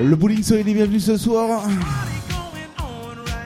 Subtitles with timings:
[0.00, 1.68] Le bowling, soyez les bienvenus ce soir.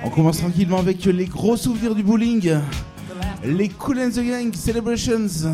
[0.05, 2.59] On commence tranquillement avec les gros souvenirs du bowling.
[3.43, 5.46] Les Cool and the Gang Celebrations.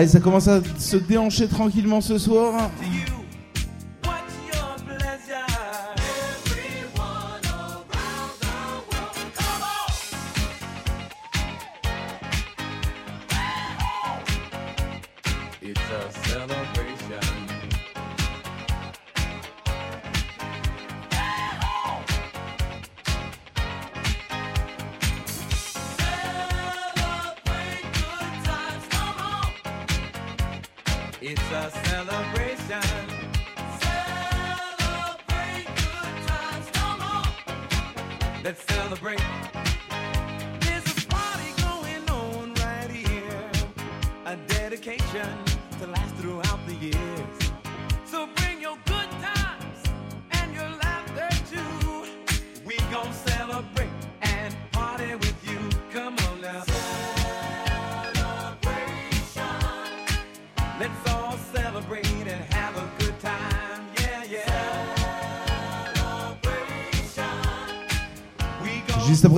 [0.00, 2.70] Allez, ça commence à se déhancher tranquillement ce soir.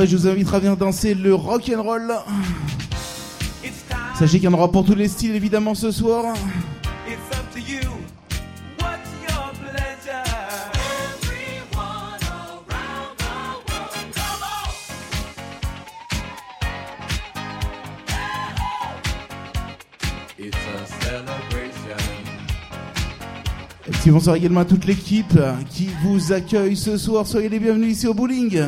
[0.04, 2.12] Je vous invite à venir danser le rock and roll.
[4.18, 6.34] Sachez qu'il y en aura pour tous les styles évidemment ce soir.
[23.84, 25.38] Petit bonsoir également à toute l'équipe
[25.70, 27.24] qui vous accueille ce soir.
[27.24, 28.62] Soyez les bienvenus ici au bowling.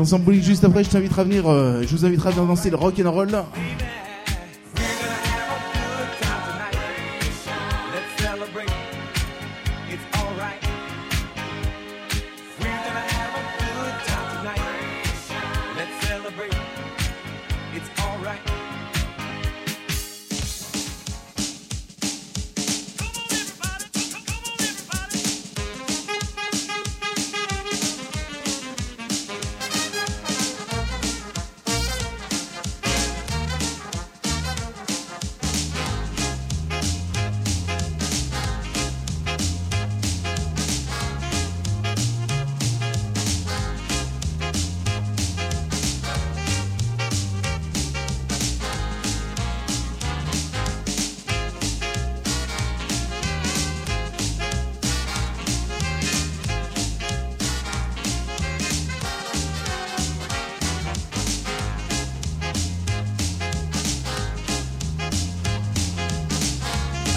[0.00, 2.76] Attention bowling juste après, je t'invite à venir, euh, je vous invite à danser le
[2.76, 3.28] rock and roll.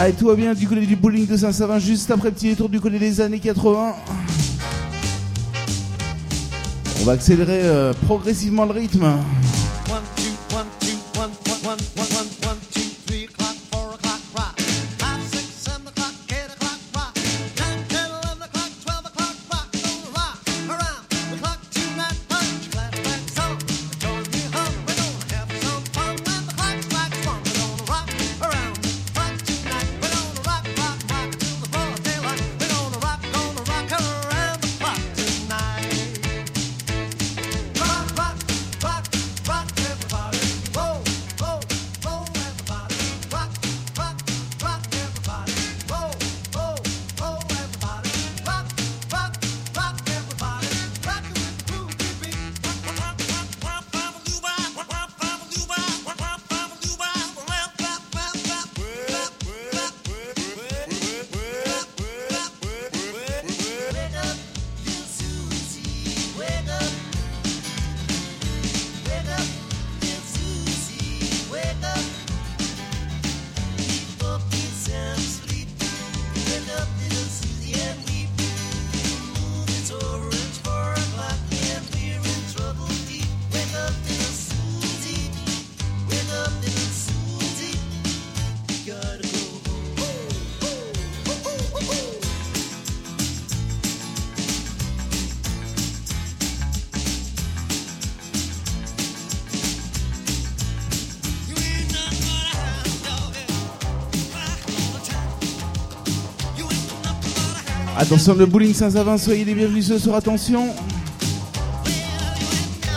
[0.04, 2.82] Allez, tout va bien du côté du bowling de Saint-Savin, juste après petit détour du
[2.82, 3.96] côté des années 80.
[7.00, 9.06] On va accélérer euh, progressivement le rythme.
[108.14, 110.68] Attention, le bowling Saint-Savin, soyez les bienvenus ce soir, attention.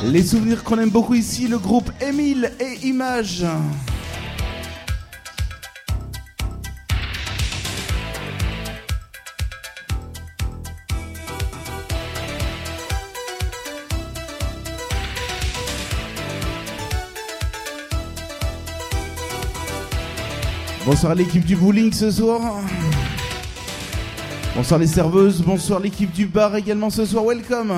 [0.04, 3.46] Les souvenirs qu'on aime beaucoup ici, le groupe Émile et Images.
[20.84, 22.60] Bonsoir l'équipe du bowling ce soir.
[24.56, 27.74] Bonsoir les serveuses, bonsoir l'équipe du bar également ce soir, welcome.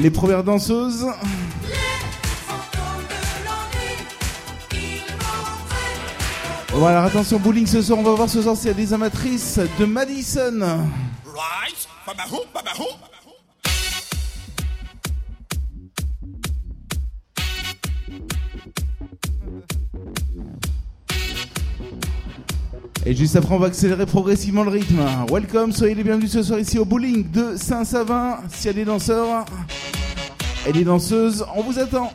[0.00, 1.06] Les premières danseuses.
[6.72, 9.58] Voilà, attention, bowling ce soir, on va voir ce soir s'il y a des amatrices
[9.80, 10.86] de Madison.
[23.04, 25.00] Et juste après, on va accélérer progressivement le rythme.
[25.32, 28.40] Welcome, soyez les bienvenus ce soir ici au bowling de Saint-Savin.
[28.50, 29.46] S'il y a des danseurs
[30.68, 32.12] et des danseuses, on vous attend.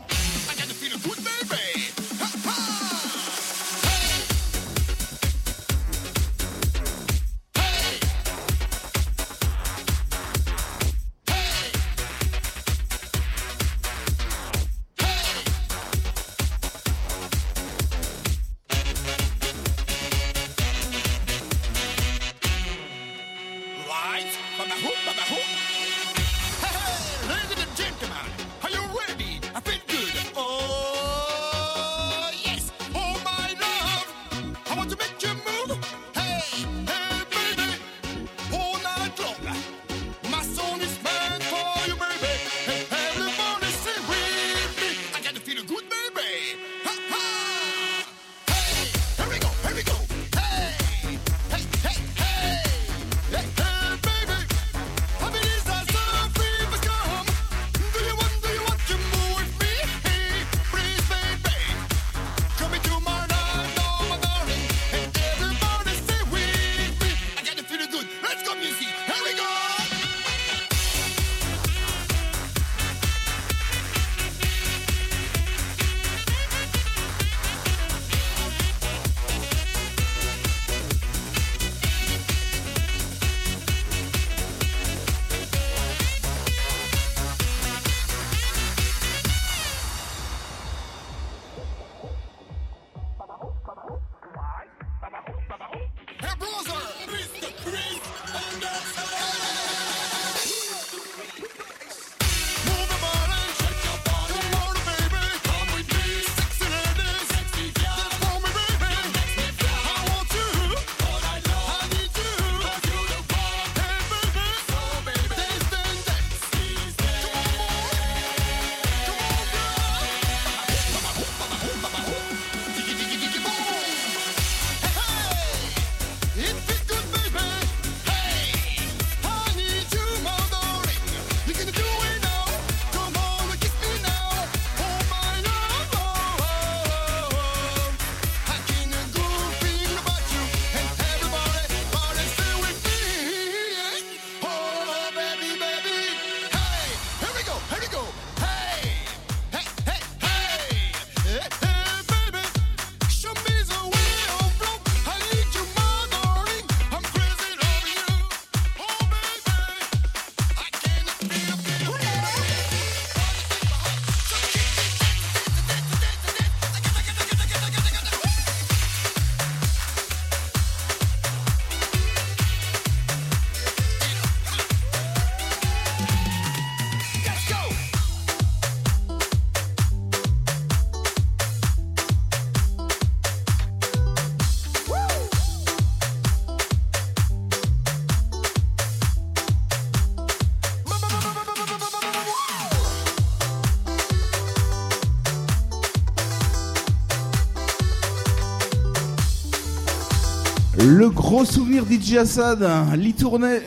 [201.03, 203.62] Le gros souvenir DJ Assad, l'y tournait.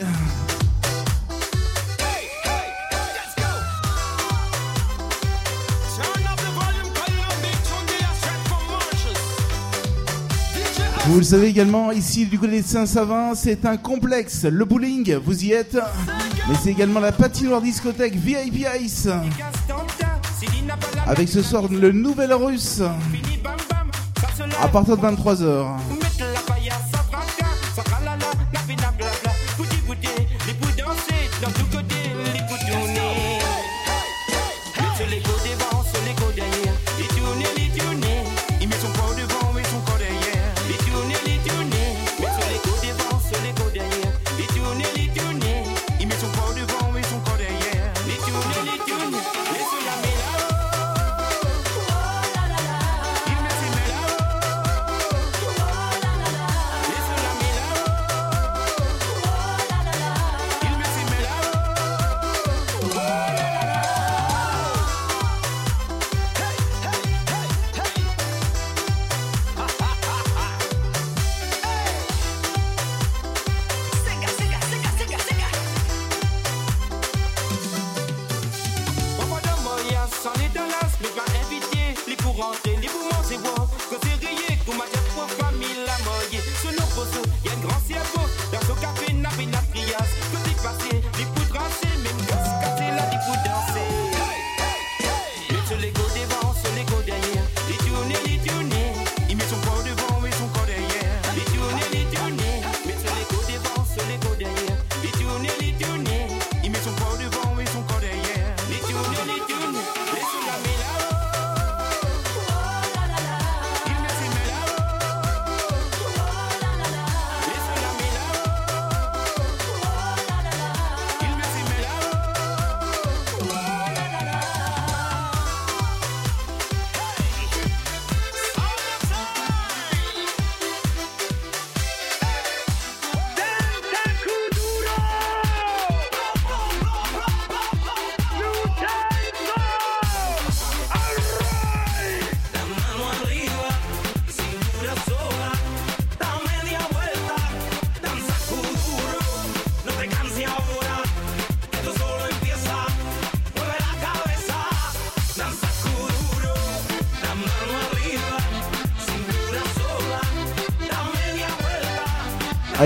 [11.05, 14.45] Vous le savez également, ici du côté de Saint-Savin, c'est un complexe.
[14.45, 15.77] Le bowling, vous y êtes.
[16.49, 19.07] Mais c'est également la patinoire discothèque VIP Ice.
[21.05, 22.81] Avec ce soir le nouvel russe.
[24.59, 25.96] À partir de 23h.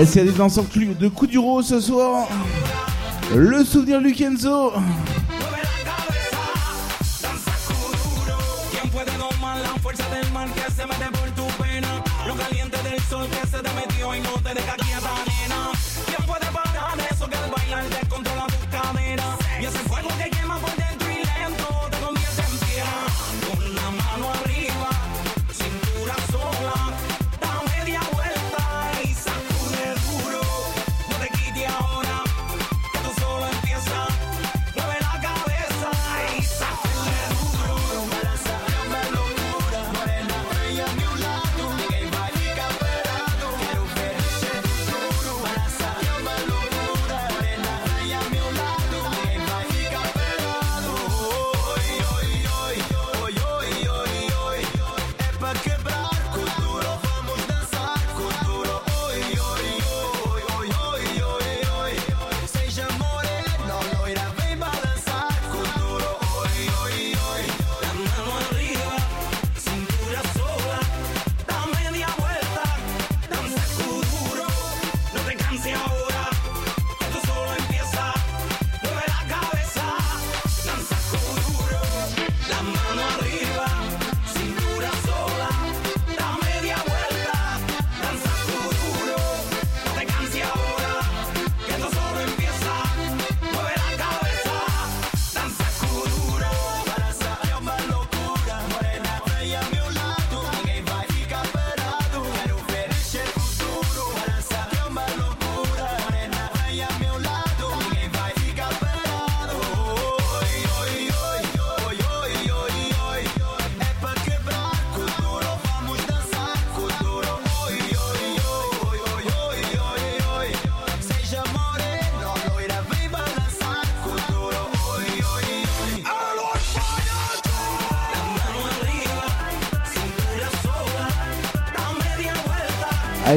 [0.02, 0.64] Allez, c'est danseurs
[0.98, 2.26] de coup du ce soir.
[3.36, 4.72] Le souvenir Lucenzo.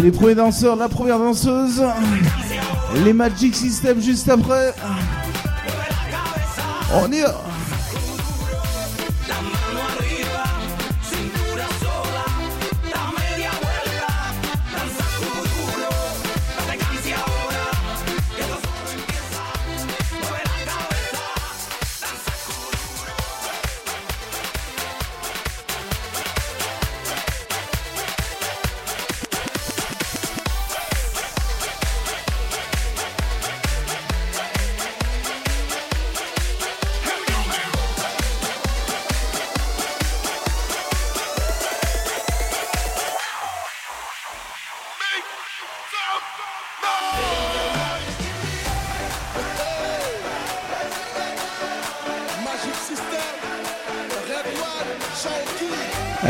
[0.06, 1.84] Les premiers danseurs, la première danseuse.
[3.04, 4.72] Les Magic System juste après.
[6.94, 7.24] On y.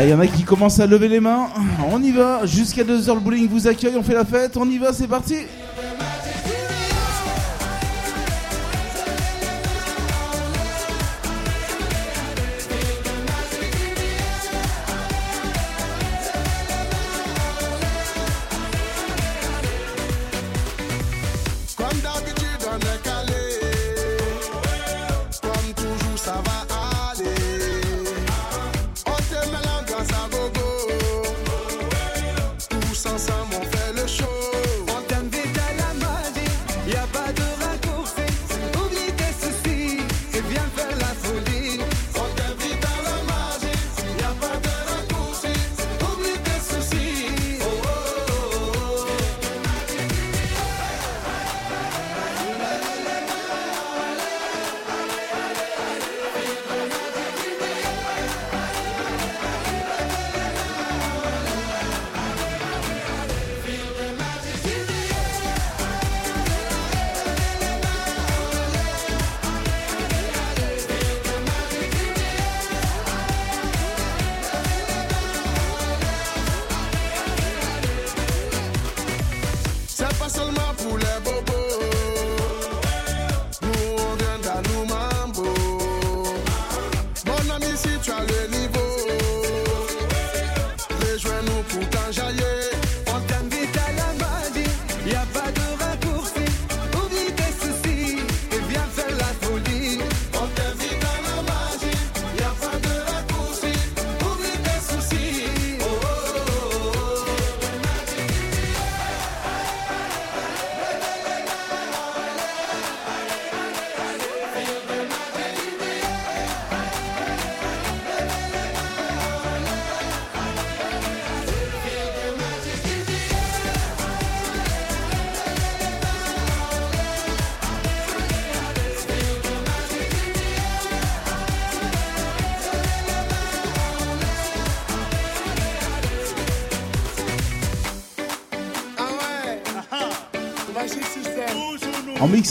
[0.02, 1.48] Il y en a qui commencent à lever les mains.
[1.90, 2.44] On y va.
[2.44, 3.96] Jusqu'à 2h, le bowling vous accueille.
[3.96, 4.56] On fait la fête.
[4.56, 5.36] On y va, c'est parti.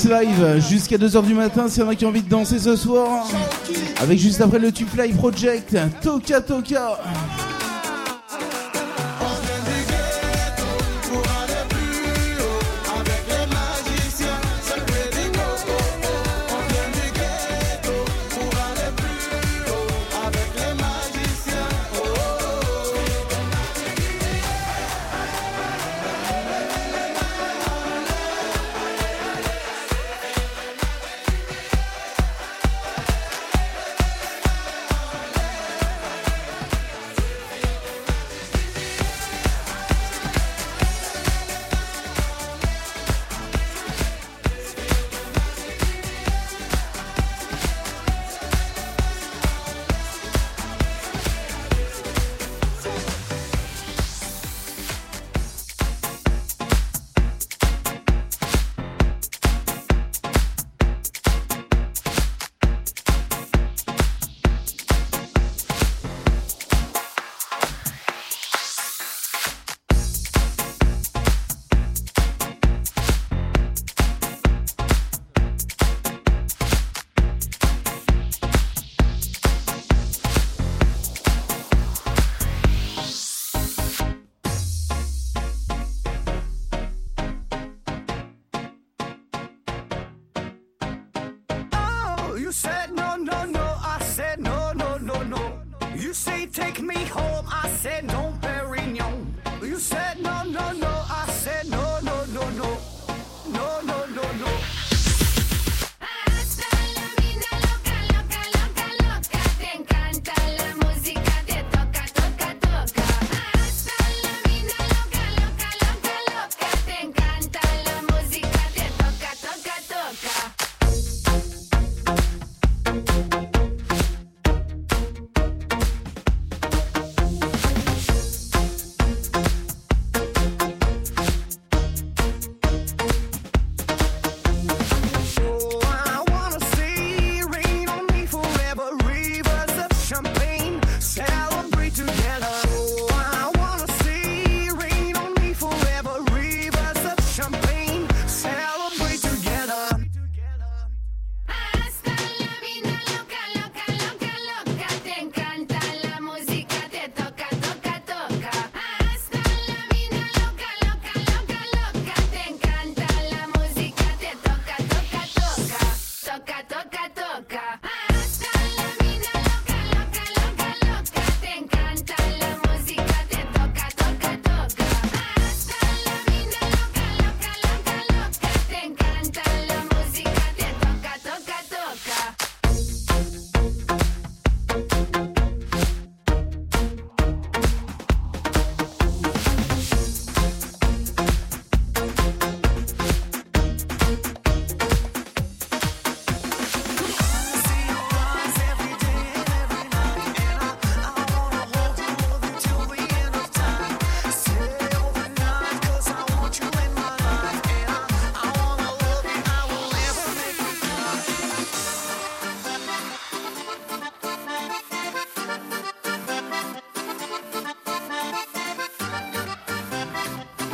[0.03, 2.75] Live jusqu'à 2h du matin, s'il y en a qui ont envie de danser ce
[2.75, 3.25] soir.
[4.01, 6.99] Avec juste après le Tube Project, Toka Toka.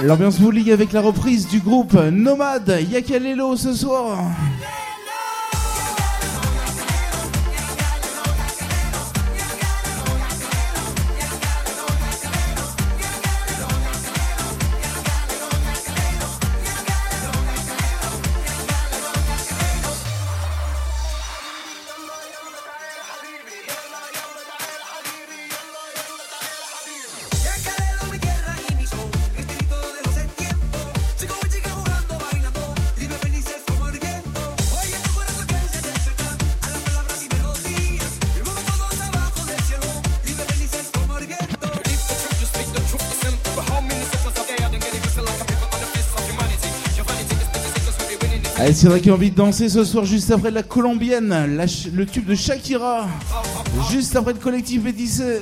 [0.03, 4.17] L'ambiance bowling avec la reprise du groupe Nomade Yakalelo ce soir.
[48.81, 51.55] C'est vrai qu'il a envie de danser ce soir juste après la colombienne,
[51.93, 53.07] le tube de Shakira,
[53.91, 55.39] juste après le collectif Métissé.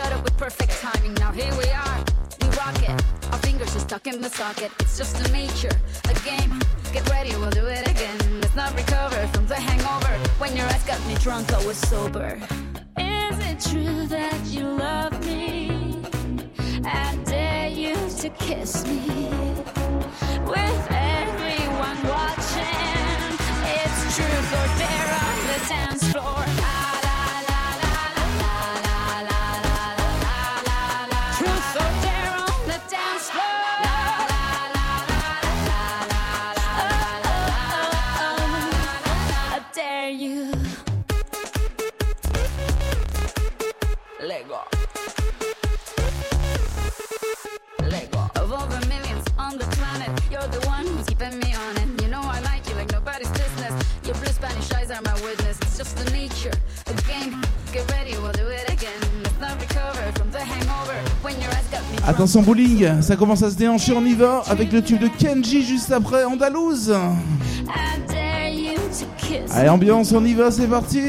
[0.00, 1.14] shut up with perfect timing.
[1.14, 1.98] Now here we are,
[2.40, 3.04] we rock it.
[3.32, 4.70] Our fingers are stuck in the socket.
[4.80, 5.76] It's just a nature,
[6.08, 6.52] a game.
[6.92, 8.18] Get ready, we'll do it again.
[8.40, 10.14] Let's not recover from the hangover.
[10.38, 12.40] When your eyes got me drunk, I was sober.
[12.96, 16.02] Is it true that you love me?
[16.84, 19.28] I dare you to kiss me
[20.54, 20.82] with
[21.18, 23.32] everyone watching.
[23.76, 24.99] It's truth or dare.
[62.10, 65.62] Attention bowling, ça commence à se déhancher, on y va avec le tube de Kenji
[65.62, 66.92] juste après Andalouse.
[69.52, 71.00] Allez ambiance, on y va, c'est parti.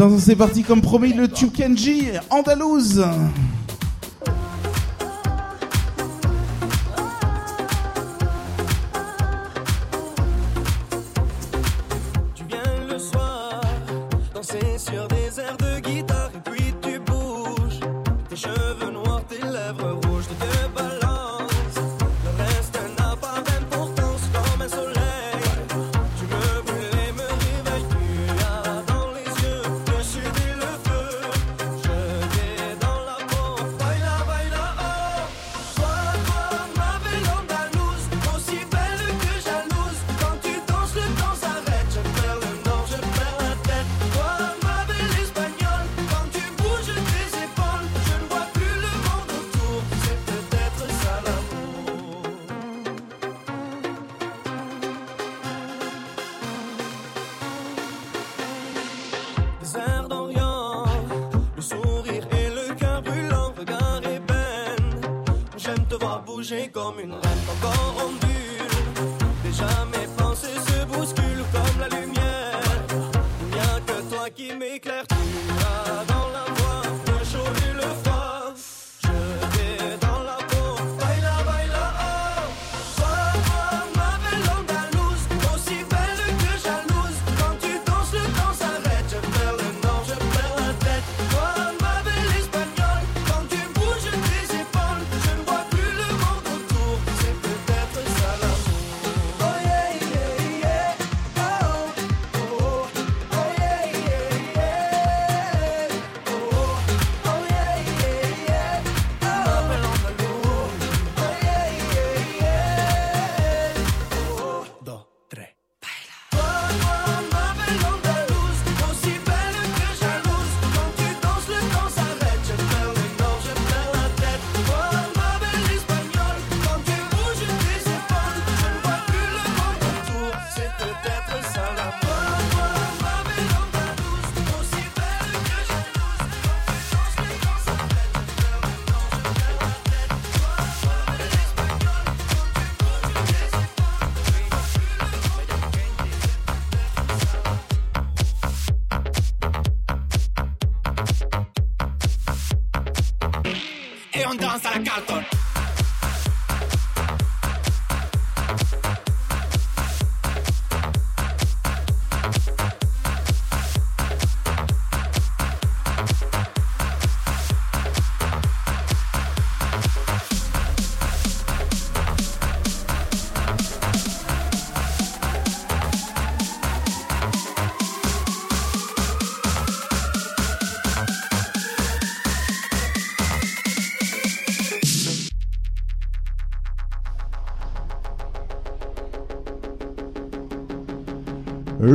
[0.00, 1.52] Attention, c'est parti comme promis le tube
[2.30, 3.04] Andalouse.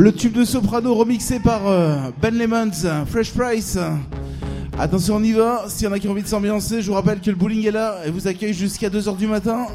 [0.06, 2.70] Le tube de soprano remixé par euh, Ben Lemons,
[3.08, 3.76] Fresh Price.
[4.78, 5.66] Attention, on y va.
[5.68, 7.66] S'il y en a qui ont envie de s'ambiancer, je vous rappelle que le bowling
[7.66, 9.66] est là et vous accueille jusqu'à 2h du matin.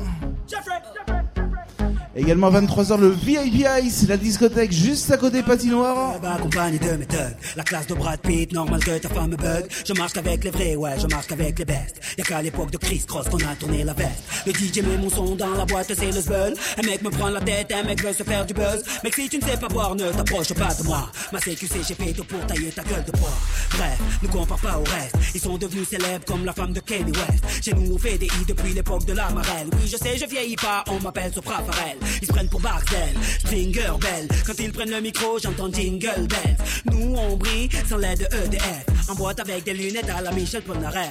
[2.14, 6.21] Également à 23h le VIP Ice, la discothèque juste à côté patinoire.
[6.21, 9.37] Bah, accompagné de mes thugs, la classe de Brad Pitt, normal que ta femme me
[9.37, 9.66] bug.
[9.87, 12.01] Je marche avec les vrais, ouais, je marche avec les bestes.
[12.19, 14.23] Y'a qu'à l'époque de Chris Cross qu'on a tourné la veste.
[14.46, 16.55] Le DJ met mon son dans la boîte, c'est le zbeul.
[16.79, 18.83] Un mec me prend la tête, un mec veut se faire du buzz.
[19.05, 21.11] Mec, si tu ne sais pas boire, ne t'approche pas de moi.
[21.33, 23.33] Ma CQC, j'ai péto pour tailler ta gueule de bois.
[23.76, 25.16] Bref, ne compare pas au reste.
[25.35, 27.64] Ils sont devenus célèbres comme la femme de Kanye West.
[27.64, 29.68] Chez nous, on fait des i depuis l'époque de la marelle.
[29.72, 31.98] Oui, je sais, je vieillis pas, on m'appelle Sopra Farel.
[32.22, 34.29] Ils se prennent pour Barcel, Stringer Bell.
[34.46, 36.57] Quand ils prennent le micro, j'entends Jingle Bells.
[36.87, 38.87] Nous, on brille sans l'aide de EDF.
[39.09, 41.11] En boîte avec des lunettes à la Michel Polnareff.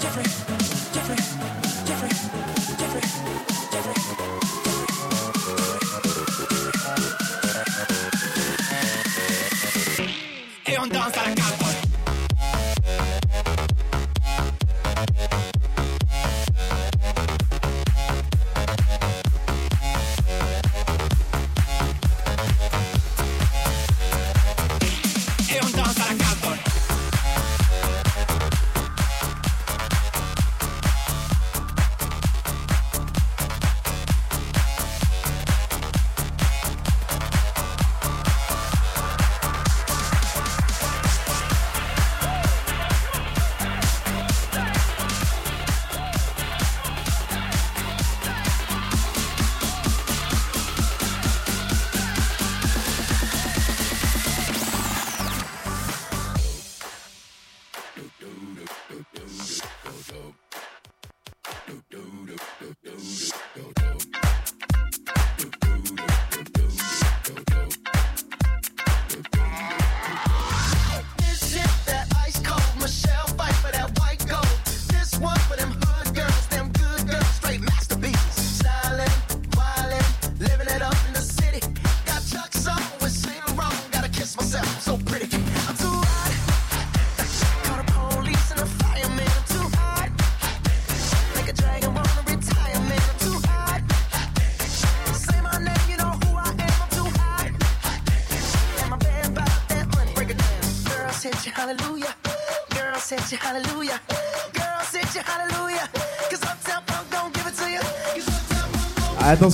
[0.00, 0.49] Jeffrey,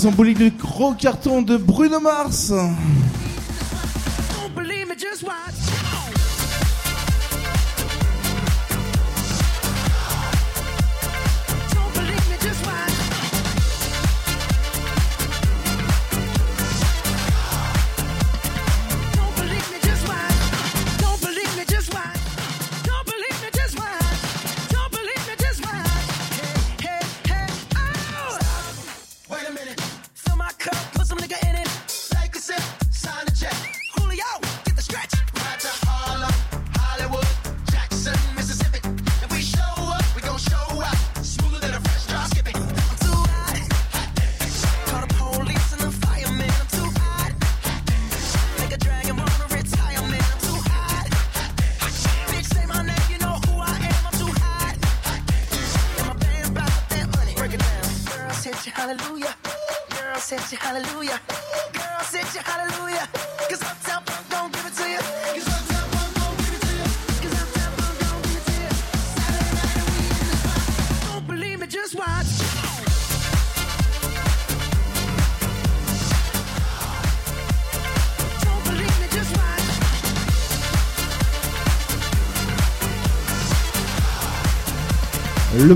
[0.05, 2.53] Boulique de gros carton de Bruno Mars.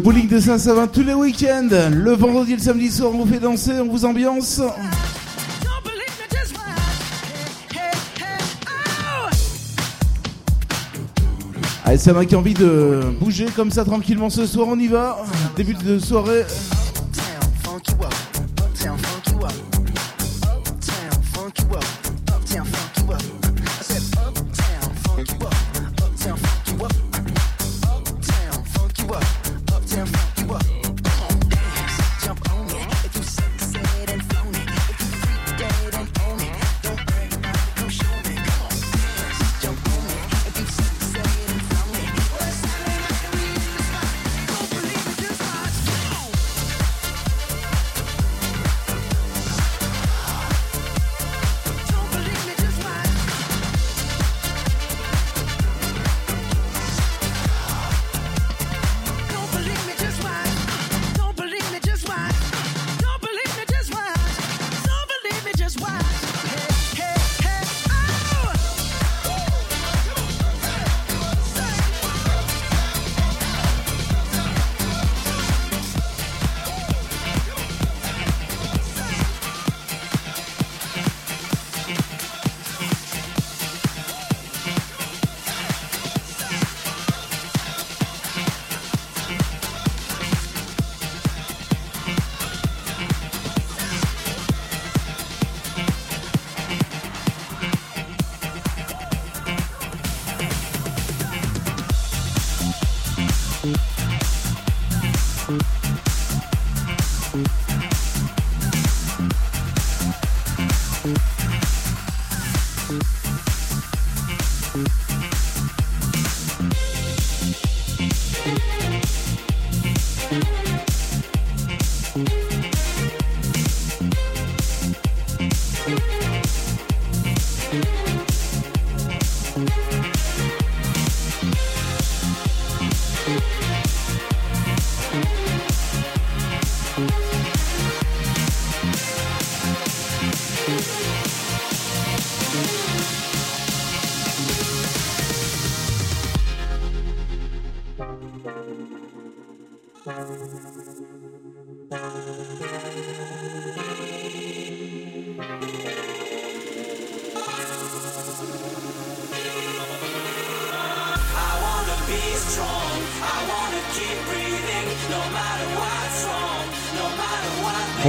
[0.01, 1.69] Bowling de Saint-Savin tous les week-ends.
[1.93, 4.61] Le vendredi et le samedi soir, on vous fait danser, on vous ambiance.
[11.85, 15.19] Allez, ça m'a qui envie de bouger comme ça tranquillement ce soir, on y va.
[15.57, 16.45] Début de soirée.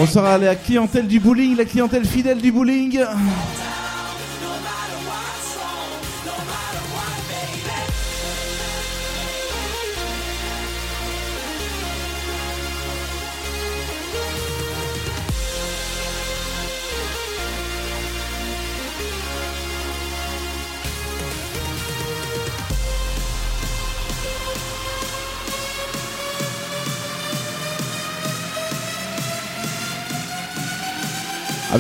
[0.02, 3.06] Bonsoir à la clientèle du bowling, la clientèle fidèle du bowling.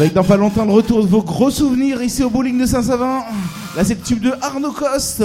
[0.01, 3.19] Avec dans pas longtemps le retour de vos gros souvenirs ici au bowling de Saint-Savin.
[3.77, 5.23] Là c'est de Arnaud Coste.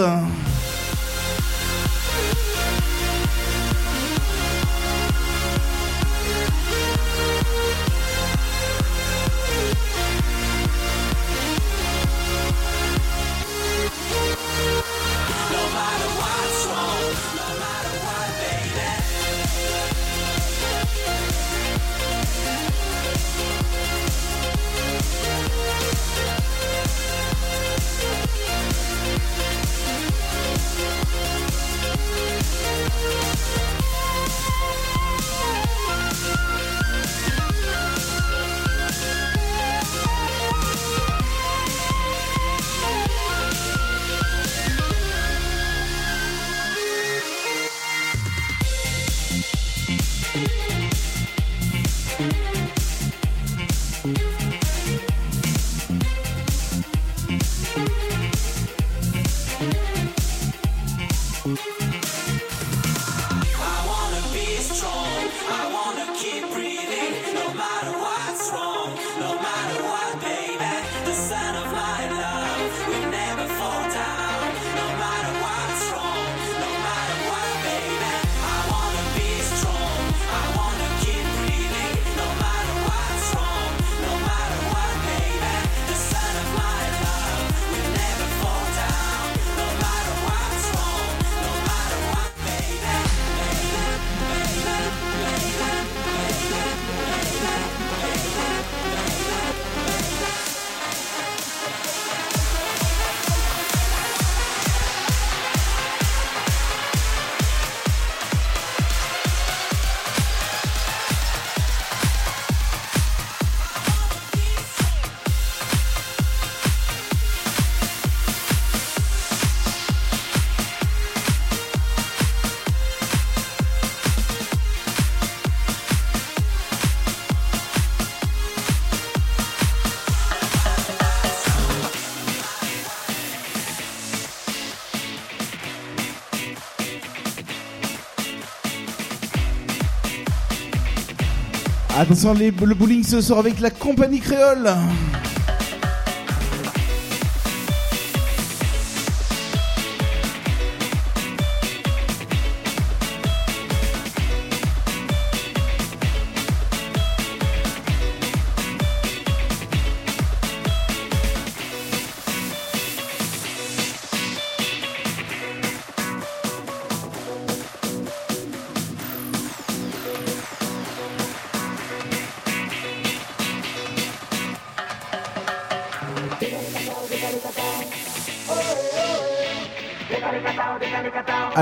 [142.25, 144.71] Le bowling ce soir avec la compagnie créole.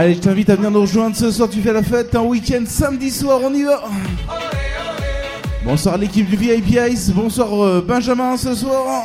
[0.05, 1.49] Allez, je t'invite à venir nous rejoindre ce soir.
[1.49, 3.41] Tu fais la fête un week-end samedi soir.
[3.43, 3.85] On y va.
[5.65, 7.09] Bonsoir l'équipe du VIP Ice.
[7.09, 9.05] Bonsoir euh, Benjamin ce soir.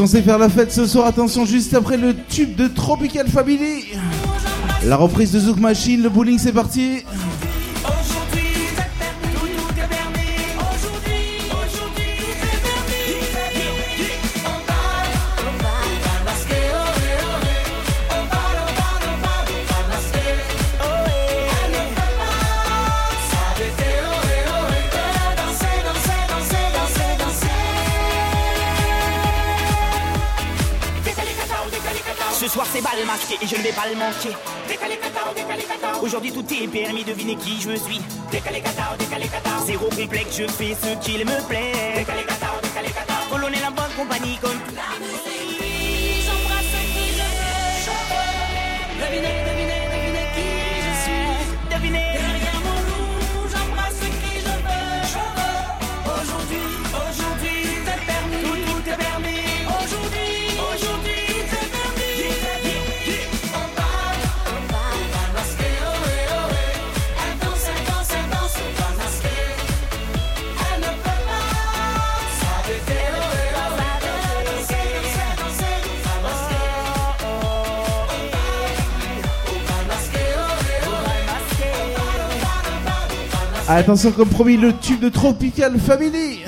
[0.00, 1.06] On sait faire la fête ce soir?
[1.06, 3.86] Attention, juste après le tube de Tropical Family.
[4.84, 7.04] La reprise de Zouk Machine, le bowling, c'est parti.
[33.30, 34.34] Et je ne vais pas le manquer.
[36.02, 38.00] Aujourd'hui tout est permis, devinez qui je suis.
[39.66, 42.06] Zéro complexe, je fais ce qu'il me plaît.
[43.30, 45.60] Colonel en bonne compagnie comme la musique.
[46.24, 47.22] J'embrasse qui je
[49.44, 49.47] veux.
[83.70, 86.38] Attention, comme promis, le tube de Tropical Family.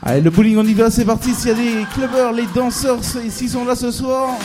[0.00, 1.34] Allez, le bowling, on y va, c'est parti.
[1.34, 4.36] S'il y a des clubbers, les danseurs, s'ils sont là ce soir.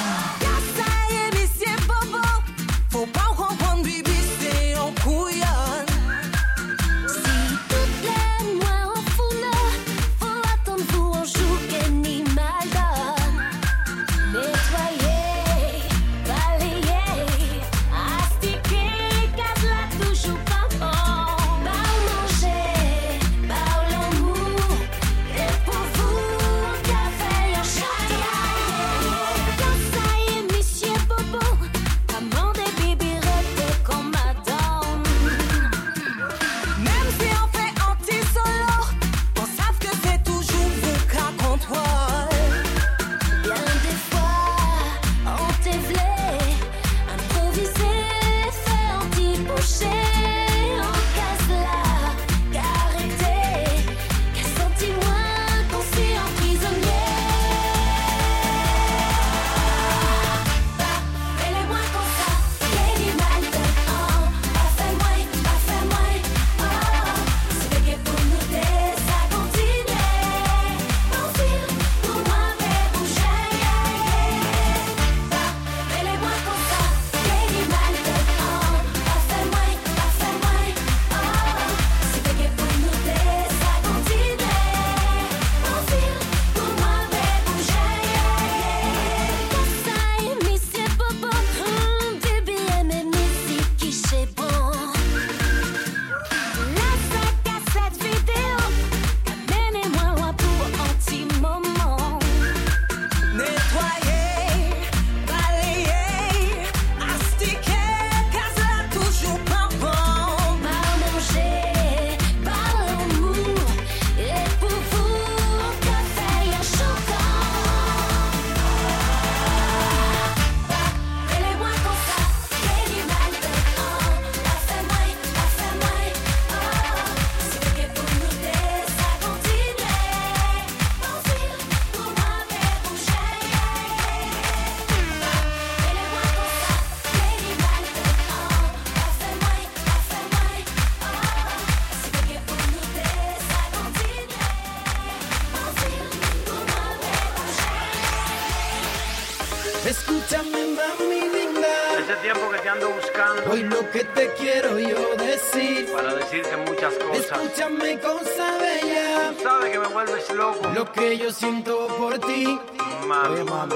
[160.74, 162.60] Lo que yo siento por ti.
[163.08, 163.36] Mami.
[163.36, 163.76] Oye, mami.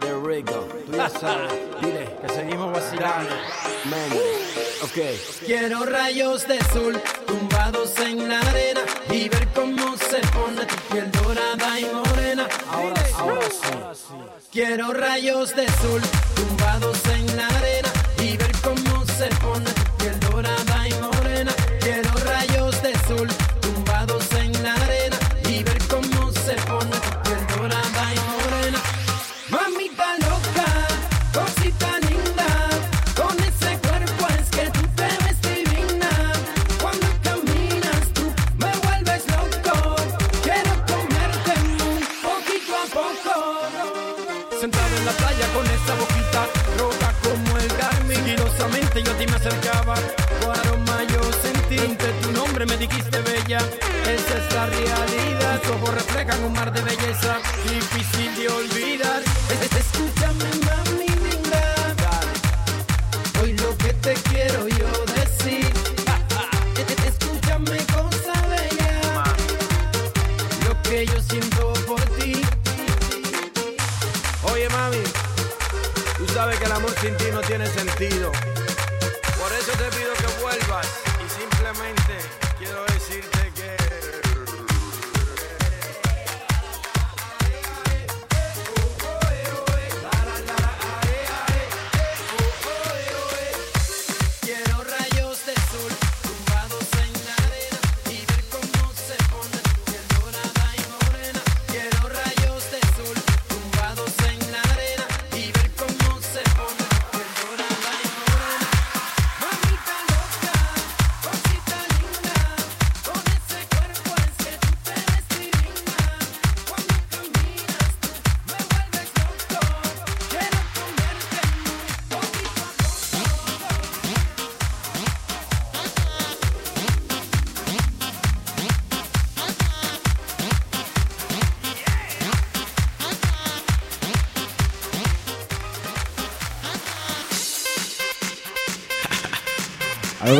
[0.00, 0.68] De Rigo.
[0.86, 1.52] Tú ya sabes.
[1.80, 3.34] Dile que seguimos vacilando.
[3.84, 4.20] Mami.
[4.84, 5.20] Okay.
[5.46, 8.80] Quiero rayos de sol tumbados en la arena
[9.10, 12.48] y ver cómo se pone tu piel dorada y morena.
[12.70, 14.04] Ahora, ahora sí.
[14.52, 16.02] Quiero rayos de sol
[16.34, 16.53] tumbados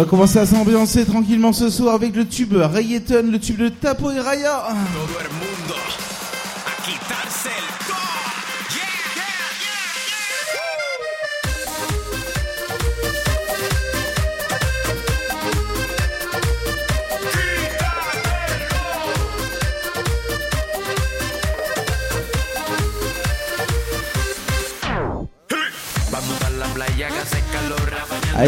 [0.07, 4.20] commencer à s'ambiancer tranquillement ce soir avec le tube Rayeton, le tube de Tapo et
[4.20, 4.68] Raya.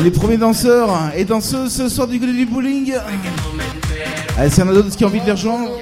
[0.06, 2.94] Les premiers danseurs et danseuses ce soir du du bowling.
[4.38, 5.75] Allez, en a d'autres qui ont envie de les rejoindre.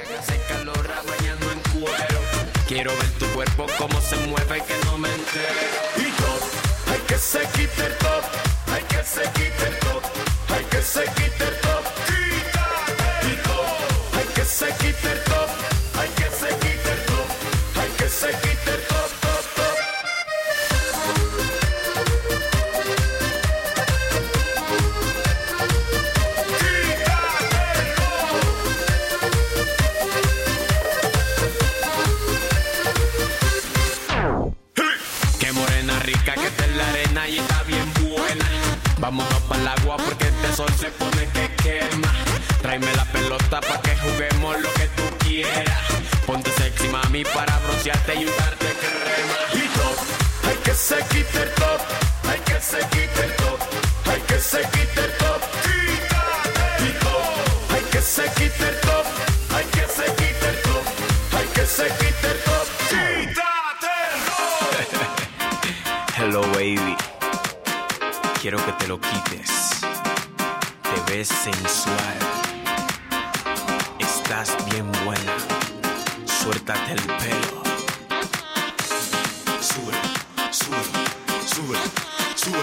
[82.45, 82.63] Súbelo,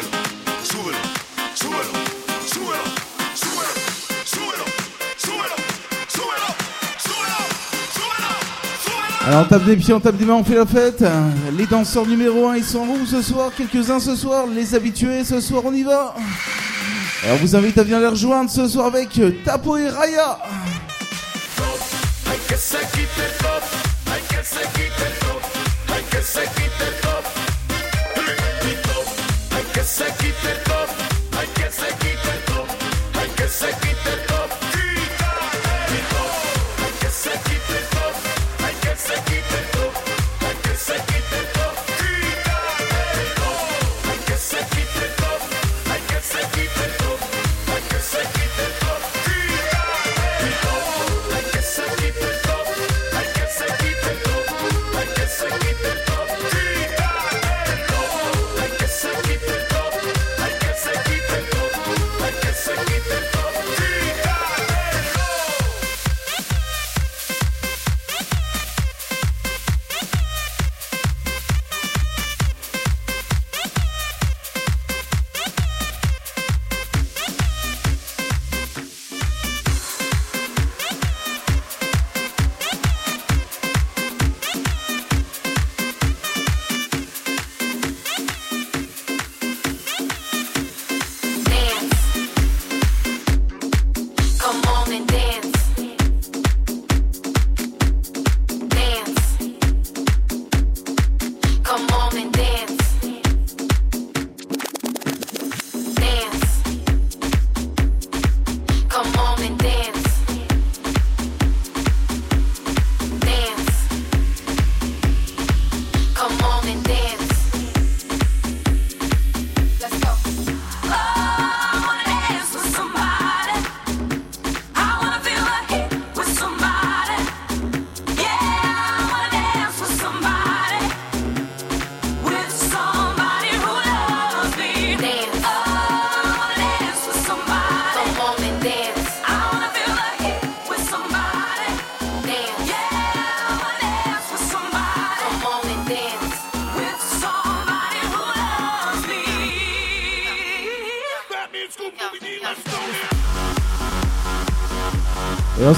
[0.63, 0.99] súbelo,
[1.55, 1.93] súbelo,
[2.45, 2.83] súbelo,
[3.33, 3.73] súbelo,
[4.25, 4.65] súbelo,
[5.17, 5.55] súbelo,
[6.07, 7.39] súbelo,
[7.95, 8.29] súbelo,
[8.83, 9.25] súbelo.
[9.25, 11.03] Alors on tape des pieds, on tape des mains, on fait la fête.
[11.57, 13.51] Les danseurs numéro 1, ils sont où ce soir?
[13.57, 16.13] Quelques-uns ce soir, les habitués ce soir, on y va?
[17.25, 20.37] Et on vous invite à venir les rejoindre ce soir avec Tapo et Raya.
[22.27, 23.63] Hay que se quite el top,
[24.11, 25.41] hay que se quite el top,
[25.89, 27.40] hay que se quite el top.
[30.01, 30.89] Se quite el top,
[31.37, 32.67] hay que se quite el top,
[33.19, 34.60] hay que se quite el top.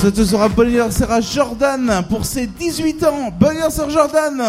[0.04, 3.32] Ce sera bon anniversaire à Jordan pour ses 18 ans.
[3.39, 4.43] Bon anniversaire Jordan.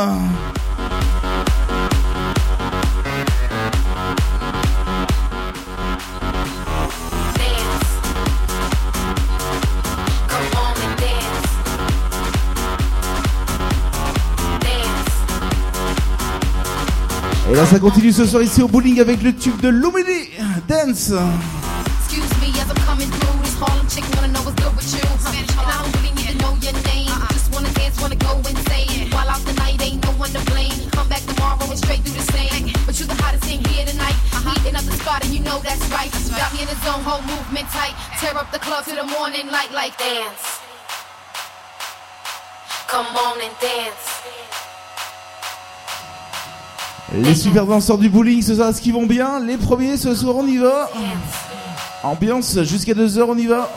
[17.48, 20.30] Et là ça continue ce soir ici au bowling avec le tube de Lumini
[20.68, 21.12] Dance
[47.12, 49.38] Les super danseurs du bowling, ce sera ce qui vont bien?
[49.38, 50.90] Les premiers ce soir, on y va.
[52.02, 53.70] Ambiance jusqu'à 2h, on y va.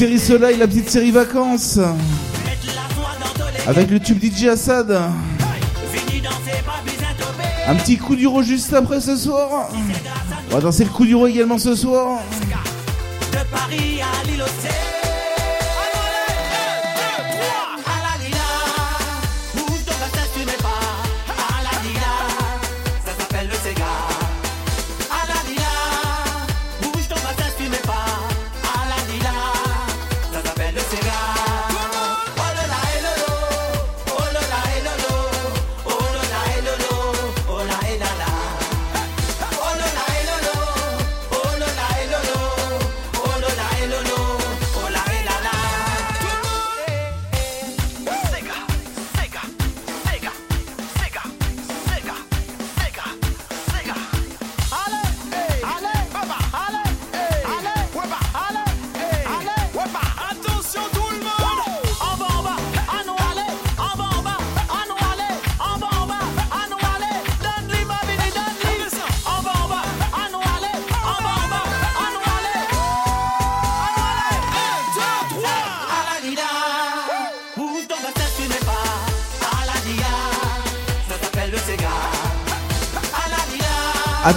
[0.00, 1.78] série Soleil, la petite série Vacances.
[3.66, 4.98] Avec le tube DJ Assad.
[7.68, 9.68] Un petit coup du juste après ce soir.
[10.50, 12.20] On va danser le coup du également ce soir.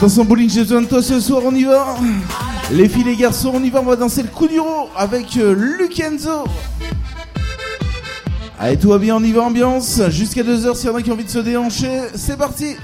[0.03, 1.95] Attention bowling chez toi ce soir on y va.
[2.73, 5.37] Les filles les garçons on y va on va danser le coup du d'uro avec
[5.37, 6.43] euh, Lukenzo
[8.59, 10.01] Allez tout va bien on y va ambiance.
[10.09, 12.75] Jusqu'à 2h s'il y en a qui ont envie de se déhancher c'est parti.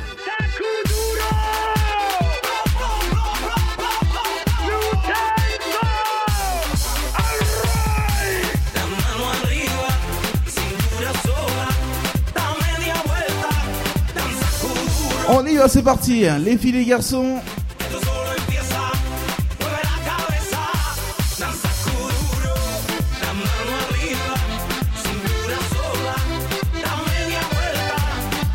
[15.69, 16.39] c'est parti, hein.
[16.39, 17.35] les filles, les garçons.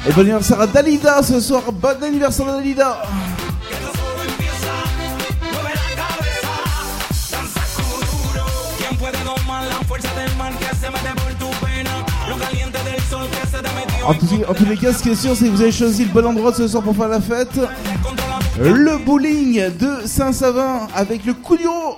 [0.07, 3.03] Eh Et bon anniversaire à Dalida ce soir, bon anniversaire à Dalida.
[14.07, 16.27] En, tous les cas, ce qui est sûr, c'est que vous avez choisi le bon
[16.27, 17.59] endroit ce soir pour faire la fête.
[18.61, 21.97] Le bowling de Saint-Savin avec le couillon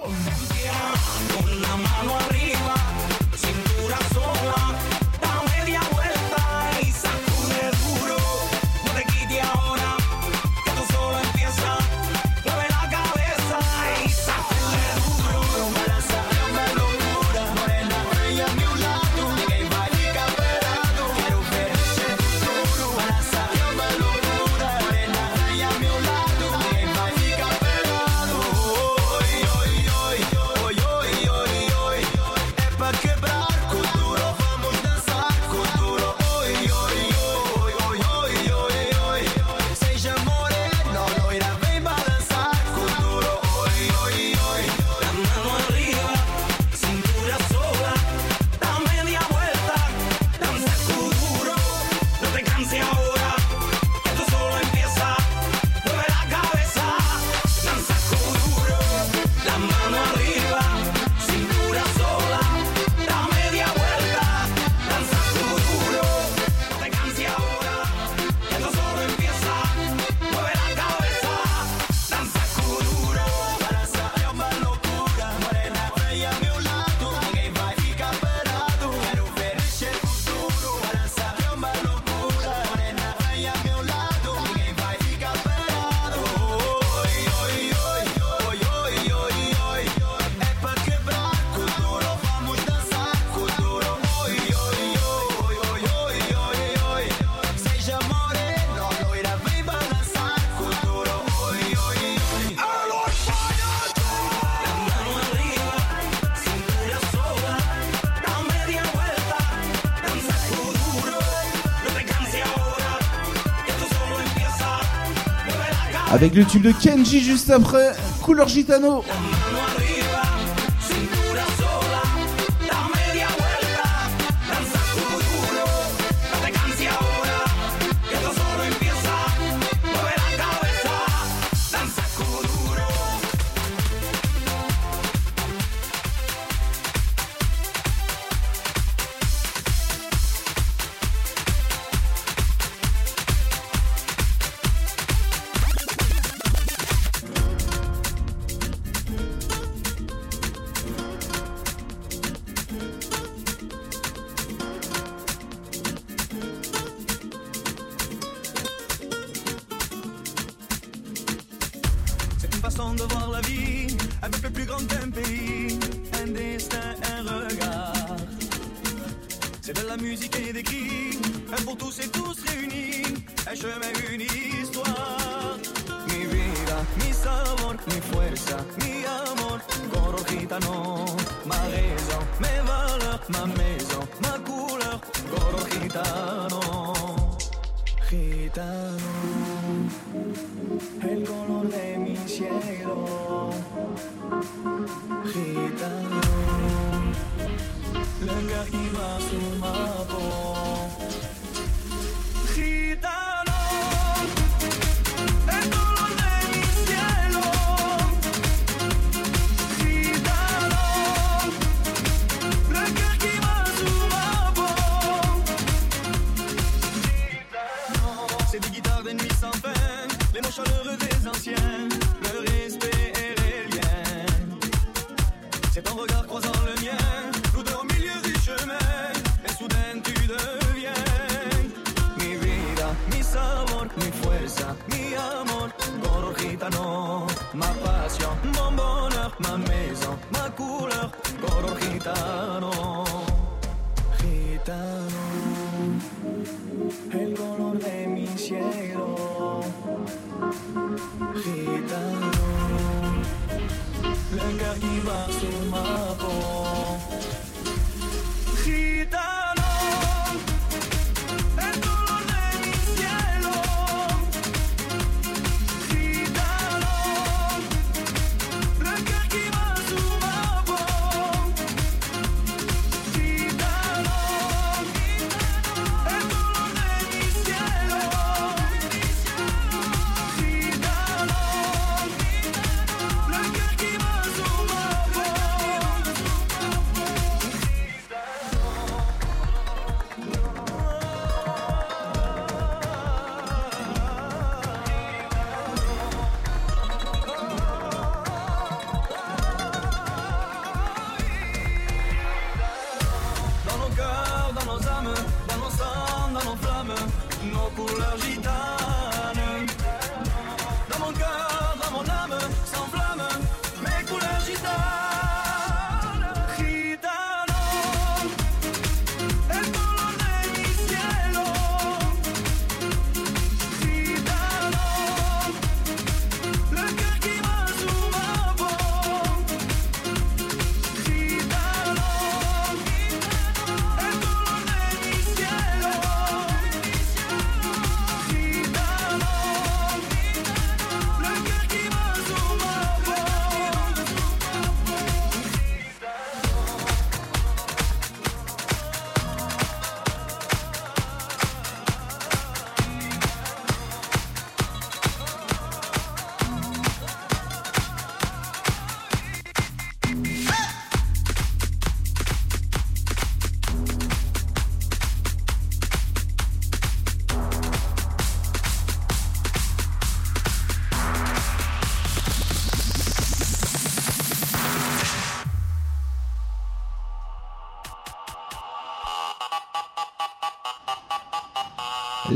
[116.16, 117.92] Avec le tube de Kenji juste après,
[118.22, 119.04] couleur gitano.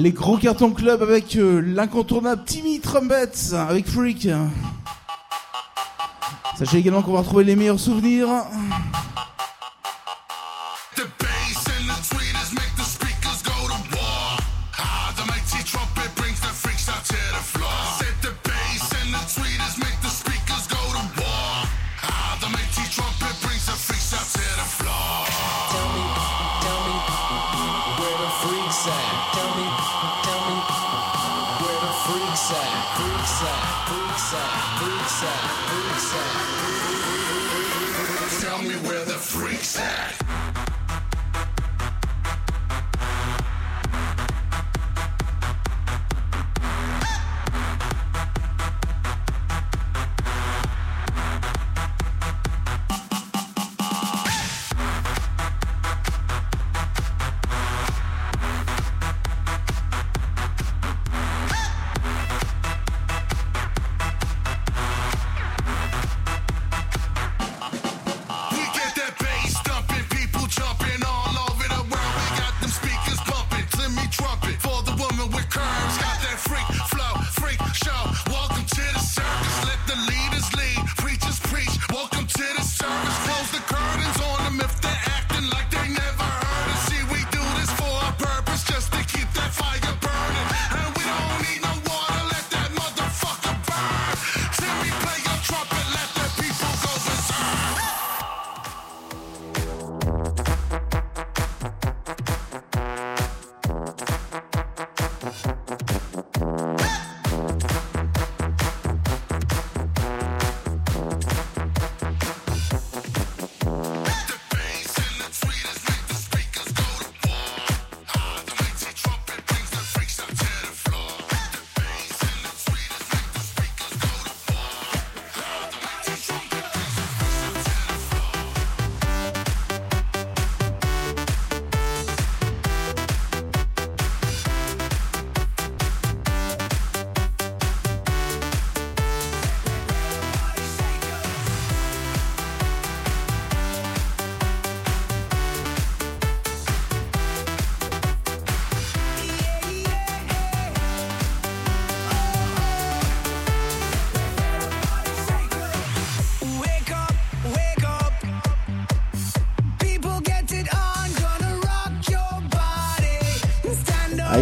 [0.00, 4.28] Les gros cartons club avec euh, l'incontournable Timmy Trumpets avec Freak.
[6.58, 8.28] Sachez également qu'on va retrouver les meilleurs souvenirs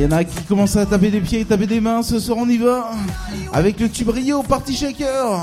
[0.08, 2.02] y en a qui commencent à taper des pieds et taper des mains.
[2.02, 2.90] Ce soir, on y va.
[3.52, 5.40] Avec le tube Rio Party Shaker.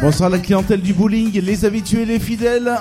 [0.00, 2.72] Bonsoir la clientèle du bowling, les habitués, les fidèles.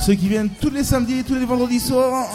[0.00, 2.28] Ceux qui viennent tous les samedis et tous les vendredis soirs.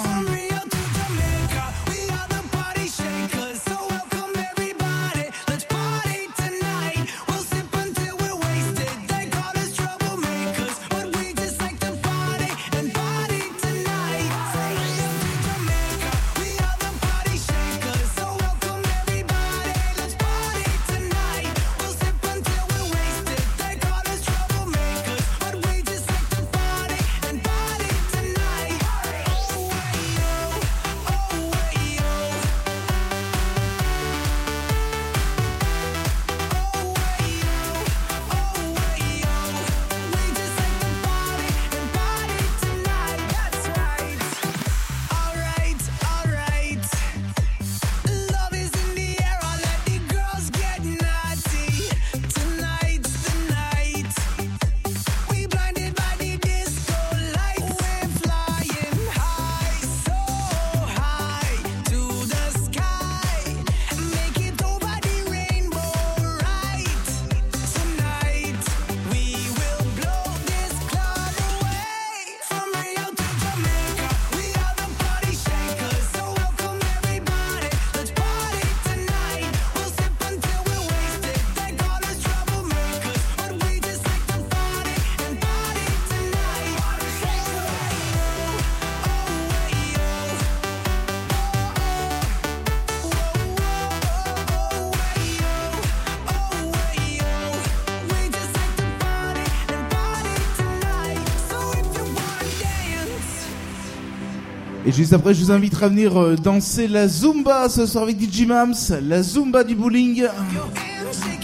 [105.01, 108.45] Juste après, je vous inviterai à venir euh, danser la Zumba ce soir avec DJ
[108.45, 110.25] Mams, la Zumba du bowling.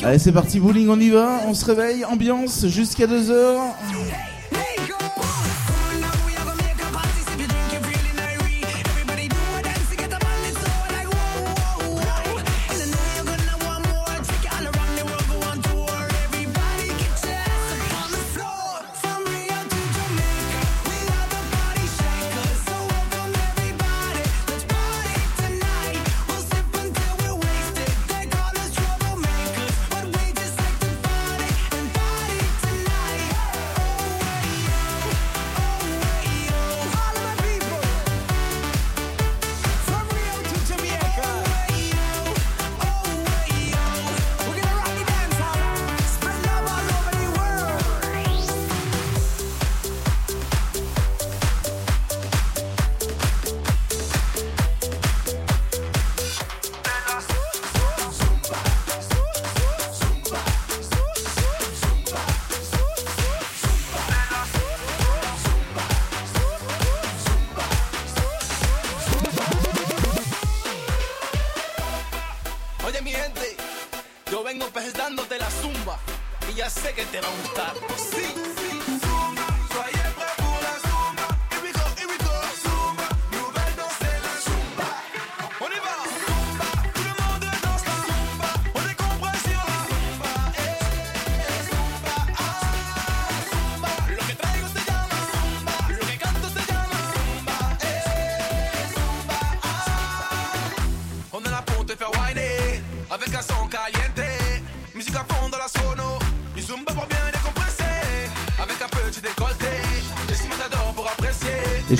[0.04, 3.67] Allez, c'est parti, bowling, on y va, on se réveille, ambiance jusqu'à 2h.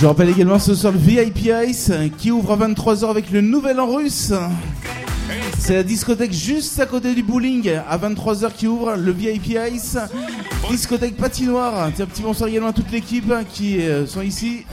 [0.08, 3.42] Je rappelle également ce soir le VIP Ice euh, qui ouvre à 23h avec le
[3.42, 4.32] nouvel an russe.
[5.60, 9.98] C'est la discothèque juste à côté du bowling à 23h qui ouvre le VIP Ice.
[10.70, 11.92] Discothèque patinoire.
[11.94, 14.64] Tiens, petit bonsoir également à toute l'équipe qui euh, sont ici.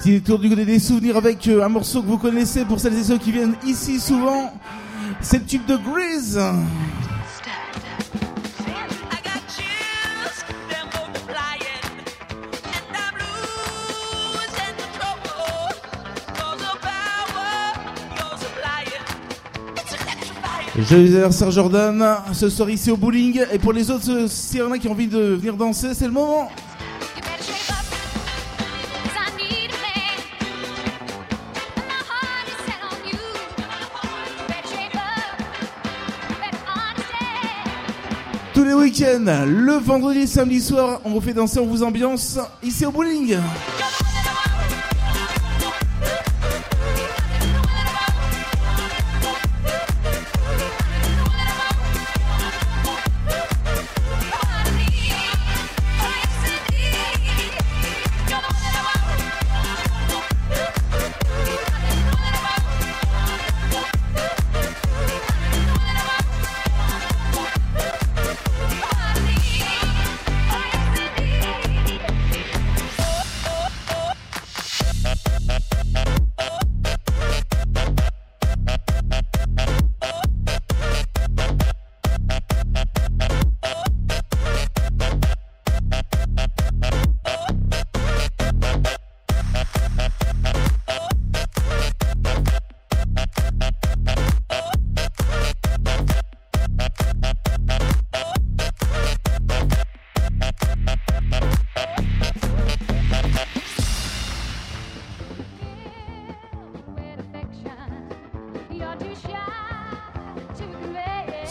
[0.00, 2.94] Petit détour du côté des souvenirs avec euh, un morceau que vous connaissez pour celles
[2.94, 4.50] et ceux qui viennent ici souvent.
[5.20, 6.40] C'est le tube de Grease.
[20.78, 23.42] Joyeux anniversaire Jordan, ce soir ici au bowling.
[23.52, 25.92] Et pour les autres, euh, s'il y en a qui ont envie de venir danser,
[25.92, 26.48] c'est le moment.
[38.98, 43.36] Le vendredi et samedi soir, on vous fait danser, on vous ambiance ici au bowling.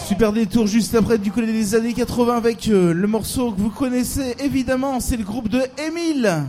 [0.10, 3.70] Super détour juste après du côté des années 80 avec euh, le morceau que vous
[3.70, 6.46] connaissez évidemment, c'est le groupe de Emile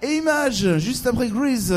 [0.00, 1.74] et Image juste après Grease.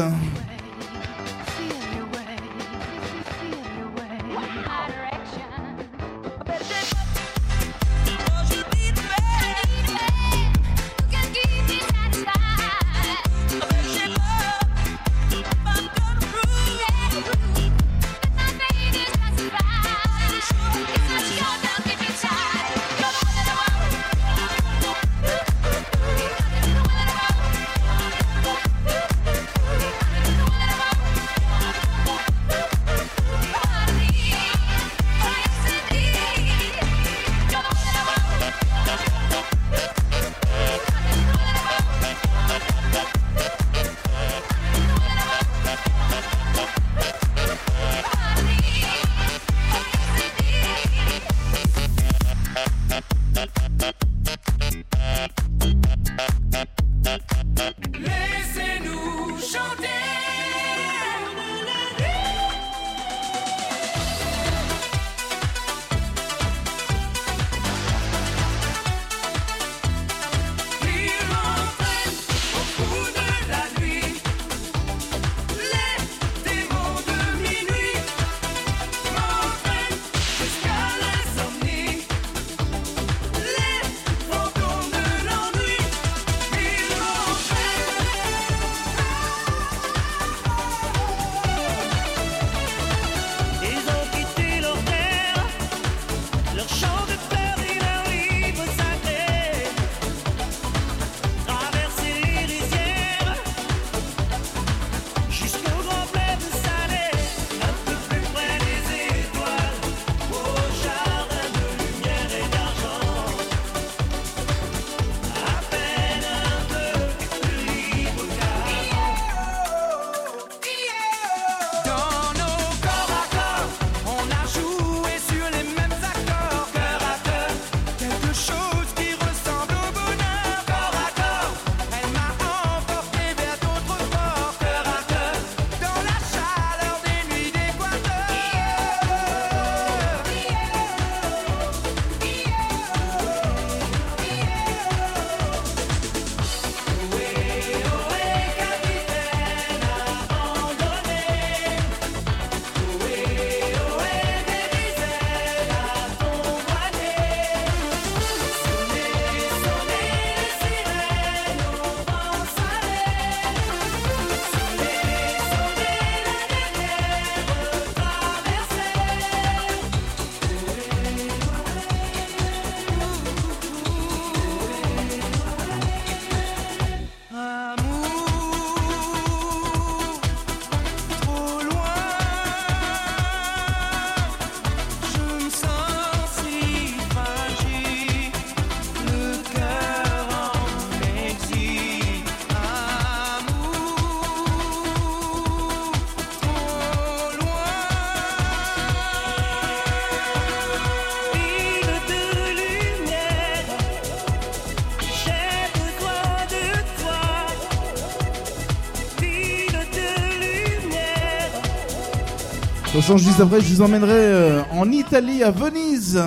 [213.16, 216.22] juste après, je vous emmènerai euh, en Italie, à Venise,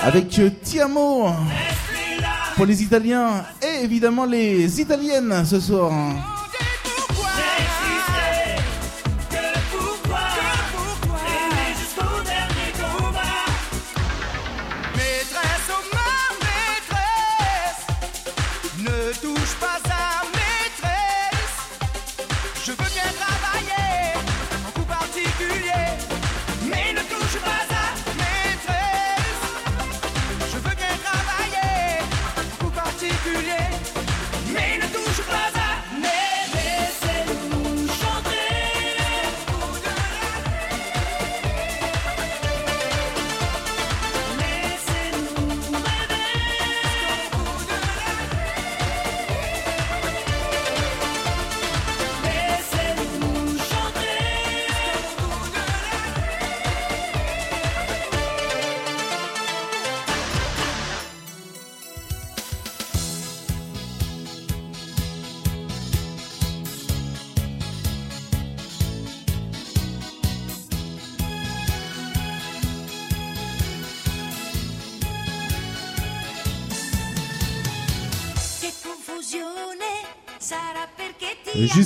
[0.00, 1.28] avec euh, Tiamo
[2.56, 5.92] pour les Italiens et évidemment les Italiennes ce soir.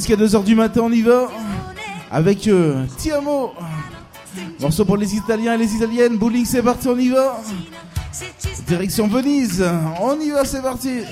[0.03, 1.31] jusqu'à 2h du matin, on y va.
[2.11, 3.53] Avec euh, Tiamo.
[4.61, 6.17] Morceau pour les Italiens et les Italiennes.
[6.17, 7.41] Bowling, c'est parti, on y va.
[8.67, 9.65] Direction Venise.
[10.01, 11.03] On y va, c'est parti.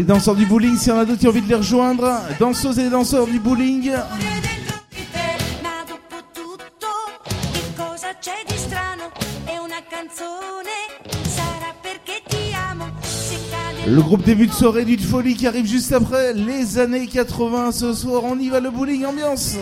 [0.00, 2.22] Les danseurs du bowling, s'il y en a d'autres qui ont envie de les rejoindre,
[2.38, 3.92] danseuses et danseurs du bowling.
[13.86, 17.92] Le groupe début de soirée d'une folie qui arrive juste après les années 80 ce
[17.92, 18.22] soir.
[18.24, 19.56] On y va le bowling ambiance.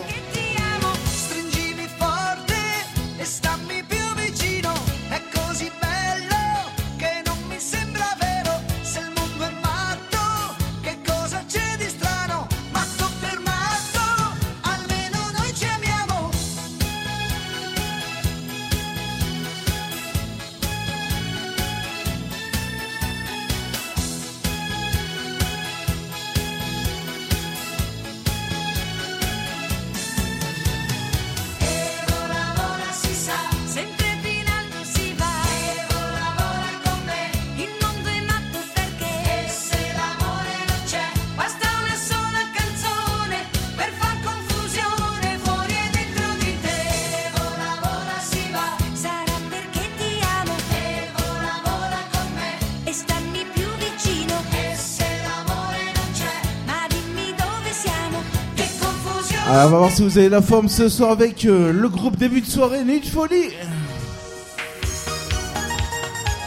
[59.69, 62.41] On va voir si vous avez la forme ce soir avec euh, le groupe début
[62.41, 63.51] de soirée Nuit de Folie.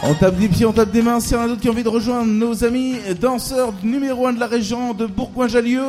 [0.02, 1.20] On tape des pieds, on tape des mains.
[1.20, 4.32] S'il y en a d'autres qui ont envie de rejoindre nos amis danseurs numéro 1
[4.32, 5.84] de la région de Bourgoin-Jallieu,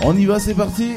[0.00, 0.92] on y va, c'est parti.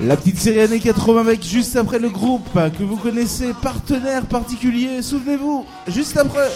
[0.00, 2.48] La petite série années 80 avec juste après le groupe
[2.78, 6.48] que vous connaissez, partenaire particulier, souvenez-vous, juste après.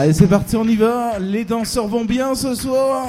[0.00, 1.18] Allez, c'est parti, on y va.
[1.18, 3.08] Les danseurs vont bien ce soir.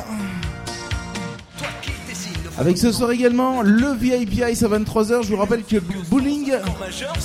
[2.58, 5.24] Avec ce soir également le VIP Ice à 23h.
[5.24, 5.78] Je vous rappelle que
[6.10, 6.52] Bowling,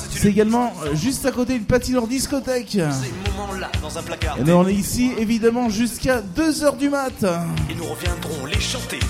[0.08, 2.78] c'est également euh, juste à côté d'une patinoire discothèque.
[4.46, 4.46] dans.
[4.46, 7.24] Et on est ici évidemment jusqu'à 2h du mat.
[7.68, 9.00] Et nous reviendrons les chanter.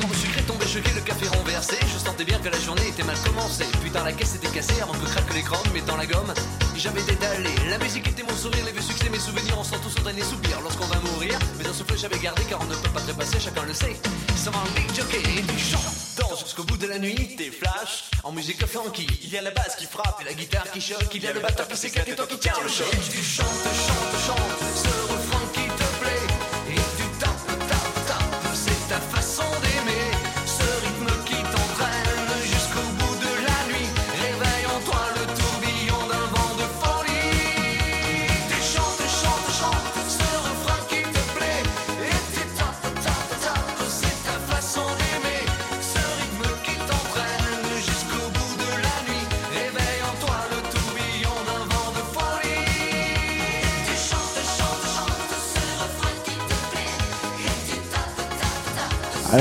[0.00, 3.02] Quand le est tombé choqué, le café renversé, je sentais bien que la journée était
[3.02, 3.66] mal commencée.
[3.82, 6.32] Putain, la caisse était cassée avant que craque l'écran, mettant la gomme.
[6.78, 9.98] J'avais détalé, la musique était mon sourire, les vieux succès, mes souvenirs, on sent tous
[9.98, 11.38] entraîner soupir lorsqu'on va mourir.
[11.58, 13.96] Mais un souffle j'avais gardé car on ne peut pas trépasser, chacun le sait.
[14.36, 15.82] Ça va big jockey et tu chantes,
[16.18, 18.10] danse jusqu'au bout de la nuit, t'es flash.
[18.22, 21.12] En musique funky, il y a la basse qui frappe et la guitare qui choque,
[21.14, 22.90] il y a le batteur qui s'éclate et toi qui tiens le choc.
[23.10, 24.95] Tu chantes, chantes, chantes,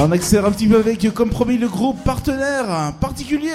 [0.05, 3.49] on accélère un petit peu avec, comme promis, le groupe partenaire particulier.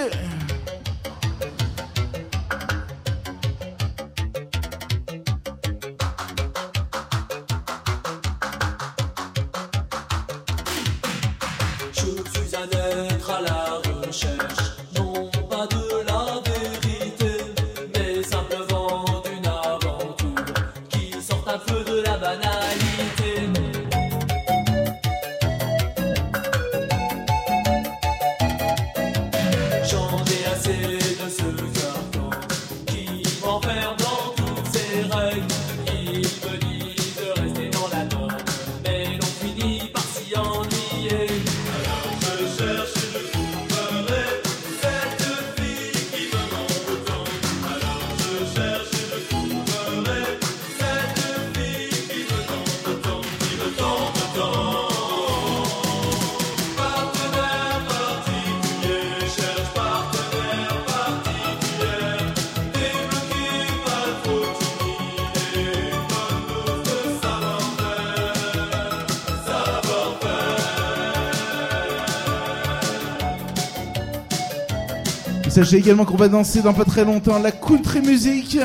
[75.60, 78.56] Sachez également qu'on va danser dans pas très longtemps la country music.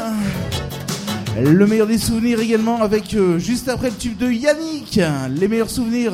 [1.37, 5.01] Le meilleur des souvenirs également avec euh, juste après le tube de Yannick.
[5.31, 6.13] Les meilleurs souvenirs.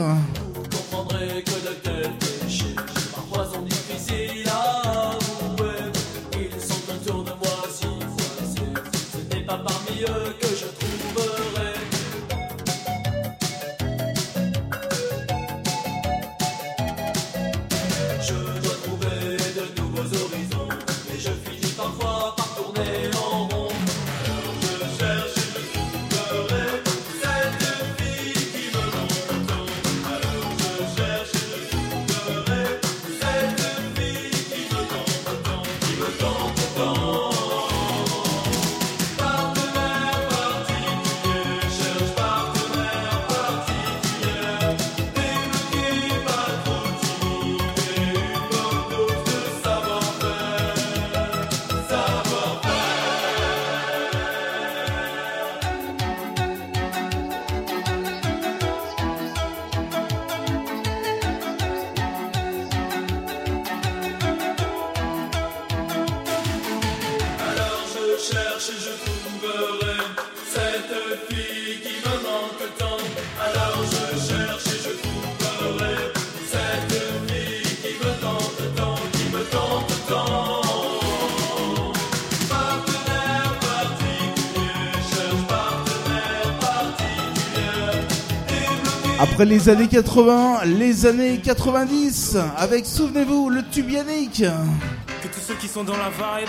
[89.41, 94.43] Après les années 80, les années 90, avec, souvenez-vous, le tube Yannick.
[94.43, 96.47] Que tous ceux qui sont dans la vibe.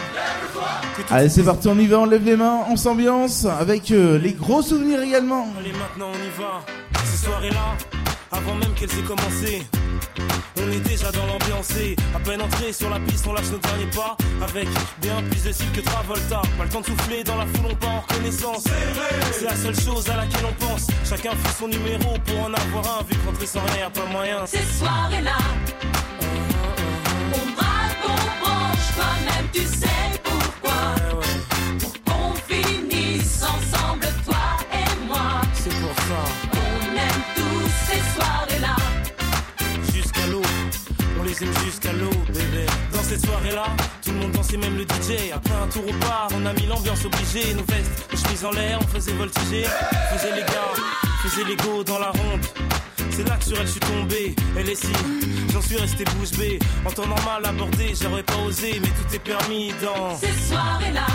[1.09, 4.35] Allez, c'est parti, on y va, on lève les mains, on s'ambiance, avec euh, les
[4.35, 5.49] gros souvenirs également.
[5.59, 6.61] Allez, maintenant on y va.
[7.07, 7.79] Ces soirées-là,
[8.31, 9.63] avant même qu'elles aient commencé.
[10.59, 11.71] On est déjà dans l'ambiance
[12.15, 14.69] à peine entré sur la piste, on lâche nos derniers pas avec
[15.01, 16.43] bien plus de style que Travolta.
[16.59, 18.65] Pas le temps de souffler dans la foule, on part en reconnaissance.
[19.33, 20.87] C'est la seule chose à laquelle on pense.
[21.09, 24.47] Chacun fait son numéro pour en avoir un, vu que rentrer sans rien, pas moyen.
[24.47, 25.39] Ces soirées-là,
[27.35, 29.92] on braque, on branche, toi-même tu sais
[47.35, 49.65] Nos vestes, nos chemises en l'air, on faisait voltiger.
[50.13, 50.75] Faisait les gars,
[51.23, 52.43] faisait les go dans la ronde.
[53.09, 54.93] C'est là que sur elle je suis tombé, elle est si,
[55.51, 56.59] j'en suis resté bouche bée.
[56.85, 60.15] En temps normal abordé, j'aurais pas osé, mais tout est permis dans.
[60.15, 61.07] Ces soirées-là,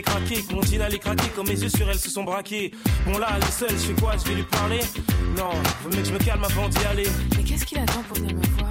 [0.00, 0.42] j'ai craqué.
[0.42, 2.72] Que mon jean allait craquer, comme mes yeux sur elles se sont braqués.
[3.06, 4.16] Bon là, elle est seule, je fais quoi?
[4.16, 4.80] Je vais lui parler?
[5.36, 5.50] Non,
[5.82, 7.08] vaut mieux que je me calme avant d'y aller.
[7.36, 8.70] Mais qu'est-ce qu'il attend pour venir me voir?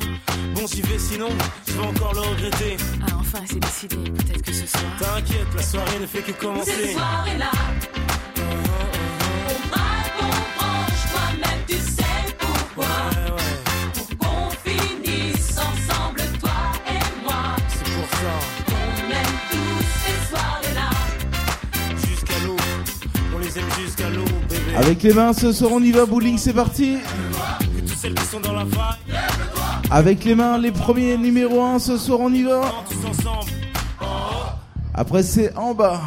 [0.56, 1.30] Bon, j'y vais sinon,
[1.68, 2.78] je vais encore le regretter.
[3.02, 3.98] Ah, enfin, c'est décidé.
[3.98, 4.84] Peut-être que ce soir.
[5.00, 6.94] T'inquiète, la soirée ne fait que commencer.
[6.94, 7.52] soirées-là,
[7.96, 7.99] on
[24.90, 26.98] Avec les mains, ce soir on y va, bowling, c'est parti.
[29.92, 32.62] Avec les mains, les premiers numéro 1, ce soir on y va.
[34.96, 36.02] Après c'est en bas.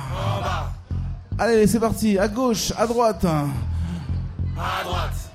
[1.39, 3.25] Allez, c'est parti, à gauche, à droite.
[3.25, 5.31] À droite.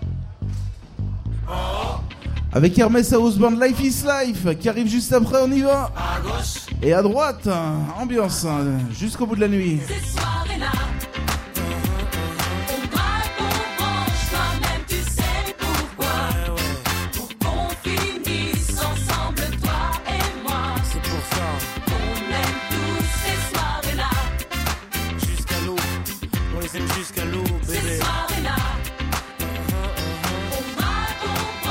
[2.51, 5.89] Avec Hermès House Band Life is Life qui arrive juste après, on y va.
[5.95, 6.65] À gauche.
[6.81, 7.47] Et à droite,
[7.97, 8.45] ambiance
[8.91, 9.79] jusqu'au bout de la nuit.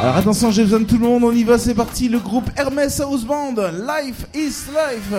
[0.07, 2.09] Alors attention, j'ai besoin de tout le monde, on y va, c'est parti.
[2.09, 5.13] Le groupe Hermès House Band, Life is Life.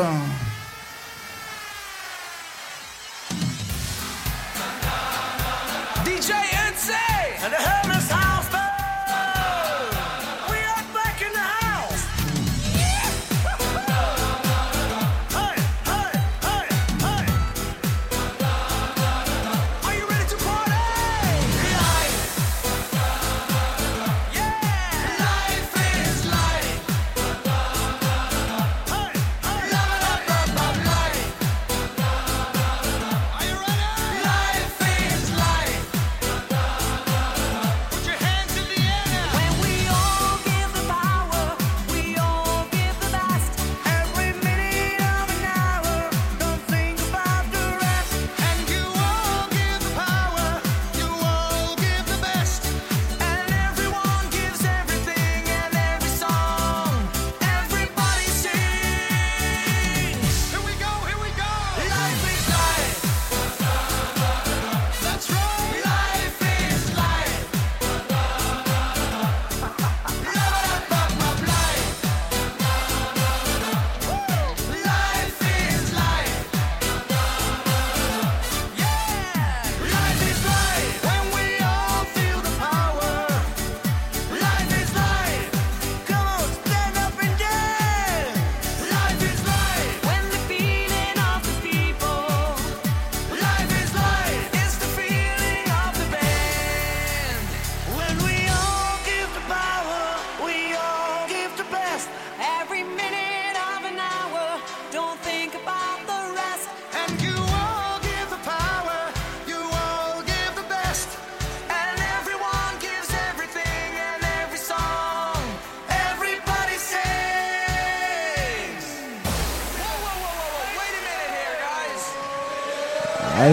[6.05, 6.31] DJ
[6.71, 7.76] NC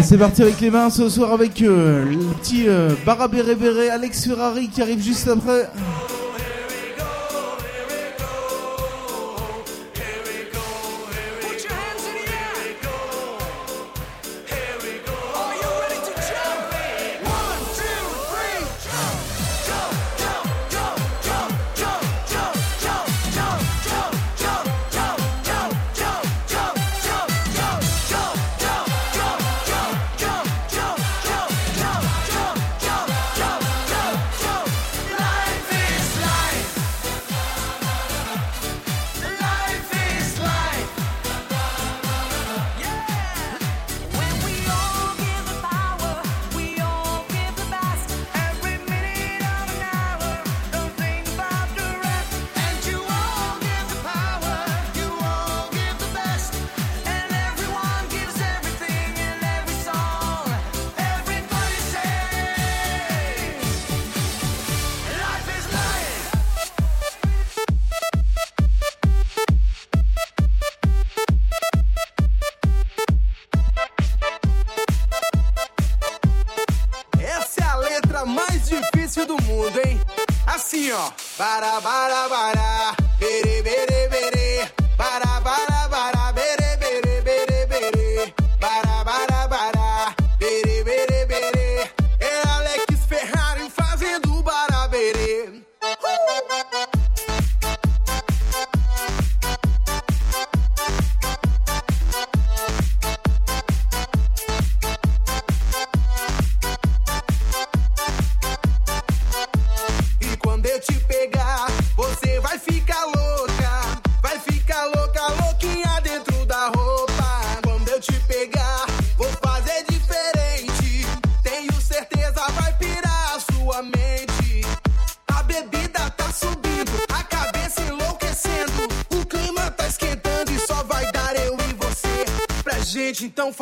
[0.05, 3.41] c'est parti avec les mains ce soir avec euh, le petit euh, Barabé
[3.91, 5.71] Alex Ferrari qui arrive juste après.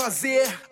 [0.02, 0.71] fazer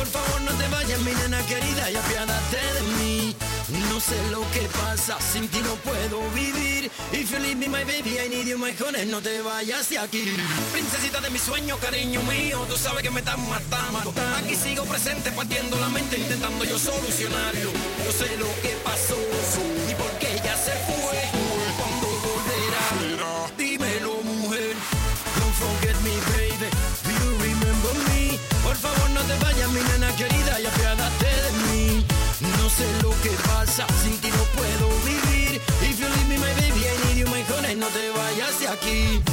[0.00, 3.36] Por favor no te vayas, mi nena querida, y apiádate de mí.
[3.90, 6.90] No sé lo que pasa, sin ti no puedo vivir.
[7.12, 9.98] If you leave me, my baby, I need you, my honey, no te vayas de
[9.98, 10.24] aquí.
[10.72, 14.14] Princesita de mi sueño, cariño mío, tú sabes que me estás matando.
[14.38, 17.70] Aquí sigo presente, partiendo la mente, intentando yo solucionarlo.
[18.06, 19.18] Yo sé lo que pasó
[19.86, 20.99] y por qué ella se fue.
[38.80, 39.29] Aquí.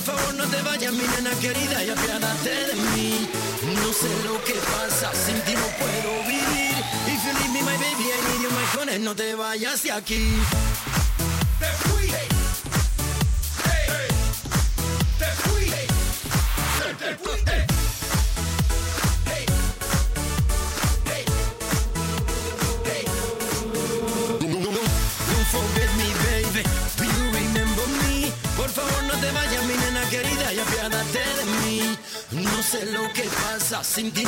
[0.00, 3.28] Por favor, no te vayas, mi nena querida, y apiádate de mí.
[3.62, 6.74] No sé lo que pasa, sin ti no puedo vivir.
[7.06, 9.92] If you leave me, my baby, I need you, my honey, no te vayas de
[9.92, 10.32] aquí.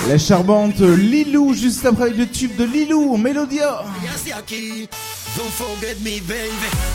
[0.09, 3.85] La charmante Lilou, juste après avec le tube de Lilou, Mélodia.
[5.37, 6.92] Don't forget me, baby.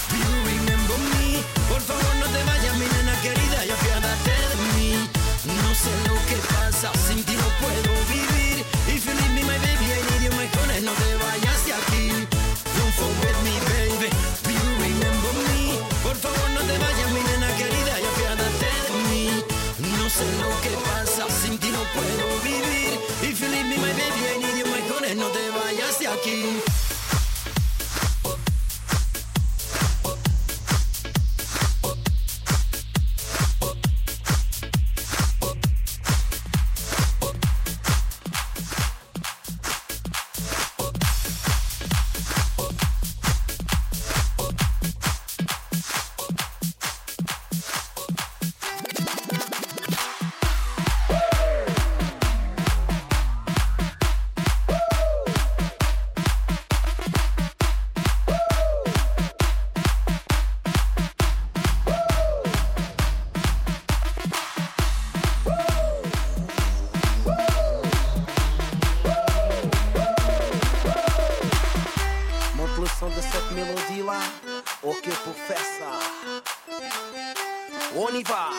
[75.50, 75.92] Ok, pour faire ça.
[77.96, 78.50] On y va.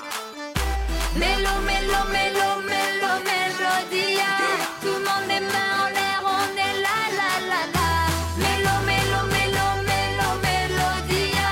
[1.17, 4.33] Mélo, mélo, mélo, mélo, mélodia.
[4.81, 7.89] Tout le monde les mains en l'air, on est là, là, là, là.
[8.37, 11.51] Mélo, mélo, mélo, mélo, mélodia.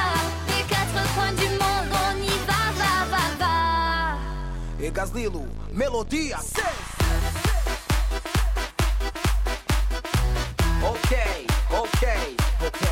[0.48, 3.56] Les quatre coins du monde, on y va, va, va, va.
[4.80, 6.38] E Gaslilo, melodia.
[10.82, 11.12] Ok,
[11.72, 12.04] ok,
[12.66, 12.82] ok.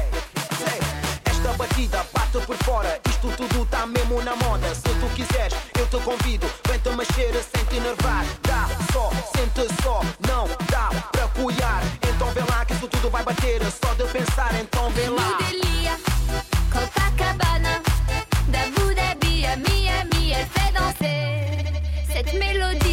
[1.27, 2.05] Esta batida
[2.35, 4.75] bate por fora, isto tudo tá mesmo na moda.
[4.75, 6.47] Se tu quiseres, eu te convido.
[6.69, 8.25] Vem-te mexer sem te enervar.
[8.43, 11.83] Dá só, sente só, não dá pra cuidar.
[12.03, 13.61] Então vê lá que isso tudo vai bater.
[13.63, 15.39] Só de pensar, então vê lá.
[15.39, 15.97] Delia,
[16.73, 17.83] Copacabana,
[18.49, 21.35] d'Abu Dhabi à Miami, elle fait danser
[22.13, 22.84] cette mélodie-là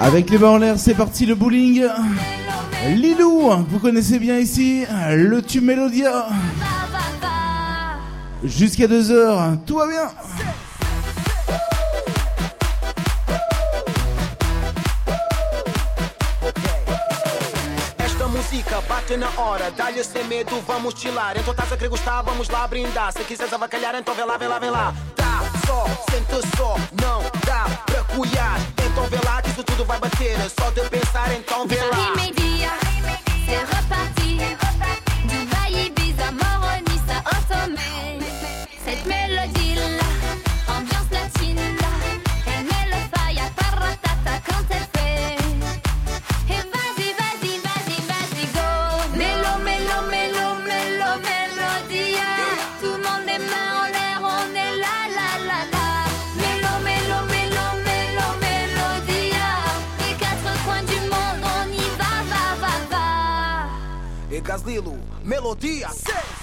[0.00, 1.86] Avec les l'air, c'est parti le bowling.
[2.88, 6.26] Lilou, vous connaissez bien ici le tube Mélodia.
[8.42, 10.08] Jusqu'à 2h, tout va bien.
[18.88, 21.36] Bate na hora, dá-lhe sem medo, vamos chilar.
[21.36, 23.12] Então estás a querer gostar, vamos lá brindar.
[23.12, 24.94] Se quiseres avacalhar, então vê lá, vê lá, vê lá.
[25.70, 28.58] Só, sente só, não dá pra cuidar.
[28.84, 30.36] Então vê lá que isso tudo vai bater.
[30.58, 32.16] Só de pensar, então vê lá.
[32.16, 32.72] Média,
[33.46, 34.40] c'est reparti.
[35.28, 38.18] Dubaï, Ibiza, Moroni, ça ensommé.
[38.84, 39.99] Cette mélodie-là,
[64.50, 64.64] Lucas
[65.22, 66.39] melodia 6.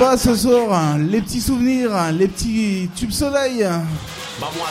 [0.00, 0.98] Ce soir, hein.
[0.98, 2.10] les petits souvenirs, hein.
[2.12, 3.64] les petits tubes soleil.
[3.64, 3.84] Hein.
[4.40, 4.64] Vamos.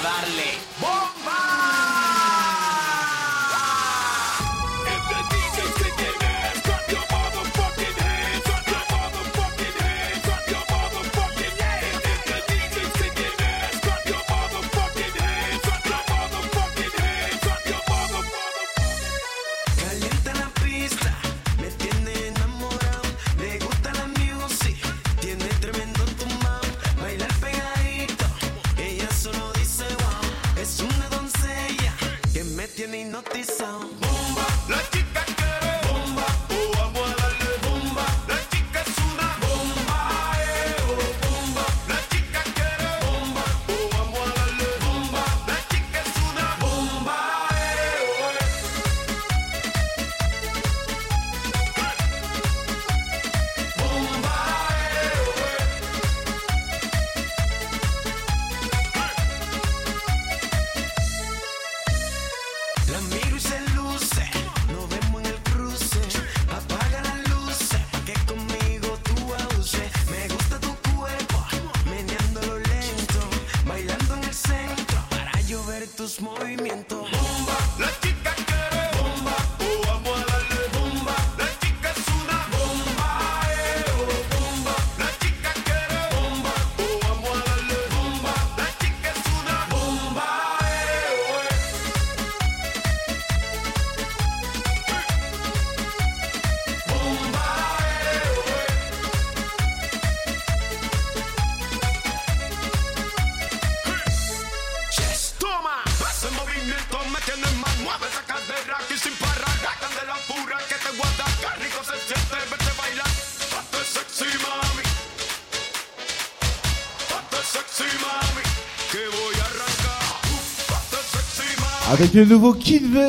[121.99, 122.99] avec le nouveau Kid V,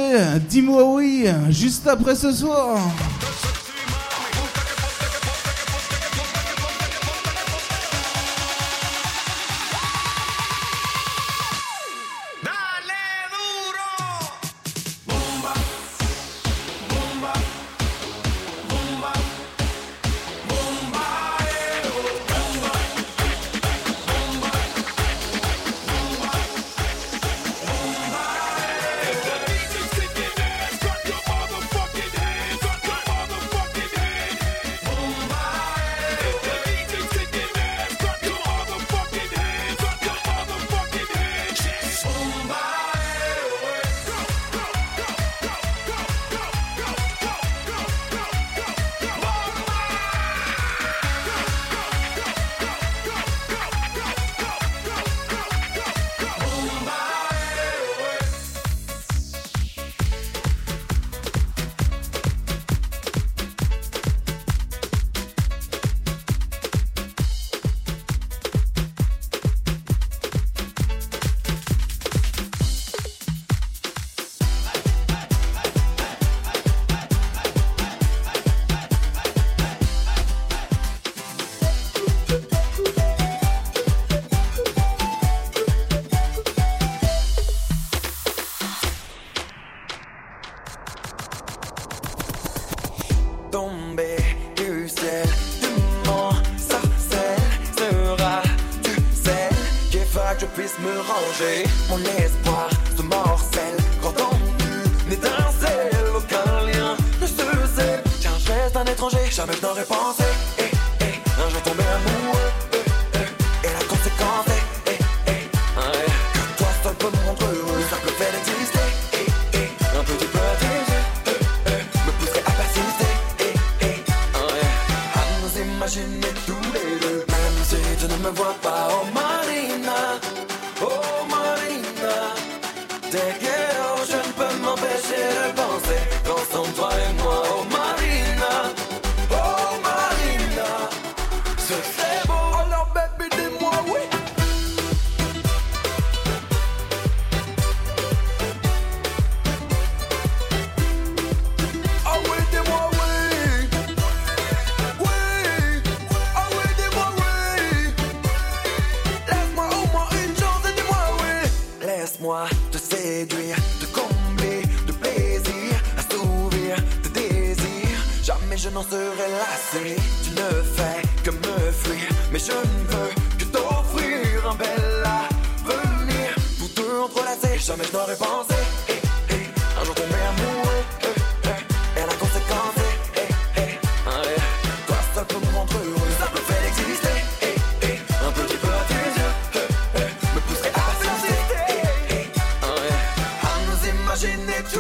[0.48, 2.76] dis-moi oui, juste après ce soir.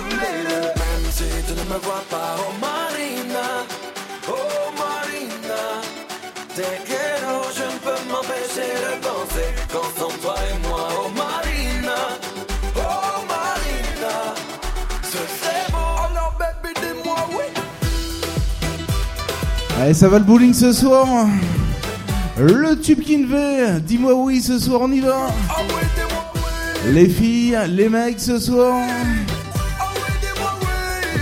[0.08, 3.48] Deux, même si tu ne me vois pas, oh Marina,
[4.28, 5.62] oh Marina.
[6.54, 12.00] Te quiero, je ne peux m'empêcher de penser qu'en sans toi et moi, oh Marina,
[12.76, 14.16] oh Marina,
[15.04, 15.92] ce serait beau.
[16.10, 17.46] Alors baby, dis-moi oui.
[19.80, 21.06] Allez, ça va le bowling ce soir.
[22.38, 25.28] Le tube Kinvey, dis-moi oui ce soir, on y va.
[26.86, 28.82] Les filles, les mecs ce soir.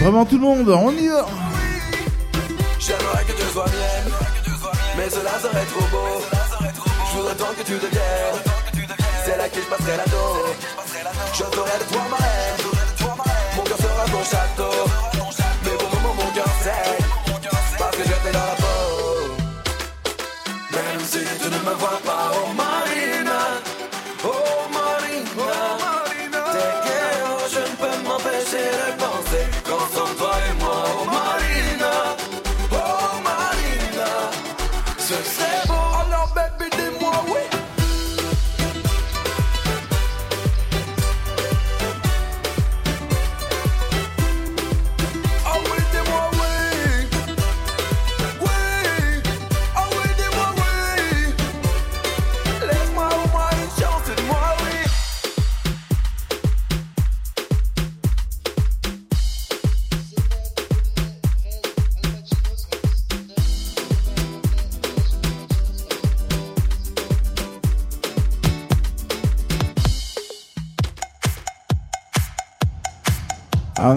[0.00, 1.26] Vraiment tout le monde, on y va.
[2.78, 4.12] J'aimerais que tu sois mienne,
[4.96, 6.22] mais cela serait trop beau.
[7.10, 8.58] Je voudrais tant que tu deviennes
[9.28, 10.54] celle à qui je passerai la dos.
[11.34, 12.60] Je de toi ma reine,
[13.56, 14.76] mon cœur sera ton château.
[15.64, 17.04] Mais moment, mon cœur saigne,
[17.78, 19.36] parce que je dans la peau.
[20.72, 22.07] Même si tu ne me vois pas,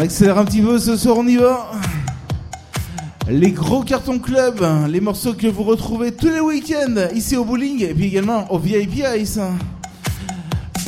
[0.01, 1.71] accélère un petit peu ce soir, on y va.
[3.29, 7.83] Les gros cartons club, les morceaux que vous retrouvez tous les week-ends ici au bowling
[7.83, 9.39] et puis également au VIP Ice.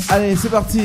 [0.09, 0.81] Allez, c'est parti.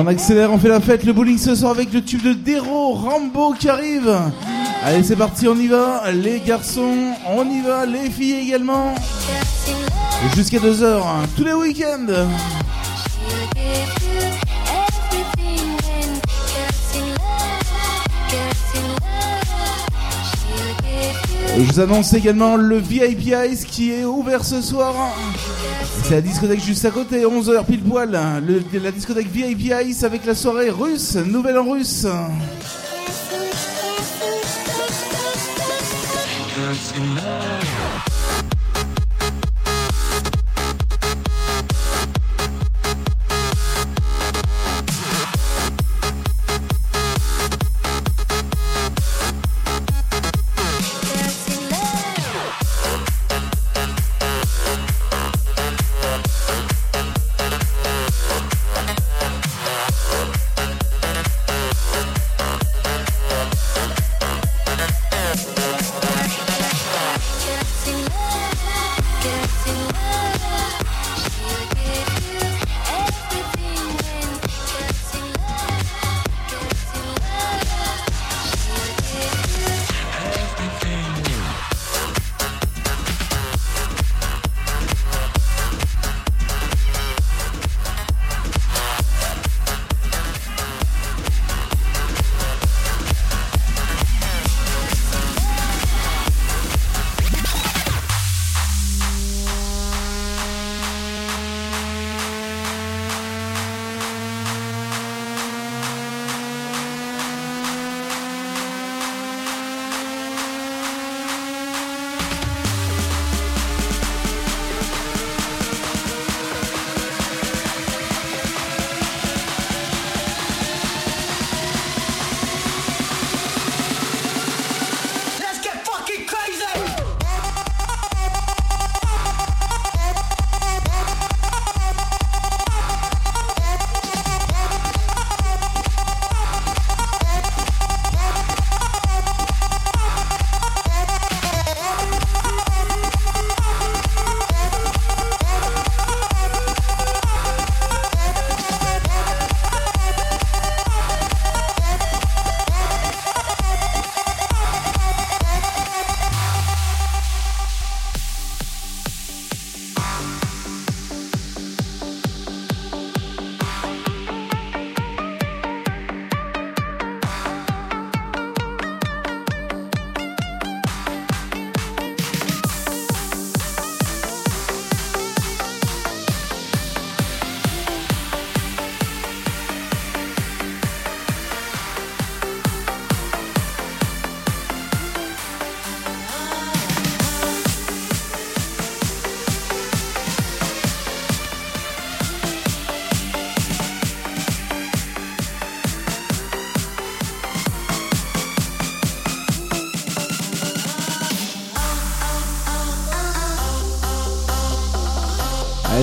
[0.00, 1.04] on accélère, on fait la fête.
[1.04, 4.10] Le bowling ce soir avec le tube de Dero, Rambo qui arrive.
[4.82, 6.10] Allez, c'est parti, on y va.
[6.12, 7.84] Les garçons, on y va.
[7.84, 8.94] Les filles également.
[10.34, 11.26] Jusqu'à 2h, hein.
[11.36, 12.26] tous les week-ends.
[21.56, 24.94] Je vous annonce également le VIP Ice qui est ouvert ce soir.
[26.04, 28.10] C'est la discothèque juste à côté, 11h pile poil.
[28.10, 32.06] La discothèque VIP Ice avec la soirée russe, nouvelle en russe.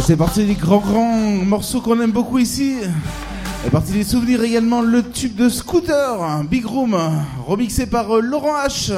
[0.07, 2.75] c'est parti des grands grands morceaux qu'on aime beaucoup ici.
[3.61, 6.97] C'est parti des souvenirs également le tube de Scooter, Big Room,
[7.45, 8.93] remixé par euh, Laurent H.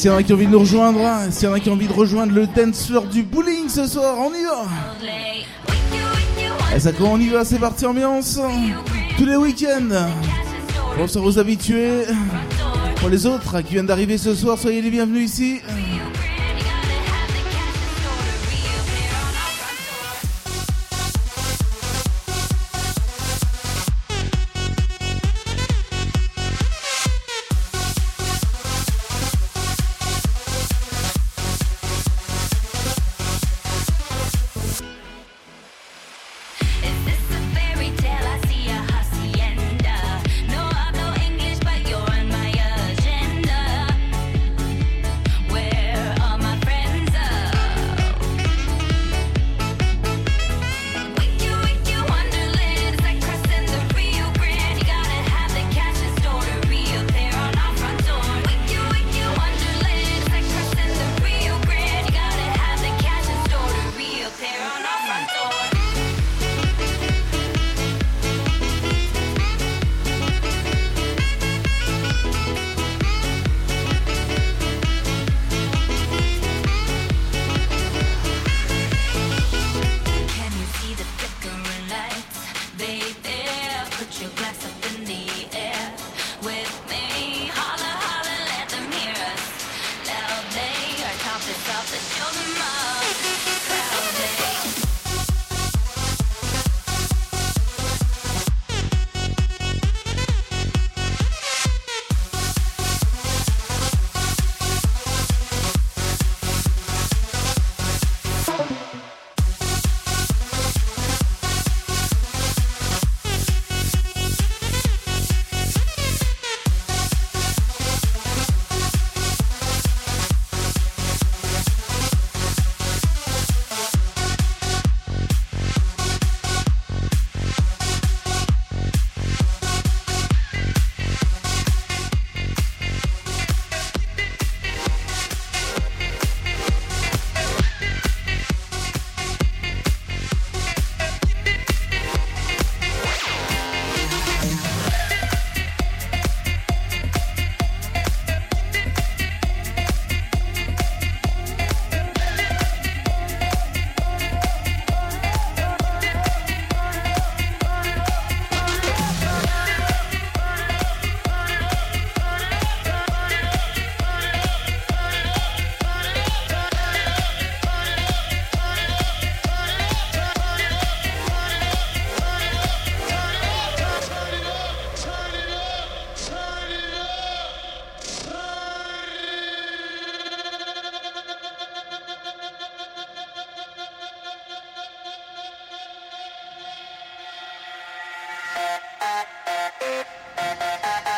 [0.00, 0.98] s'il y en a qui ont envie de nous rejoindre,
[1.30, 3.86] s'il y en a qui ont envie de rejoindre le dance floor du bowling ce
[3.86, 4.64] soir, on y va.
[6.74, 8.40] Et ça quand on y va, c'est parti ambiance.
[9.18, 10.08] Tous les week-ends.
[10.96, 12.04] Bonsoir aux habitués
[12.96, 15.60] Pour les autres qui viennent d'arriver ce soir, soyez les bienvenus ici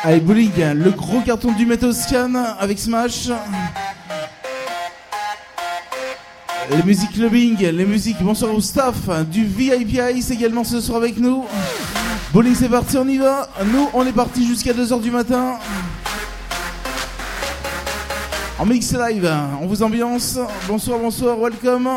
[0.05, 3.29] Allez, bowling, le gros carton du Metal Scan avec Smash.
[6.69, 8.95] Les musiques clubbing, les musiques, bonsoir au staff
[9.29, 11.45] du VIP Ice également ce soir avec nous.
[12.33, 13.47] Bowling, c'est parti, on y va.
[13.65, 15.57] Nous, on est parti jusqu'à 2h du matin.
[18.59, 20.37] En mix live, on vous ambiance.
[20.67, 21.89] Bonsoir, bonsoir, welcome.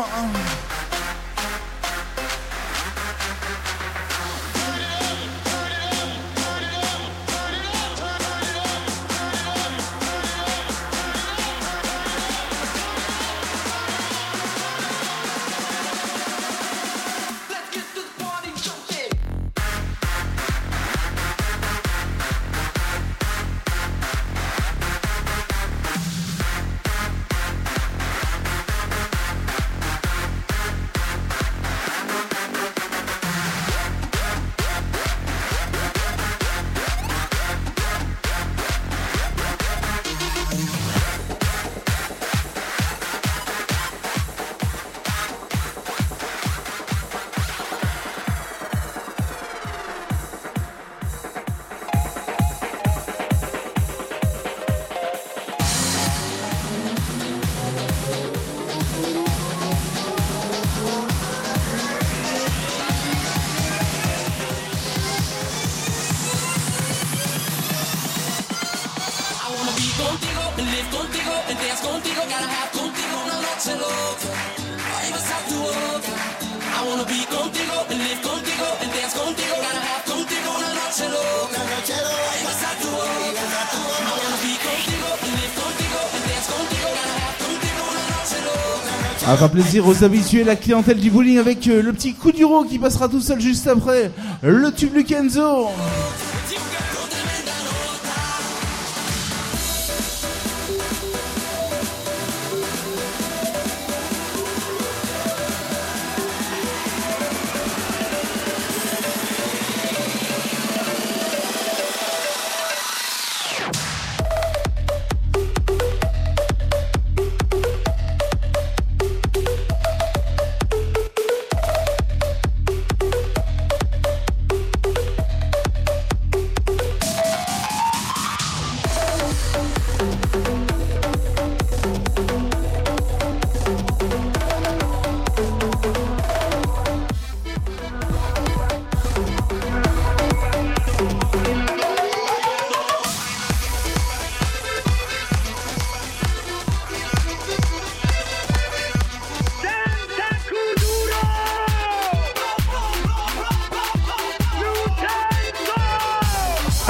[89.37, 92.79] fera plaisir aux habitués, la clientèle du bowling avec euh, le petit coup d'uro qui
[92.79, 94.09] passera tout seul juste après
[94.41, 95.67] le tube Lukenzo.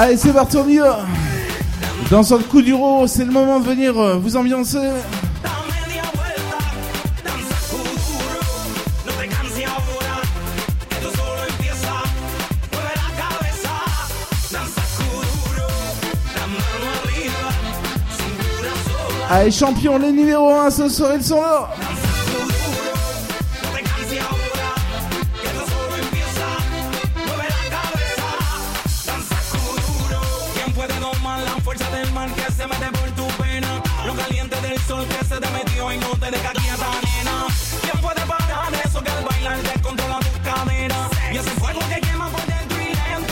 [0.08, 0.80] Allez, c'est Bartholomew.
[2.10, 4.78] Dans un coup d'euro, c'est le moment de venir euh, vous ambiancer.
[19.30, 21.68] Allez champion, les numéros 1 ce soir ils sont là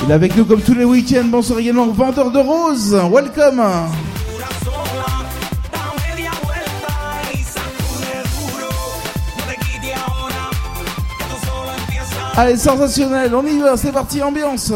[0.06, 1.24] Il est avec nous comme tous les week-ends.
[1.24, 2.96] Bonsoir également vendeur de roses.
[3.10, 3.60] Welcome.
[12.36, 14.72] Allez, sensationnel, on y va, c'est parti, ambiance.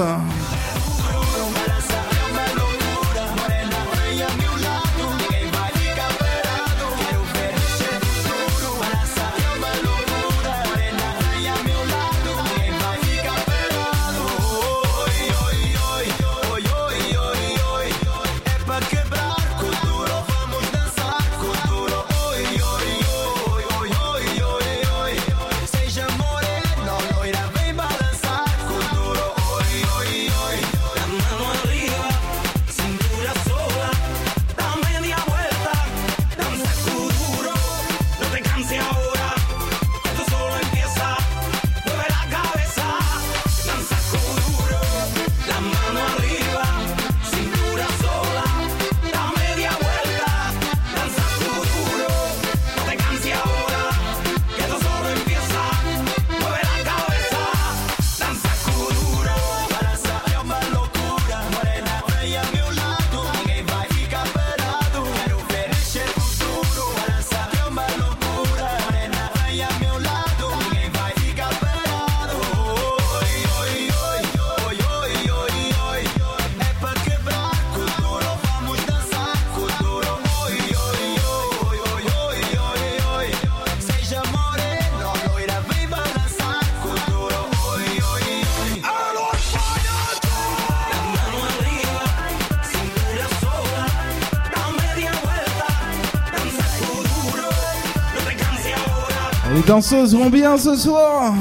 [99.81, 101.35] danseuses vont bien hein, ce soir.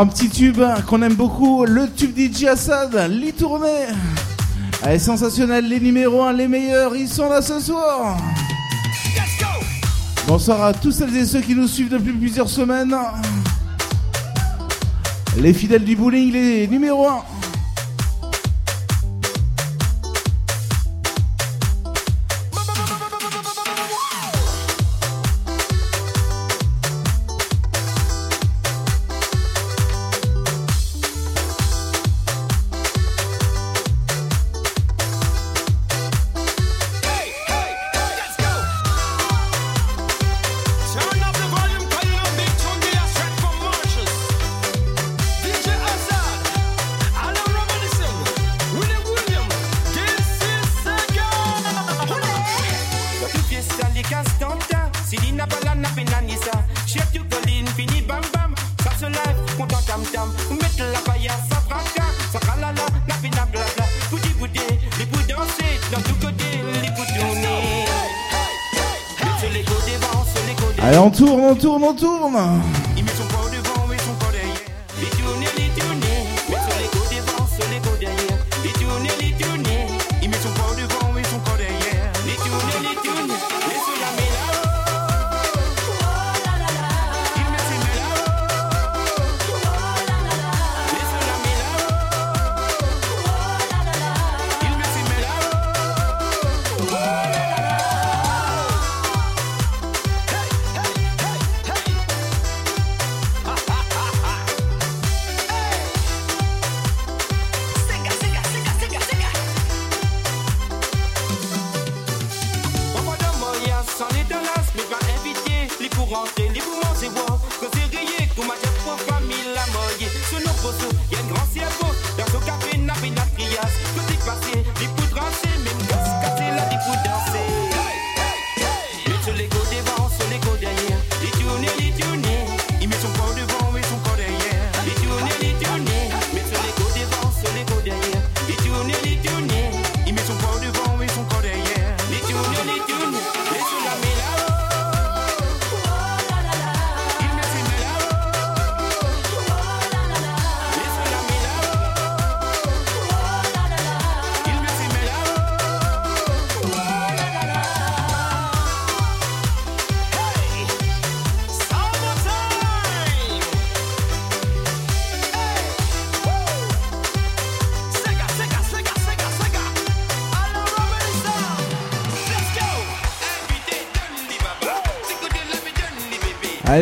[0.00, 3.88] un petit tube qu'on aime beaucoup, le tube DJ Assad, les tournées.
[4.82, 8.16] Elle est sensationnelle, les numéros 1, les meilleurs, ils sont là ce soir.
[10.26, 12.96] Bonsoir à tous celles et ceux qui nous suivent depuis plusieurs semaines.
[15.36, 17.22] Les fidèles du bowling, les numéros 1.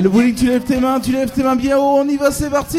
[0.01, 2.31] Le bowling, tu lèves tes mains, tu lèves tes mains bien haut, on y va,
[2.31, 2.79] c'est parti.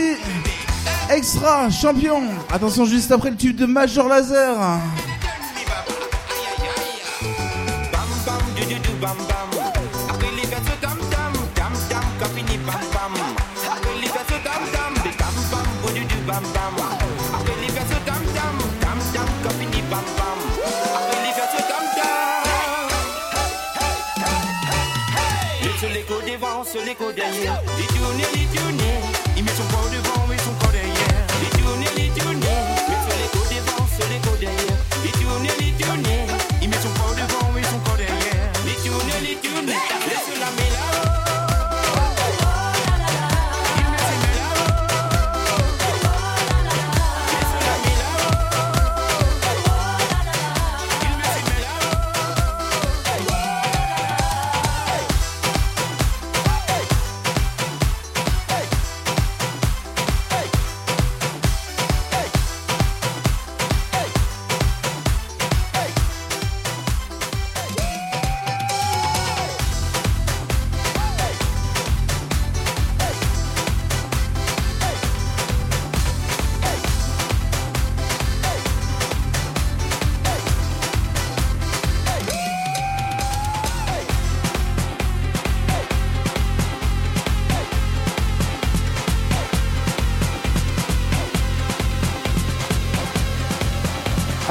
[1.09, 2.21] Extra, champion.
[2.49, 4.55] Attention, juste après le tube de Major Laser.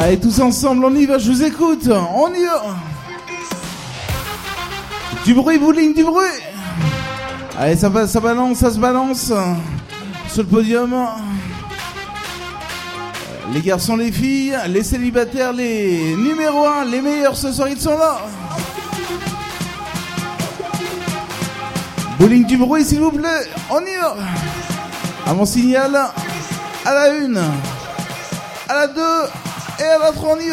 [0.09, 1.87] Allez, tous ensemble, on y va, je vous écoute.
[1.87, 2.77] On y va.
[5.23, 6.25] Du bruit, bowling, du bruit.
[7.59, 9.31] Allez, ça, ça balance, ça se balance.
[10.31, 10.97] Sur le podium.
[13.53, 17.99] Les garçons, les filles, les célibataires, les numéro 1, les meilleurs ce soir, ils sont
[17.99, 18.17] là.
[22.19, 23.47] Bowling du bruit, s'il vous plaît.
[23.69, 24.17] On y va.
[25.27, 25.95] À mon signal,
[26.87, 27.43] à la une,
[28.71, 29.38] à la deux.
[29.81, 30.53] Et votre on y.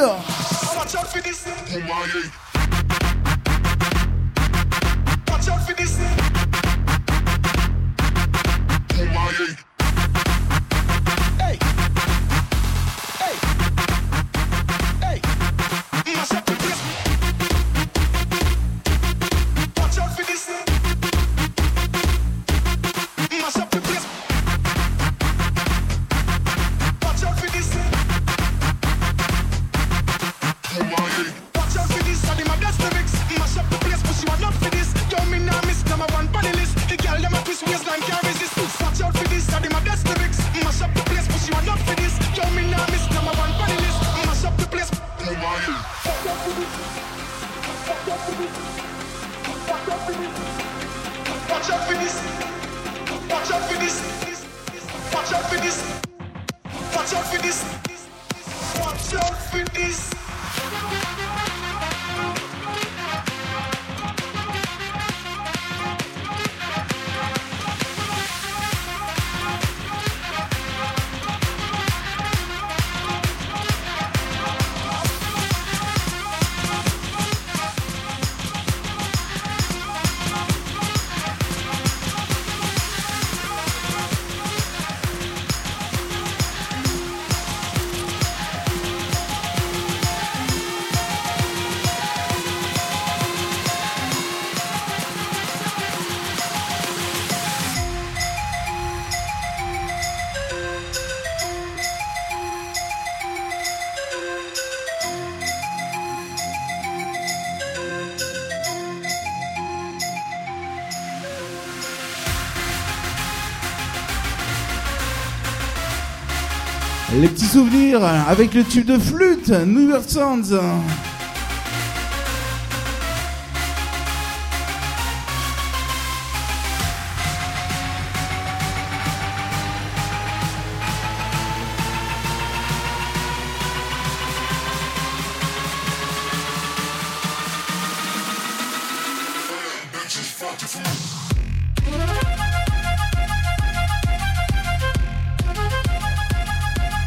[117.45, 120.53] souvenirs avec le tube de flûte, New York Sounds.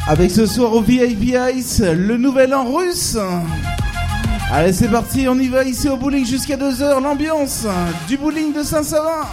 [0.09, 3.15] Avec ce soir au VIP Ice, le nouvel an russe.
[4.51, 6.99] Allez, c'est parti, on y va ici au bowling jusqu'à 2h.
[7.03, 7.67] L'ambiance
[8.07, 9.27] du bowling de Saint-Savin.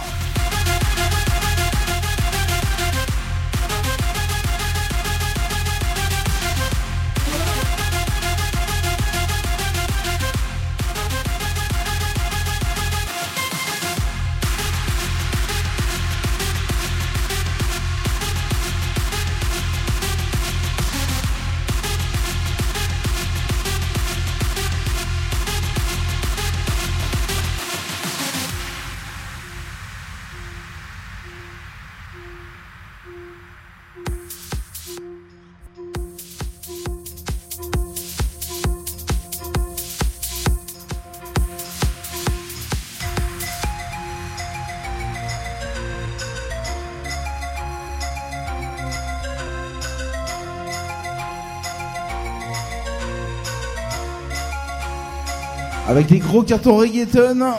[56.27, 57.53] Gros cartons reggaeton,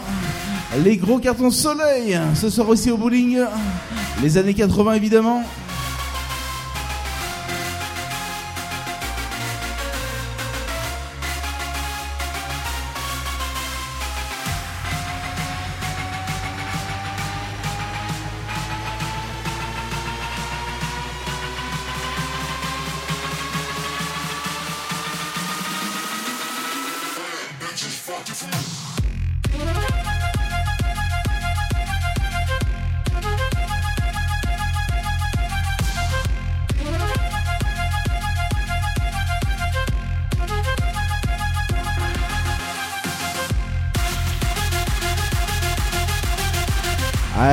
[0.84, 3.40] les gros cartons soleil, ce soir aussi au bowling,
[4.22, 5.42] les années 80 évidemment.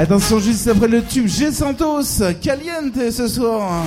[0.06, 2.03] Attention juste après le tube G Santos,
[2.40, 3.82] caliente ce soir.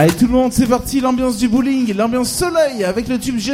[0.00, 3.52] Allez tout le monde, c'est parti, l'ambiance du bowling, l'ambiance soleil avec le tube G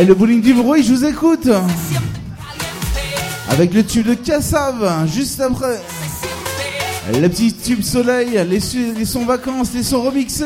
[0.00, 1.48] Ah, le bowling du bruit, je vous écoute.
[3.48, 5.80] Avec le tube de Cassav, juste après.
[7.20, 8.60] Le petit tube soleil, les,
[8.96, 10.44] les sons vacances, les sons remixés.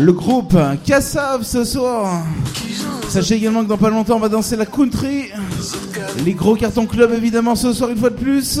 [0.00, 2.24] le groupe Kassav ce soir.
[3.08, 5.30] Sachez également que dans pas longtemps on va danser la country.
[6.24, 8.60] Les gros cartons club évidemment ce soir une fois de plus.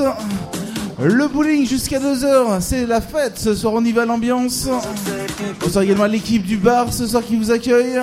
[1.02, 4.68] Le bowling jusqu'à 2h, c'est la fête ce soir on y va l'ambiance.
[5.64, 8.00] On sort également l'équipe du bar ce soir qui vous accueille.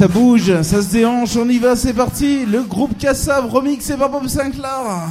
[0.00, 2.46] ça bouge, ça se déhanche, on y va, c'est parti.
[2.46, 5.06] Le groupe Cassav remixé par Bob Sinclair.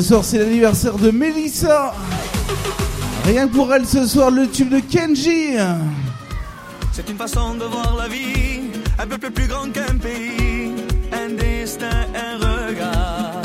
[0.00, 1.92] Ce soir, c'est l'anniversaire de Melissa.
[3.24, 5.56] Rien que pour elle, ce soir, le tube de Kenji.
[6.92, 8.60] C'est une façon de voir la vie,
[8.96, 10.72] un peuple plus grand qu'un pays,
[11.12, 13.42] un destin, un regard.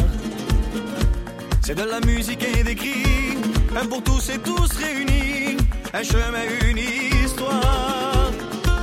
[1.65, 3.35] C'est de la musique et des cris,
[3.75, 5.57] un pour tous et tous réunis,
[5.91, 8.31] un chemin, une histoire.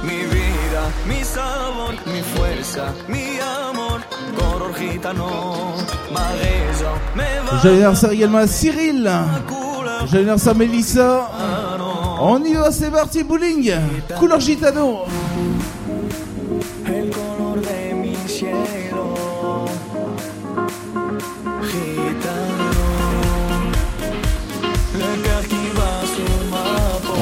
[0.03, 4.01] Mi vida, mi sabor, mi fuerza, mi amor,
[4.37, 5.75] color gitano,
[7.63, 9.11] Joyeux anniversaire également à Cyril.
[10.07, 11.31] Joyeux anniversaire Mélissa.
[12.21, 13.73] On y va, c'est parti, bowling.
[14.19, 15.05] Couleur gitano.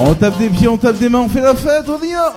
[0.00, 2.34] On tape des pieds, on tape des mains, on fait la fête, on y va.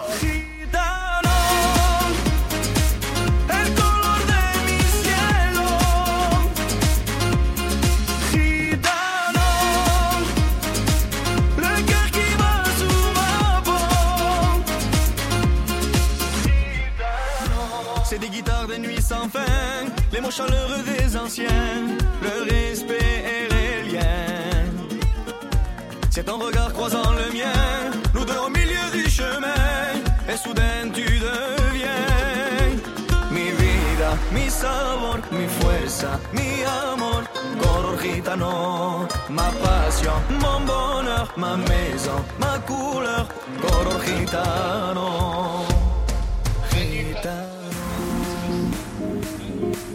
[36.02, 37.24] Fuerza, mi amor,
[37.60, 43.28] color gitano, ma passion, mon bonheur, ma maison, ma couleur,
[44.06, 45.66] gitano,
[46.72, 47.46] gitano,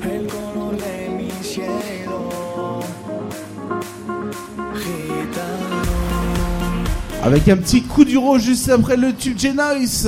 [0.03, 2.81] el color de mi cielo,
[4.75, 5.77] gitano.
[7.23, 10.07] Avec un petit coup du rose juste après le tube Genius.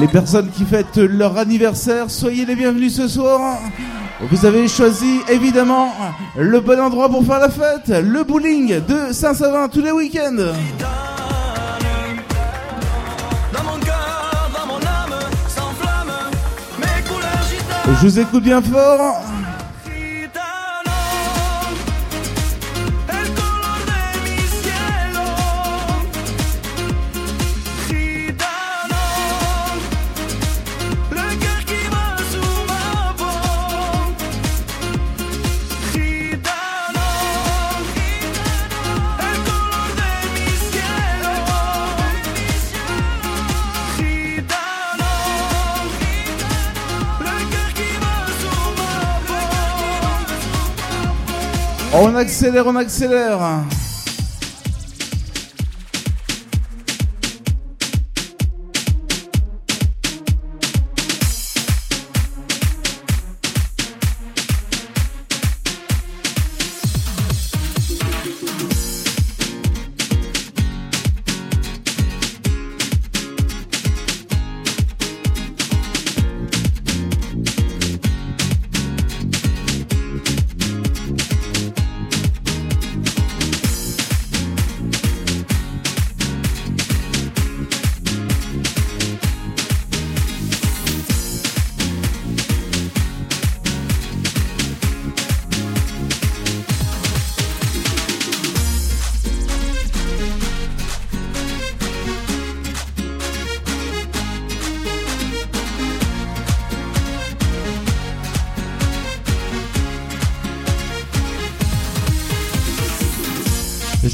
[0.00, 3.58] Les personnes qui fêtent leur anniversaire, soyez les bienvenus ce soir.
[4.30, 5.92] Vous avez choisi évidemment
[6.38, 10.54] le bon endroit pour faire la fête, le bowling de Saint-Savin tous les week-ends.
[17.86, 19.29] Je vous écoute bien fort.
[52.30, 53.79] Accélère, on accélère.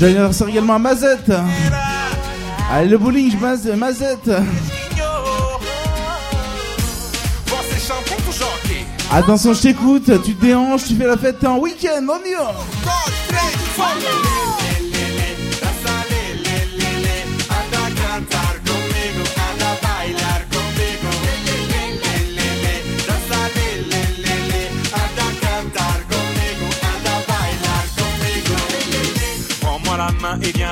[0.07, 1.33] Joyeux anniversaire également à Mazette.
[2.73, 4.31] Allez, le bowling, Maz- Mazette.
[9.13, 12.55] Attention, je t'écoute, tu te déhanches, tu fais la fête, en week-end, on y va.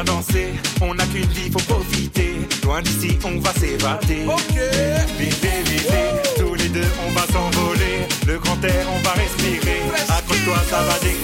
[0.03, 0.55] Danser.
[0.81, 2.33] On n'a qu'une vie, faut profiter.
[2.65, 4.27] Loin d'ici, on va s'évader.
[5.19, 8.09] Vivez, vivez, tous les deux, on va s'envoler.
[8.27, 9.83] Le grand air, on va respirer.
[10.09, 11.24] Accroche-toi, ça va décoller.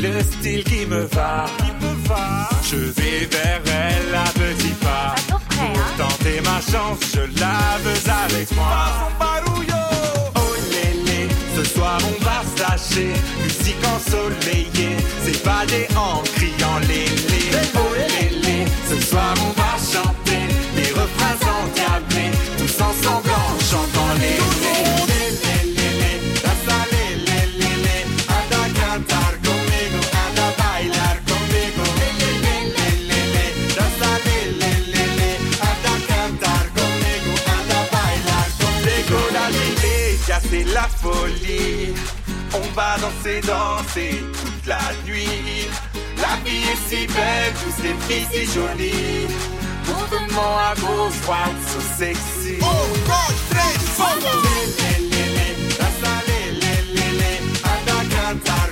[0.00, 1.46] le style qui me va.
[1.58, 2.48] Qui me va.
[2.62, 5.14] Je vais vers elle à petits pas.
[5.32, 5.38] Hein.
[5.50, 8.86] Pour tenter ma chance, je la veux avec moi.
[10.36, 13.12] Oh lélé, ce soir on va se lâcher.
[13.42, 16.27] Musique ensoleillée, c'est pas des hanches
[43.88, 45.68] danser toute la nuit.
[46.16, 49.26] La vie est si belle, tous les filles si jolies.
[49.86, 52.58] Mouvement à gauche, droite, so sexy.
[52.62, 52.66] Oh.
[58.28, 58.67] La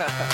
[0.00, 0.29] Ha ha ha.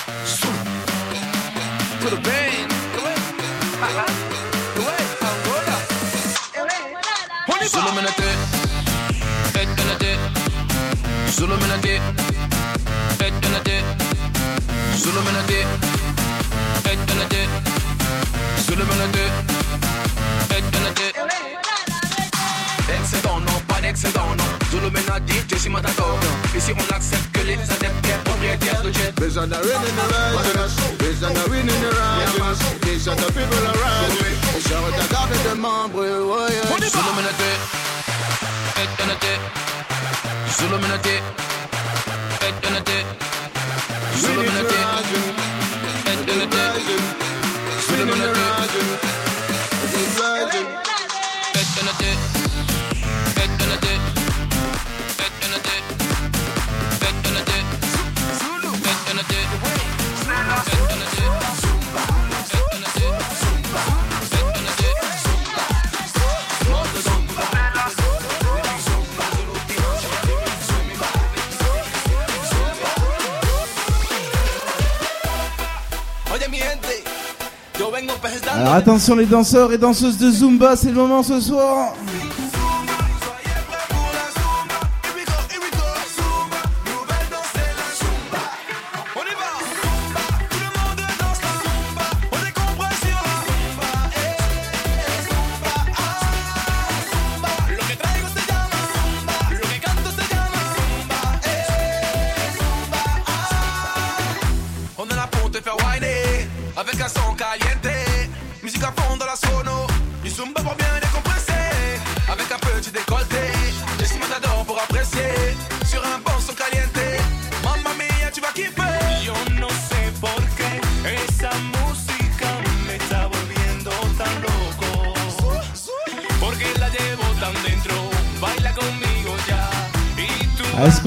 [79.07, 81.95] sont les danseurs et danseuses de Zumba C'est le moment ce soir.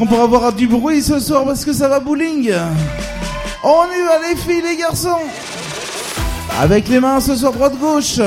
[0.09, 2.51] pour avoir du bruit ce soir parce que ça va bowling.
[3.63, 5.21] On y va les filles, les garçons.
[6.59, 8.19] Avec les mains ce soir droite-gauche.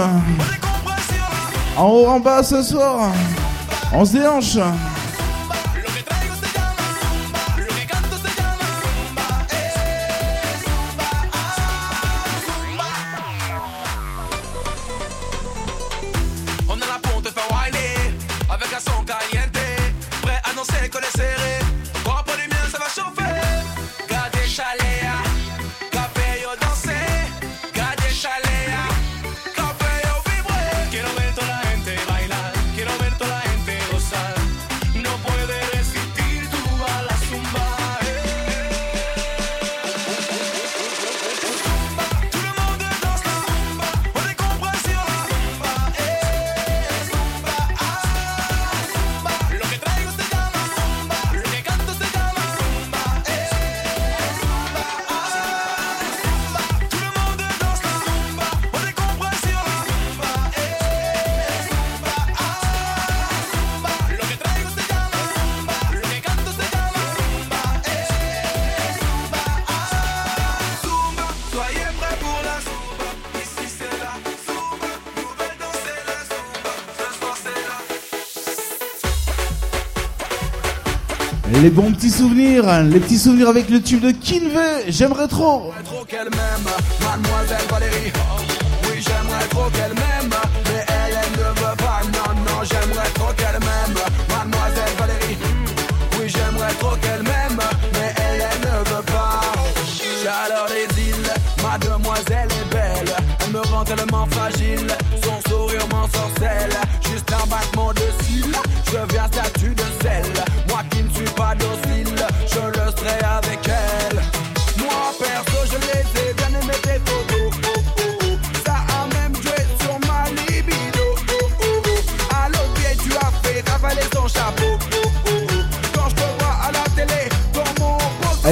[1.76, 3.10] En haut, en bas ce soir.
[3.92, 4.58] On se déhanche.
[81.62, 84.58] Les bons petits souvenirs, hein, les petits souvenirs avec le tube de Kinve,
[84.88, 85.70] j'aimerais trop.
[85.70, 86.66] J'aimerais trop qu'elle m'aime,
[87.00, 88.12] mademoiselle Valérie.
[88.16, 88.42] Oh,
[88.88, 90.41] oui, j'aimerais trop qu'elle m'aime.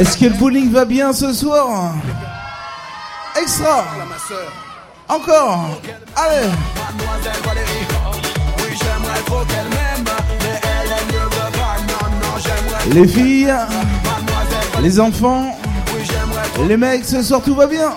[0.00, 1.92] Est-ce que le bowling va bien ce soir
[3.38, 3.84] Extra.
[5.06, 5.78] Encore.
[6.16, 6.48] Allez.
[12.94, 13.54] Les filles,
[14.80, 15.54] les enfants,
[16.66, 17.92] les mecs, ce soir tout va bien.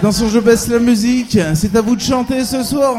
[0.00, 1.38] Attention, je baisse la musique.
[1.54, 2.96] C'est à vous de chanter ce soir.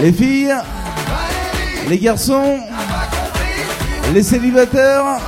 [0.00, 0.54] Les filles,
[1.90, 2.58] les garçons,
[4.14, 5.20] les célibataires,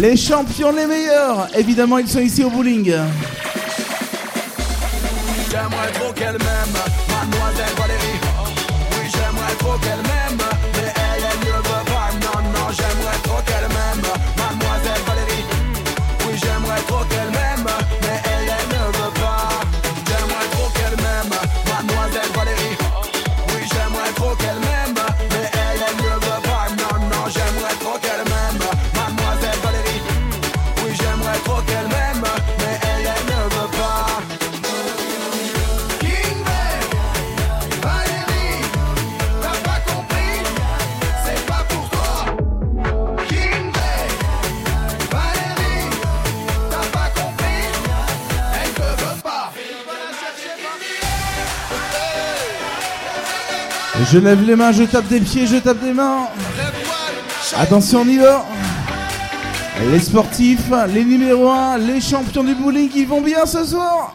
[0.00, 1.48] les champions les meilleurs.
[1.54, 2.94] Évidemment, ils sont ici au bowling.
[54.12, 56.28] Je lève les mains, je tape des pieds, je tape des mains.
[57.56, 58.44] Attention, on y va.
[59.90, 64.11] Les sportifs, les numéros 1, les champions du bowling qui vont bien ce soir.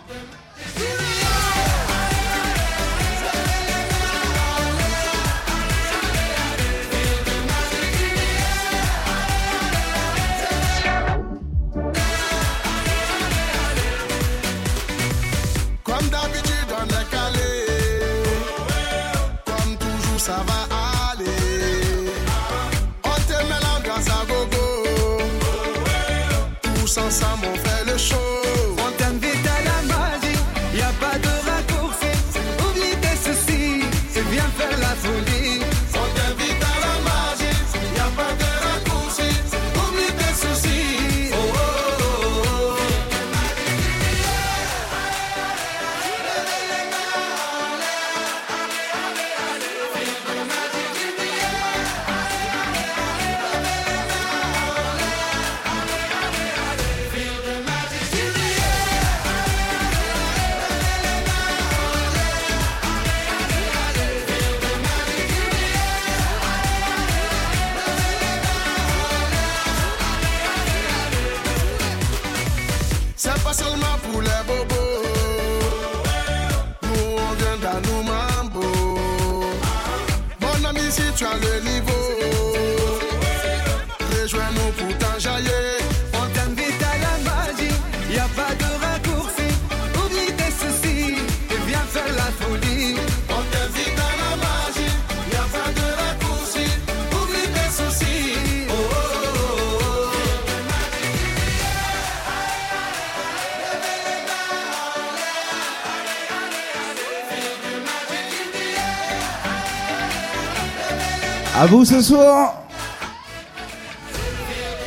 [111.70, 112.54] Vous ce soir.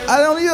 [0.09, 0.49] Allez, on y.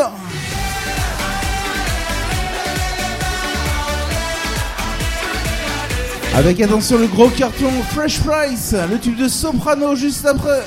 [6.37, 10.65] Avec attention le gros carton Fresh Price, le tube de Soprano juste après.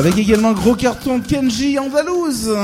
[0.00, 2.56] Avec également un gros carton de Kenji Andalouse.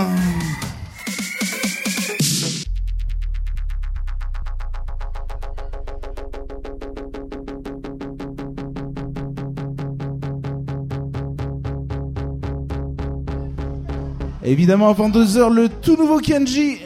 [14.42, 16.85] Évidemment, avant deux heures, le tout nouveau Kenji.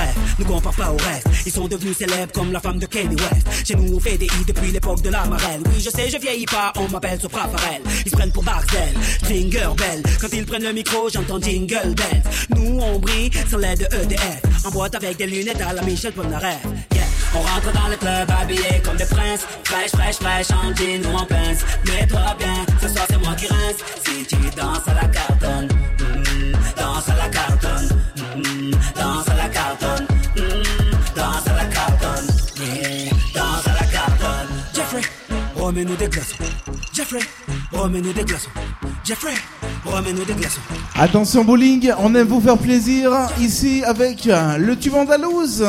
[0.00, 1.26] Bref, ne compare pas au reste.
[1.44, 3.66] Ils sont devenus célèbres comme la femme de Kanye West.
[3.66, 5.60] Chez nous, on fait des hits depuis l'époque de la marelle.
[5.66, 7.82] Oui, je sais, je vieillis pas, on m'appelle Sopra Farel.
[8.06, 10.02] Ils se prennent pour Barcel, Stringer Bell.
[10.20, 12.22] Quand ils prennent le micro, j'entends Jingle Bells.
[12.56, 14.40] Nous, on brille sans l'aide de EDF.
[14.64, 16.64] En boîte avec des lunettes à la Michel Polnareff.
[16.94, 17.04] Yeah.
[17.34, 19.46] On rentre dans le club habillé comme des princes.
[19.64, 21.60] Fraîche, fraîche, fraîche, en jean ou en pince.
[21.86, 23.76] Mets-toi bien, ce soir c'est moi qui rince.
[24.04, 27.88] Si tu danses à la cartonne, mm, danse à la cartonne,
[28.36, 28.70] mm,
[35.70, 36.36] remets-nous des glaçons.
[36.92, 37.20] Jeffrey,
[37.72, 38.50] remets-nous des glaçons.
[39.04, 39.34] Jeffrey,
[39.84, 40.60] remets-nous des glaçons.
[40.96, 45.64] Attention bowling, on aime vous faire plaisir ici avec le tube andalouse.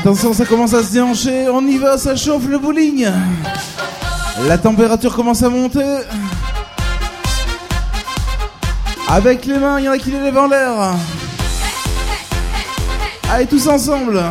[0.00, 1.50] Attention, ça commence à se déhancher.
[1.50, 3.06] On y va, ça chauffe le bowling.
[4.48, 5.98] La température commence à monter.
[9.06, 10.94] Avec les mains, il y en a qui les lèvent en l'air.
[13.30, 14.22] Allez, tous ensemble.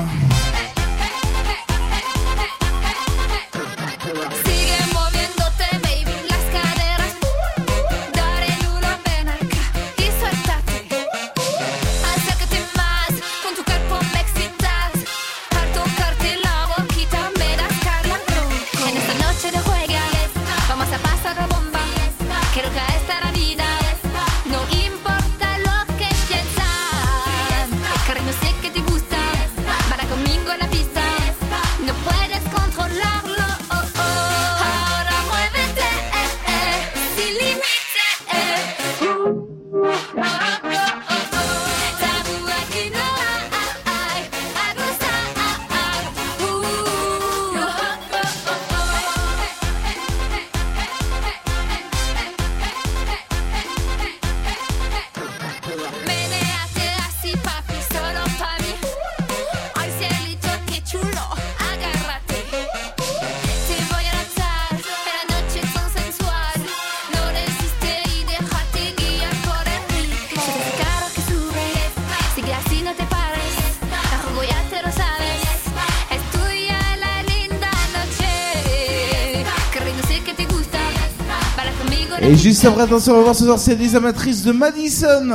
[82.67, 85.29] Attention, on va voir ce soir, c'est des amatrices de Madison.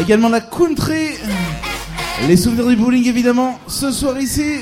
[0.00, 1.10] Également la country.
[2.26, 4.60] Les souvenirs du bowling, évidemment, ce soir ici.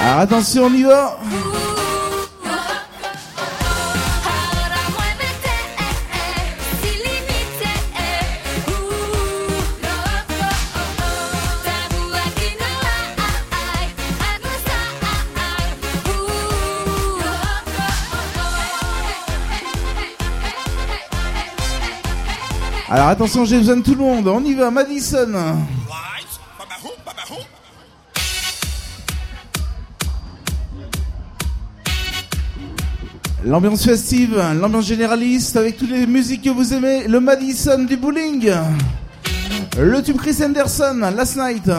[0.00, 1.18] Alors attention, on y va.
[22.90, 24.26] Alors attention, j'ai besoin de tout le monde.
[24.28, 25.28] On y va, Madison.
[33.44, 38.50] L'ambiance festive, l'ambiance généraliste avec toutes les musiques que vous aimez, le Madison du bowling,
[39.78, 41.70] le tube Chris Anderson, Last Night.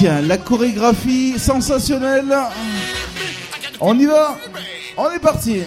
[0.00, 2.32] La chorégraphie sensationnelle.
[3.80, 4.38] On y va
[4.96, 5.62] On est parti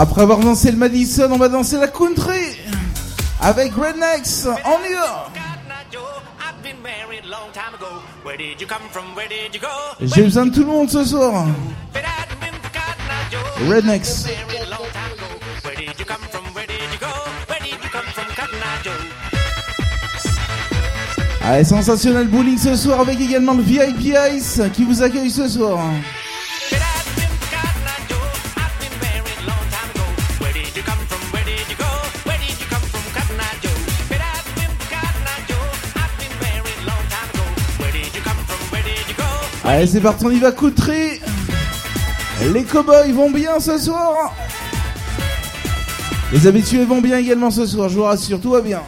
[0.00, 2.56] Après avoir dansé le Madison, on va danser la country
[3.40, 5.32] avec Rednecks en New York.
[10.00, 11.46] J'ai besoin de tout le monde ce soir.
[13.68, 14.06] Rednecks.
[21.44, 25.48] Allez, ah, sensationnel bowling ce soir avec également le VIP Ice qui vous accueille ce
[25.48, 25.80] soir.
[39.70, 41.20] Allez, c'est parti, on y va, Coutry.
[42.54, 44.34] Les cowboys vont bien ce soir.
[46.32, 48.80] Les habitués vont bien également ce soir, je vous rassure, tout va bien.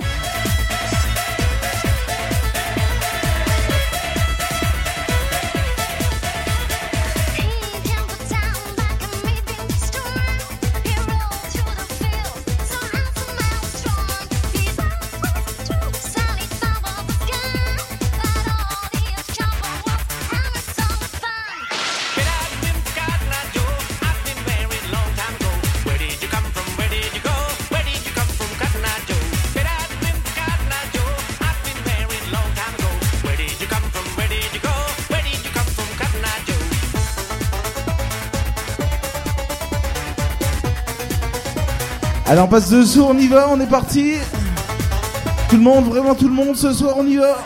[42.50, 44.14] On passe dessous, on y va, on est parti.
[45.48, 47.38] Tout le monde, vraiment tout le monde, ce soir on y va.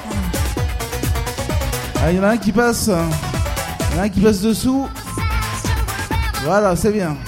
[2.03, 2.87] Ah, il y en a un qui passe.
[2.87, 4.89] Il y en a un qui passe dessous.
[6.43, 7.19] Voilà, c'est bien.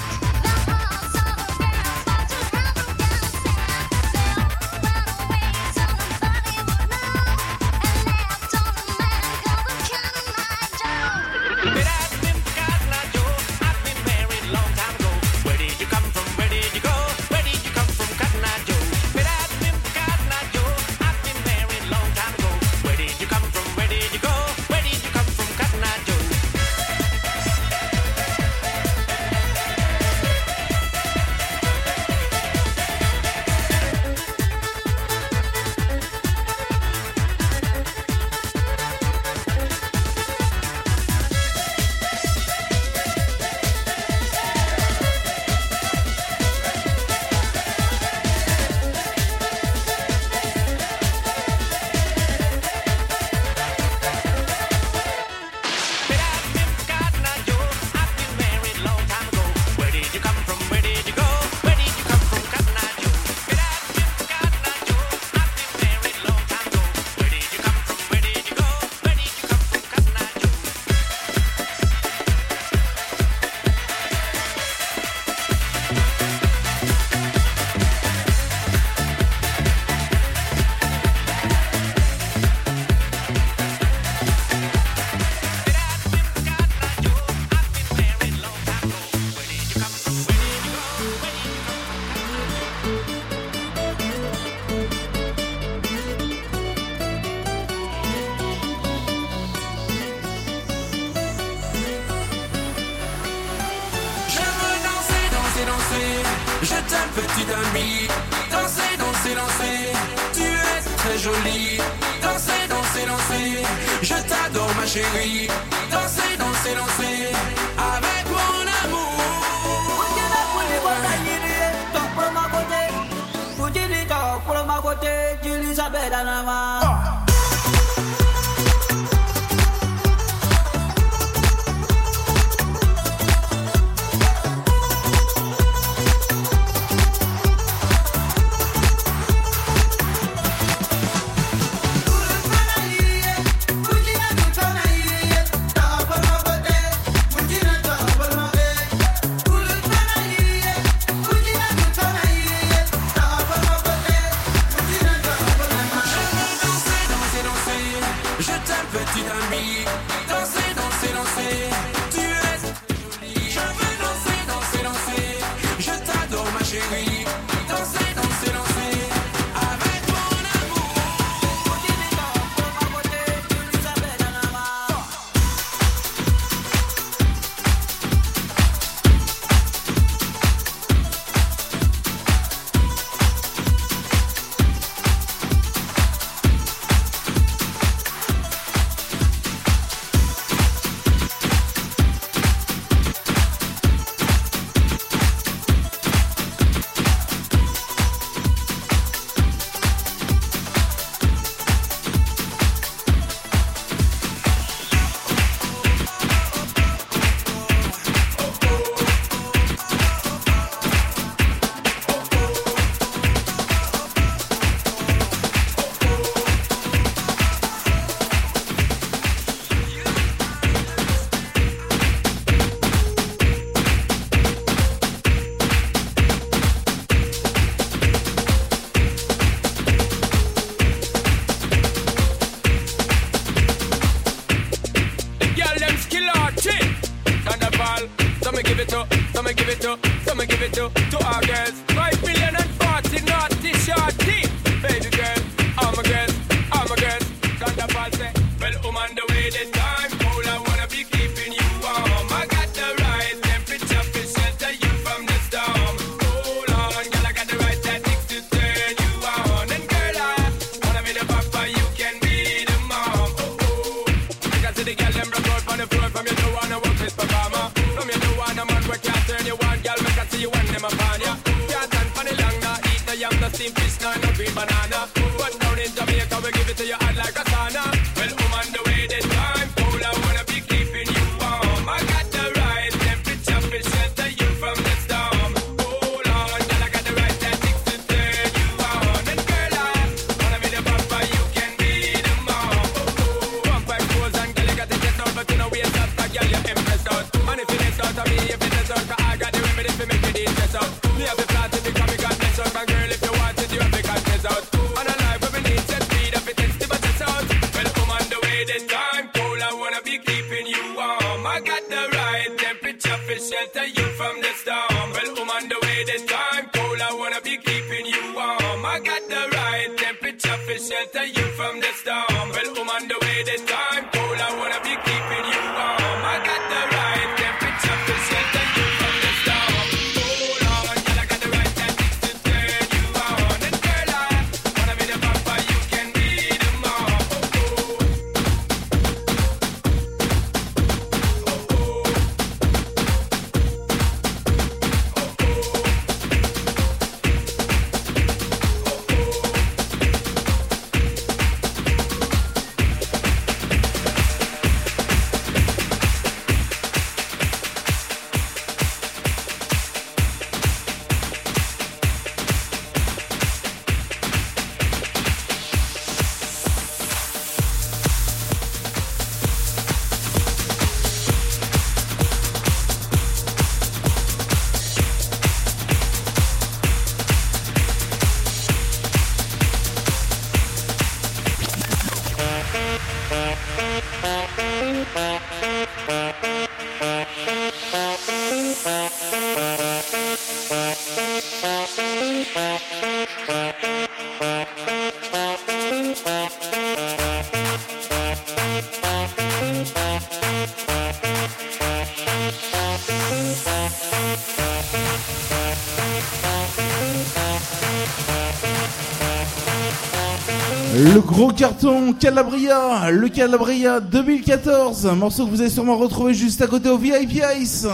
[411.57, 416.87] carton, Calabria, le Calabria 2014, un morceau que vous avez sûrement retrouvé juste à côté
[416.87, 417.87] au VIP Ice.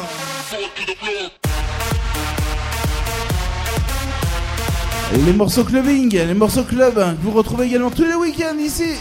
[5.25, 8.95] Les morceaux clubbing, les morceaux club, hein, que vous retrouvez également tous les week-ends ici.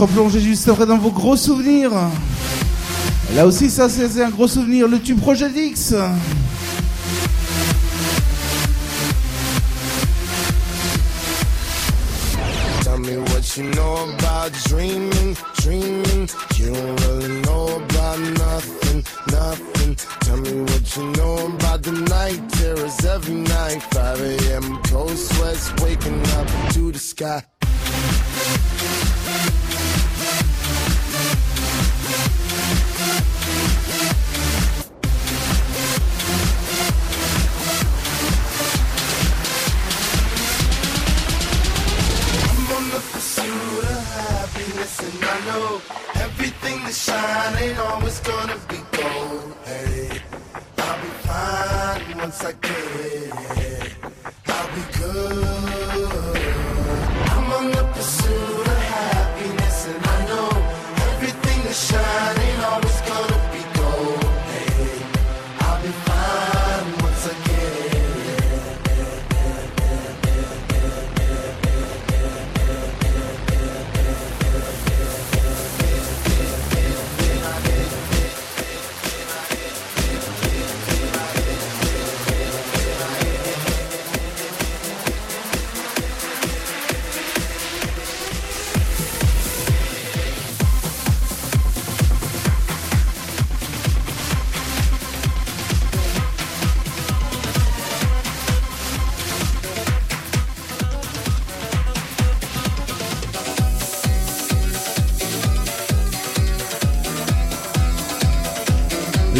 [0.00, 1.90] se replonger juste après dans vos gros souvenirs.
[3.34, 4.88] Là aussi, ça, c'est un gros souvenir.
[4.88, 5.94] Le tube Projet X.
[13.56, 16.28] you know about dreaming, dreaming.
[16.56, 19.96] You don't really know about nothing, nothing.
[20.20, 23.82] Tell me what you know about the night terrors every night.
[23.82, 24.80] 5 a.m.
[24.84, 27.42] cold sweats waking up to the sky.
[45.60, 45.82] And
[46.22, 49.54] everything that shine ain't always gonna be gold.
[49.64, 50.20] Hey,
[50.78, 53.69] I'll be fine once I get it.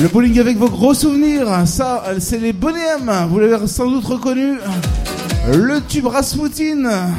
[0.02, 3.12] Le bowling avec vos gros souvenirs, ça, c'est les Bonhommes.
[3.28, 4.54] Vous l'avez sans doute reconnu.
[5.52, 7.10] Le tube Rasputin.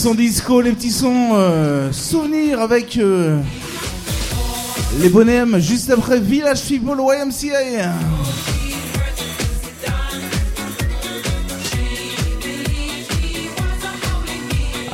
[0.00, 3.38] Sons disco, les petits sons euh, souvenirs avec euh,
[4.98, 7.92] les bonhommes juste après Village People YMCA.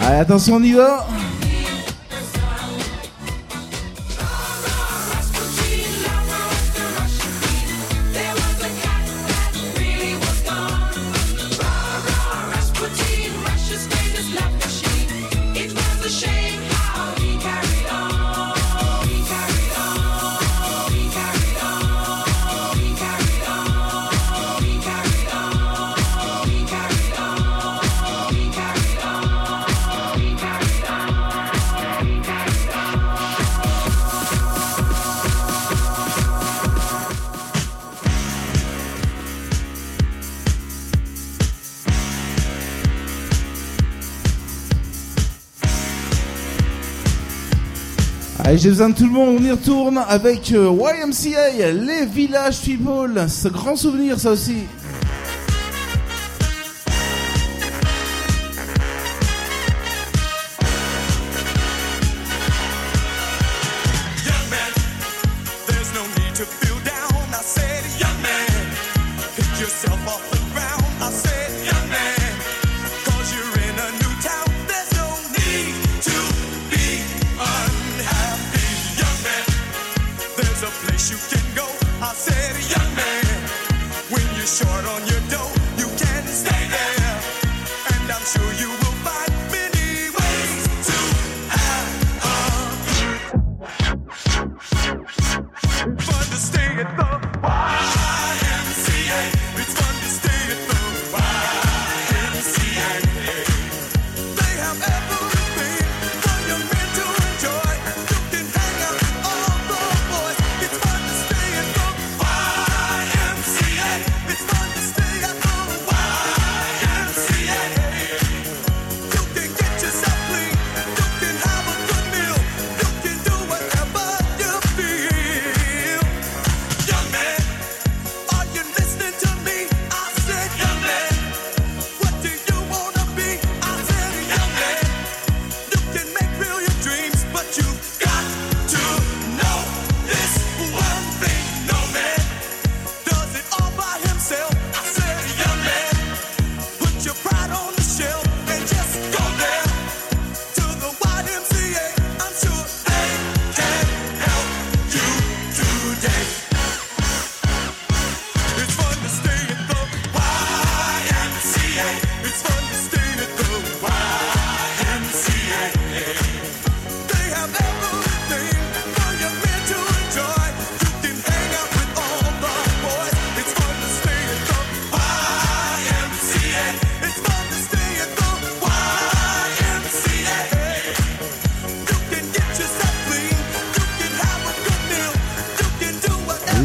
[0.01, 1.07] Allez, attention, on y va.
[48.67, 53.27] J'ai besoin de tout le monde, on y retourne avec euh, YMCA, les Village People.
[53.29, 54.57] Ce grand souvenir, ça aussi.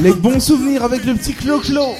[0.01, 1.93] Les bons souvenirs avec le petit Clo-Clo.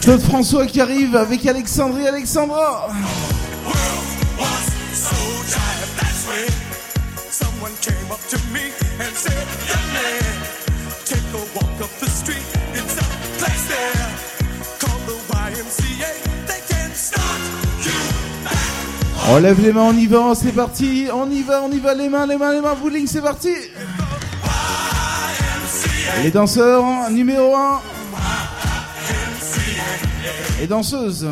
[0.00, 2.88] Claude François qui arrive avec Alexandrie Alexandra.
[19.30, 21.06] On lève les mains, on y va, c'est parti.
[21.12, 23.52] On y va, on y va, les mains, les mains, les mains, bowling, c'est parti.
[26.22, 27.80] Les danseurs, numéro 1.
[30.62, 31.28] Et danseuses.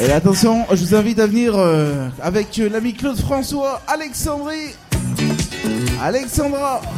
[0.00, 4.74] Et attention, je vous invite à venir euh, avec euh, l'ami Claude François, Alexandrie,
[6.00, 6.97] Alexandra.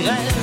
[0.00, 0.37] Les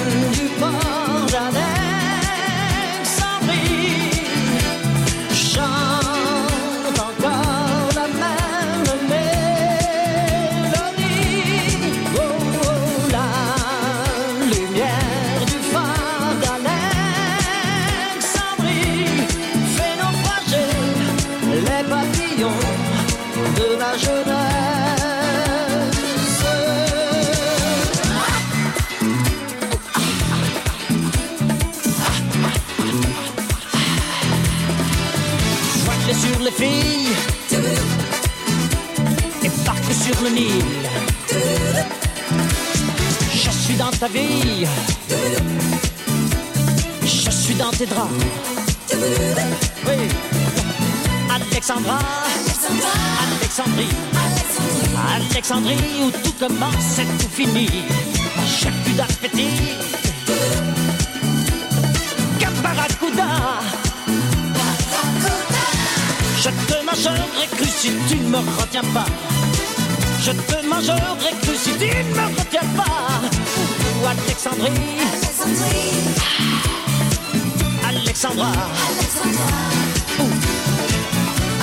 [43.31, 44.65] Je suis dans ta vie,
[47.03, 48.09] je suis dans tes draps.
[49.85, 50.07] Oui,
[51.29, 51.99] Alexandra,
[53.37, 53.95] Alexandrie,
[55.15, 57.83] Alexandrie où tout commence et tout finit.
[58.47, 59.77] J'ai plus d'appétit.
[62.39, 63.61] Caparacuda.
[66.39, 69.05] Je te mangerai cru si tu ne me retiens pas.
[70.25, 73.21] Je te mangerai cru si tu ne me retiens pas.
[74.01, 74.71] Ou Alexandrie.
[77.87, 78.51] Alexandra.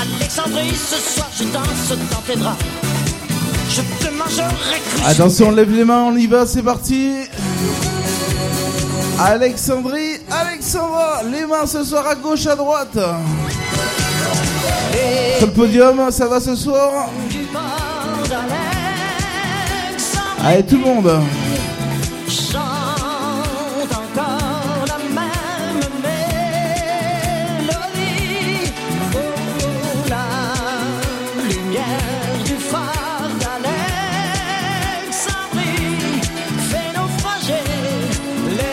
[0.00, 2.64] Alexandrie, ce soir je danse dans tes draps.
[3.68, 7.14] Je te mangerai cru Attention, on lève les mains, on y va, c'est parti.
[9.18, 12.96] Alexandrie, Alexandra, les mains ce soir à gauche, à droite.
[15.38, 17.08] Sur le podium, ça va ce soir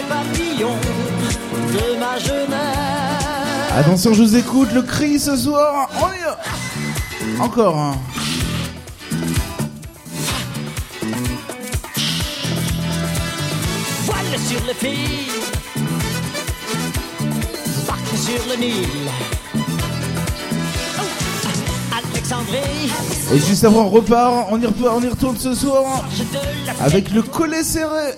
[0.10, 0.80] papillons
[1.72, 3.78] de ma jeunesse.
[3.78, 5.88] Attention, je vous écoute, le cri ce soir.
[6.02, 7.44] On y va.
[7.44, 7.96] Encore.
[22.42, 23.34] Hein.
[23.34, 24.48] Et juste avant, on repart.
[24.52, 26.06] On y retourne, on y retourne ce soir.
[26.66, 28.14] la Avec le collet serré.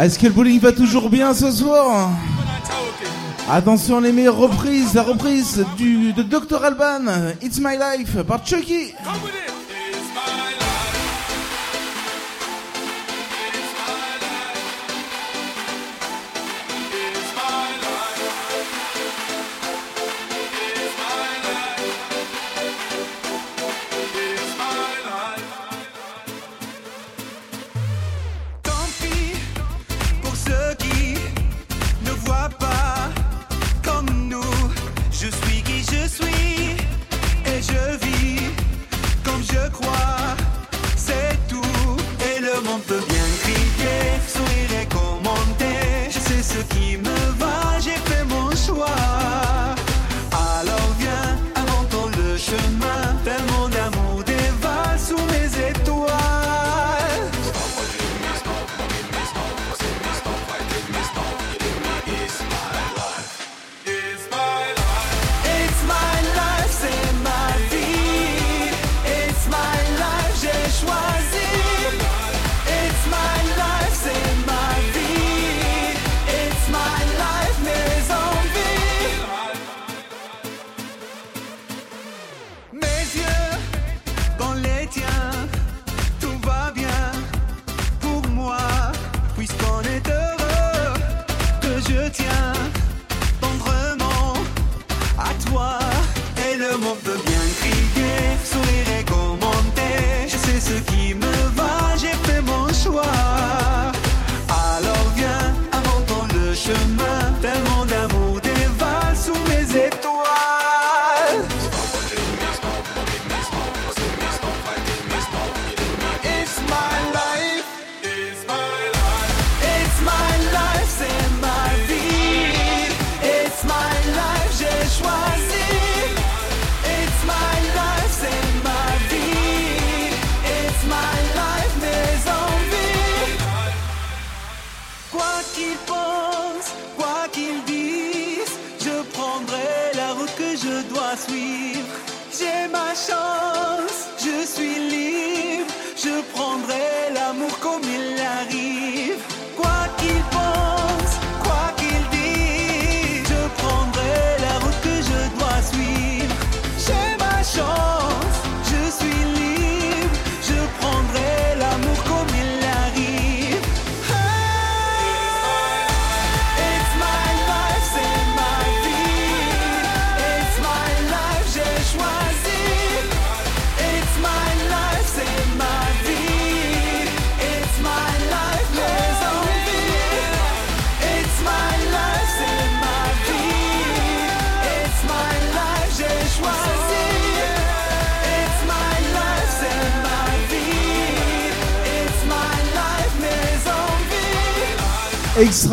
[0.00, 2.08] Est-ce que le bowling va toujours bien ce soir
[3.50, 8.94] Attention les meilleures reprises, la reprise du, de Dr Alban, It's My Life par Chucky.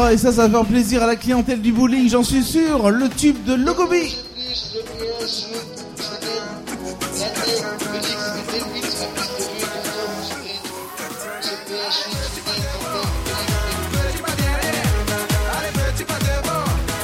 [0.06, 2.90] et ça, ça va faire plaisir à la clientèle du bowling, j'en suis sûr.
[2.92, 4.16] Le tube de Logobi.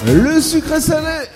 [0.06, 1.28] Le sucré salé.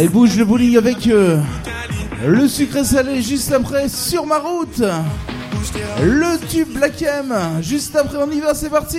[0.00, 1.06] Allez, bouge le bowling avec.
[1.08, 1.42] Euh,
[2.26, 4.82] le sucré salé juste après sur ma route.
[6.02, 8.96] Le tube Black M juste après on y va, c'est parti.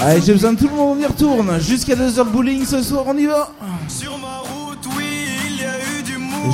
[0.00, 1.58] Allez, j'ai besoin de tout le monde, on y retourne.
[1.60, 3.50] Jusqu'à 2h bowling ce soir, on y va.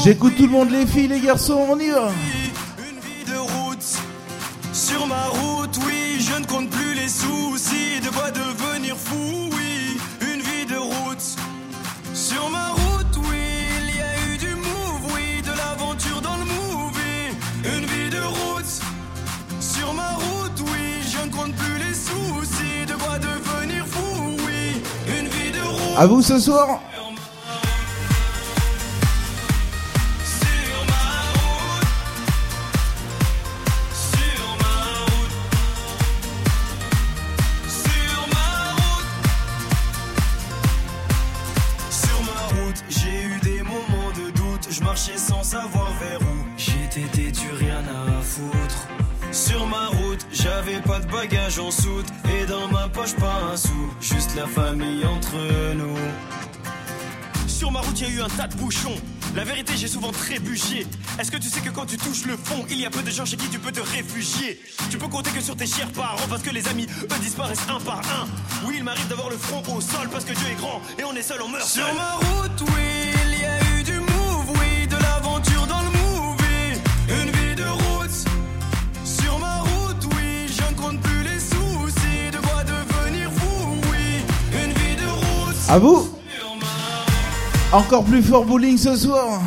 [0.05, 2.11] J'écoute tout le monde, les filles, les garçons, on y va.
[2.77, 3.83] Une vie de route,
[4.75, 9.97] sur ma route, oui, je ne compte plus les soucis, de quoi devenir fou, oui.
[10.21, 11.25] Une vie de route,
[12.13, 13.39] sur ma route, oui,
[13.81, 17.33] il y a eu du move, oui, de l'aventure dans le movie.
[17.65, 18.83] Une vie de route,
[19.59, 24.83] sur ma route, oui, je ne compte plus les soucis, de quoi devenir fou, oui.
[25.19, 25.97] Une vie de route.
[25.99, 26.79] À vous ce soir.
[51.25, 52.07] Bagages en soute.
[52.33, 53.93] Et dans ma poche, pas un sou.
[54.01, 55.37] Juste la famille entre
[55.75, 55.97] nous.
[57.47, 58.97] Sur ma route, y a eu un tas de bouchons.
[59.35, 60.87] La vérité, j'ai souvent trébuché.
[61.19, 63.11] Est-ce que tu sais que quand tu touches le fond, il y a peu de
[63.11, 64.61] gens chez qui tu peux te réfugier?
[64.91, 67.81] Tu peux compter que sur tes chers parents parce que les amis, eux, disparaissent un
[67.81, 68.29] par un.
[68.67, 71.15] Oui, il m'arrive d'avoir le front au sol parce que Dieu est grand et on
[71.15, 71.95] est seul, on meurt Sur seul.
[71.97, 72.94] ma route, oui,
[85.69, 86.09] À vous.
[87.73, 89.41] Encore plus fort bowling ce soir.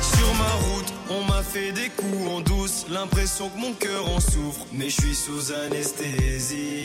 [0.00, 4.20] Sur ma route, on m'a fait des coups en douce, l'impression que mon cœur en
[4.20, 6.84] souffre, mais je suis sous anesthésie.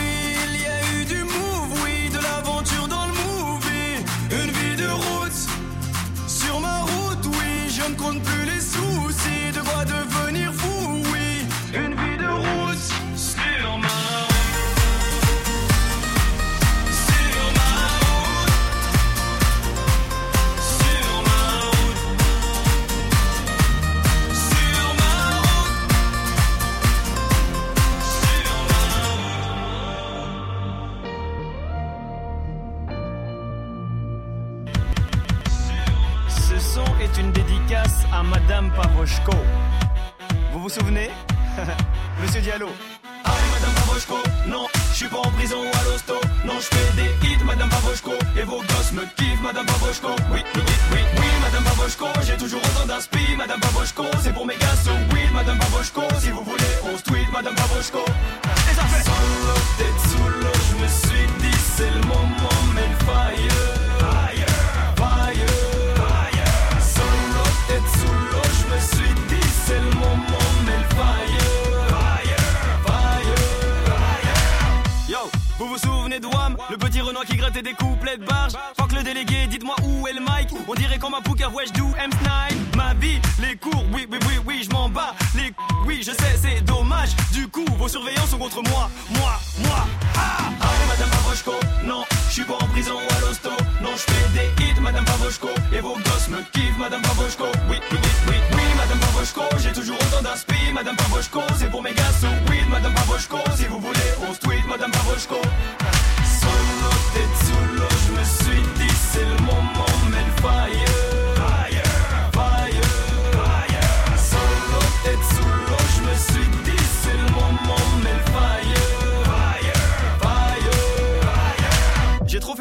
[7.83, 8.40] oui, je
[38.21, 39.33] à Madame Pavoshko.
[40.53, 41.09] Vous vous souvenez?
[42.21, 42.67] Monsieur Diallo.
[43.23, 44.17] Aïe, Madame Pavoshko,
[44.47, 46.13] non, je suis pas en prison à l'hosto.
[46.45, 48.11] Non, je fais des hits, Madame Pavoshko.
[48.37, 50.09] Et vos gosses me kiffent, Madame Pavoshko.
[50.31, 52.07] Oui, oui, oui, oui, Madame Pavoshko.
[52.25, 54.03] J'ai toujours autant d'inspi, Madame Pavoshko.
[54.21, 56.01] C'est pour mes gars, so oui, Madame Pavoshko.
[56.19, 58.03] Si vous voulez, on se tweet, Madame Pavoshko.
[58.69, 62.87] Et ça fait Solo, tête sous l'eau, je me suis dit, c'est le moment, mais
[62.87, 62.97] le.
[63.05, 63.80] Fire,
[76.11, 80.13] Le petit Renoir qui grattait des couplets de barge Fuck le délégué, dites-moi où est
[80.13, 80.49] le mic.
[80.67, 84.17] On dirait quand ma pouca, ouais, do M Snipe Ma vie, les cours, oui, oui,
[84.27, 85.53] oui, oui, je m'en bats Les
[85.85, 87.11] oui, je sais, c'est dommage.
[87.31, 88.89] Du coup, vos surveillants sont contre moi.
[89.11, 91.53] Moi, moi, ah Allez Madame Pavoshko,
[91.85, 93.49] non, je suis pas en prison ou à l'hosto.
[93.81, 97.77] Non, je fais des hits Madame Pavoshko Et vos gosses me kiffent Madame Pavoshko Oui,
[97.89, 102.11] oui, oui, oui, Madame Pavoshko J'ai toujours autant d'inspi Madame Pavoshko C'est pour mes gars,
[102.19, 106.00] so weed Madame Pavoshko Si vous voulez, on se tweet Madame Pavoshko sous
[108.77, 110.90] dit c'est le moment Mais le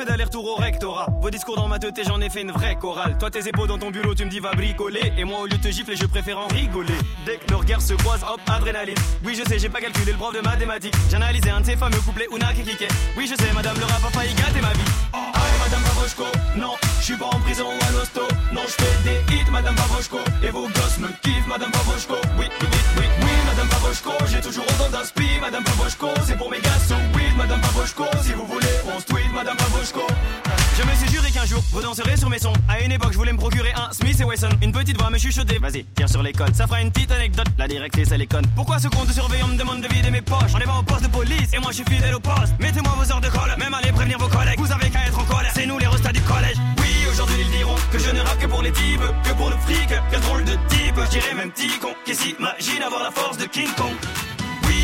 [0.01, 1.07] fait d'aller-retour au rectorat.
[1.21, 3.17] Vos discours dans ma tête j'en ai fait une vraie chorale.
[3.19, 5.13] Toi, tes épaules dans ton bureau, tu me dis va bricoler.
[5.19, 6.95] Et moi, au lieu de te gifler, je préfère en rigoler.
[7.27, 8.97] Dès que nos regards se croisent, hop, adrénaline.
[9.25, 10.95] Oui, je sais, j'ai pas calculé le prof de mathématiques.
[11.11, 12.89] J'ai analysé un de ces fameux couplets Una qui kickait.
[13.17, 14.91] Oui, je sais, madame le rap a failli gâter ma vie.
[15.13, 16.25] Allez Madame Pavoshko,
[16.57, 18.23] non, je suis pas en prison ou à l'hosto
[18.53, 22.07] Non, je fais des hits Madame Pavoshko Et vos gosses me kiffent Madame Oui,
[22.39, 23.20] oui, oui, oui, oui
[23.61, 25.27] Madame Pavoshko J'ai toujours autant d'inspi.
[25.39, 27.37] Madame Pavoshko C'est pour mes gars, so weed.
[27.37, 29.31] Madame Pavoshko Si vous voulez, on se tweet.
[29.35, 30.07] Madame Pavoshko
[30.81, 32.55] Je me suis juré qu'un jour, vous danserez sur mes sons.
[32.67, 34.49] À une époque, je voulais me procurer un Smith et Wesson.
[34.63, 35.59] Une petite voix me chuchoter.
[35.59, 36.33] Vas-y, tire sur les.
[36.55, 37.49] Ça fera une petite anecdote.
[37.59, 38.31] La directrice, elle est.
[38.57, 40.53] Pourquoi ce compte de surveillant me demande de vider mes poches?
[40.55, 42.55] On est pas au poste de police et moi je suis fidèle au poste.
[42.59, 43.55] Mettez-moi vos heures de colle.
[43.59, 44.59] Même allez prévenir vos collègues.
[44.59, 45.53] Vous avez qu'à être en colère.
[45.55, 46.57] C'est nous les restats du collège.
[46.79, 49.57] Oui, aujourd'hui ils diront que je ne rappe que pour les types, que pour le
[49.59, 49.91] fric.
[50.11, 50.95] Quel drôle de type.
[50.97, 53.93] Je dirais même petit con qui s'imagine avoir la force de King Kong?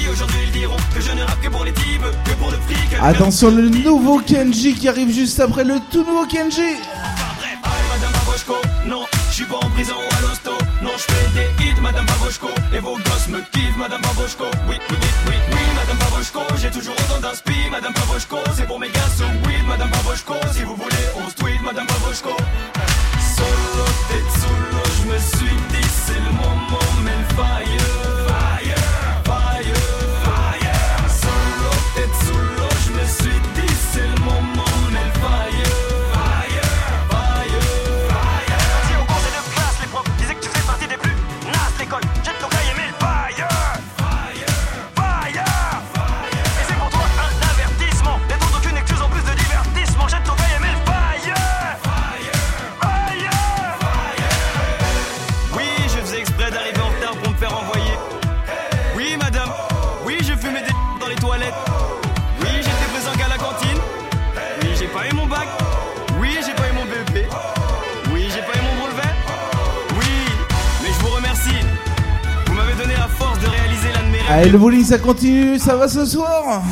[0.07, 2.59] Oui, aujourd'hui ils diront que je ne rappe que pour les types, que pour le
[2.59, 2.97] fric.
[3.03, 6.61] Attention, le nouveau Kenji qui arrive juste après le tout nouveau Kenji.
[6.61, 8.55] Allez Madame Pavoshko,
[8.87, 10.53] non, je suis pas en prison à l'hosto
[10.83, 12.49] Non, je fais des hits Madame Pavoshko.
[12.75, 14.45] Et vos gosses me kiffent Madame Pavoshko.
[14.69, 18.79] Oui, oui, oui, oui, oui Madame Pavoshko j'ai toujours autant d'inspi Madame Pavoshko, c'est pour
[18.79, 22.31] mes gars sous weed Madame Pavoshko, si vous voulez on se tweet Madame Pavoshko.
[23.37, 27.76] Solo, tête solo, je me suis dit c'est le moment mais le fire
[74.29, 76.63] Allez, le bowling ça continue, ça va ce soir?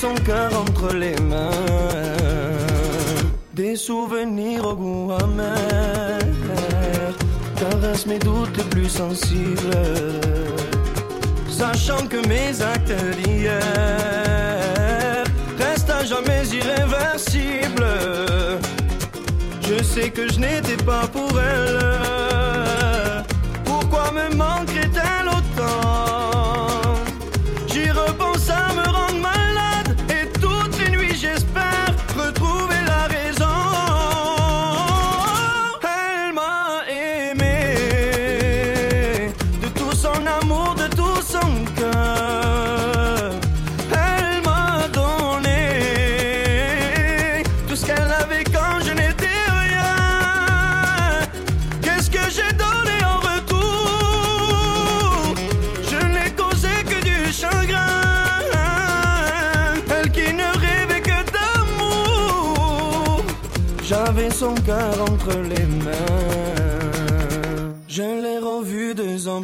[0.00, 1.50] Son cœur entre les mains.
[3.52, 6.18] Des souvenirs au goût amer.
[7.60, 9.82] Caresse mes doutes les plus sensibles.
[11.50, 13.60] Sachant que mes actes d'hier
[15.58, 17.92] restent à jamais irréversibles.
[19.60, 21.78] Je sais que je n'étais pas pour elle.
[23.66, 24.79] Pourquoi me manquerait-elle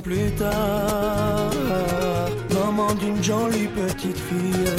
[0.01, 1.51] plus tard.
[2.55, 4.71] Maman d'une jolie petite fille.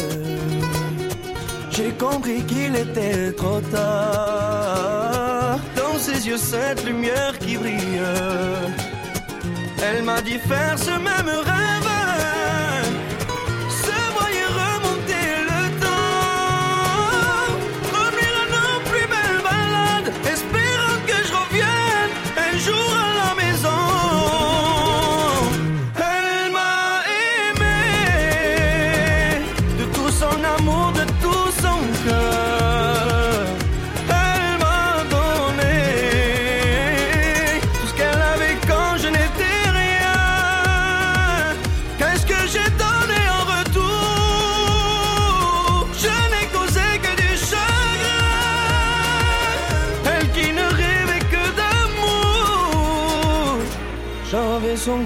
[1.71, 5.59] J'ai compris qu'il était trop tard.
[5.75, 8.01] Dans ses yeux, cette lumière qui brille.
[9.83, 11.96] Elle m'a dit faire ce même rêve.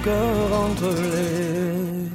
[0.03, 2.09] Cœur entre les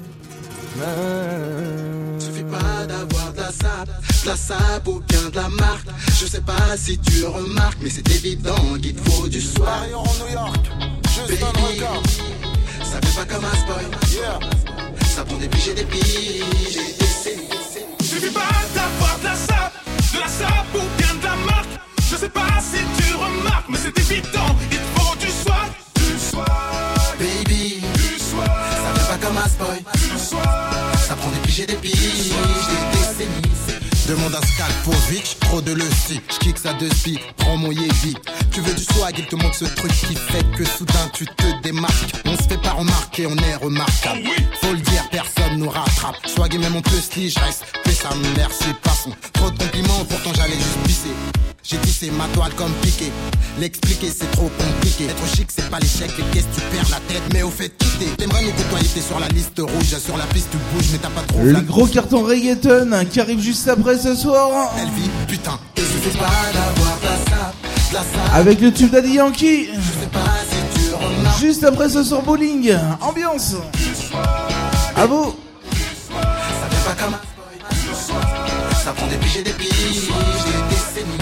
[0.78, 2.18] mains.
[2.18, 5.88] Suffit pas d'avoir de la sap, de la sap ou bien de la marque.
[6.18, 9.82] Je sais pas si tu remarques, mais c'est évident qu'il te faut du soir.
[9.94, 10.70] en New York,
[11.04, 12.02] juste un record.
[12.82, 13.84] Ça fait pas comme un spoil.
[15.14, 17.05] Ça prend des piges et des piges
[34.06, 36.20] Demande à Skalpovic, trop de le si.
[36.28, 38.14] J'kick ça de spi, prends mon Yeezy.
[38.52, 41.62] Tu veux du swag, il te montre ce truc qui fait que soudain tu te
[41.62, 42.14] démarques.
[42.26, 44.20] On se fait pas remarquer, on est remarquable.
[44.60, 46.16] Faut le dire, personne nous rattrape.
[46.26, 47.64] Swag et même on peut se je reste.
[47.84, 49.12] Fais ça, merci, passons.
[49.32, 51.14] Trop de compliments, pourtant j'allais juste pisser.
[51.68, 53.10] J'ai dit c'est ma toile comme piqué.
[53.58, 55.06] L'expliquer c'est trop compliqué.
[55.06, 57.22] Être chic c'est pas l'échec, les pièces tu perds la tête?
[57.32, 59.98] Mais au fait quitter, t'aimerais nous côtoyer, t'es sur la liste rouge.
[59.98, 63.20] Sur la piste tu bouges, mais t'as pas trop Le gros carton reggaeton hein, qui
[63.20, 64.72] arrive juste après ce soir.
[64.78, 65.45] Elle vit, putain.
[65.76, 66.98] Et suffit pas d'avoir
[67.92, 68.34] la sap.
[68.34, 69.68] Avec le tube Daddy Yankee.
[69.74, 70.18] Je sais pas
[70.50, 71.40] si tu remarques.
[71.40, 72.74] Juste après ce soir bowling.
[73.00, 73.54] Ambiance.
[74.96, 75.36] À vous.
[76.10, 78.20] Ça fait pas comme un spoil.
[78.84, 81.16] Ça prend des piges et des piges, des décennies.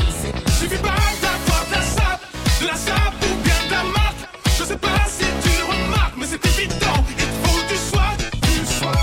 [0.83, 0.89] Pas
[1.21, 2.23] d'avoir de la sape,
[2.61, 4.23] de la sape ou bien de la marque.
[4.59, 7.05] Je sais pas si tu remarques, mais c'est évident.
[7.11, 8.97] Il te faut du swag, du swag,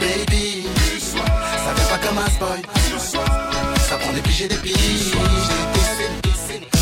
[0.00, 1.22] Baby, du swag,
[1.64, 2.77] ça fait pas comme un boy.
[4.38, 5.12] Prend des piges.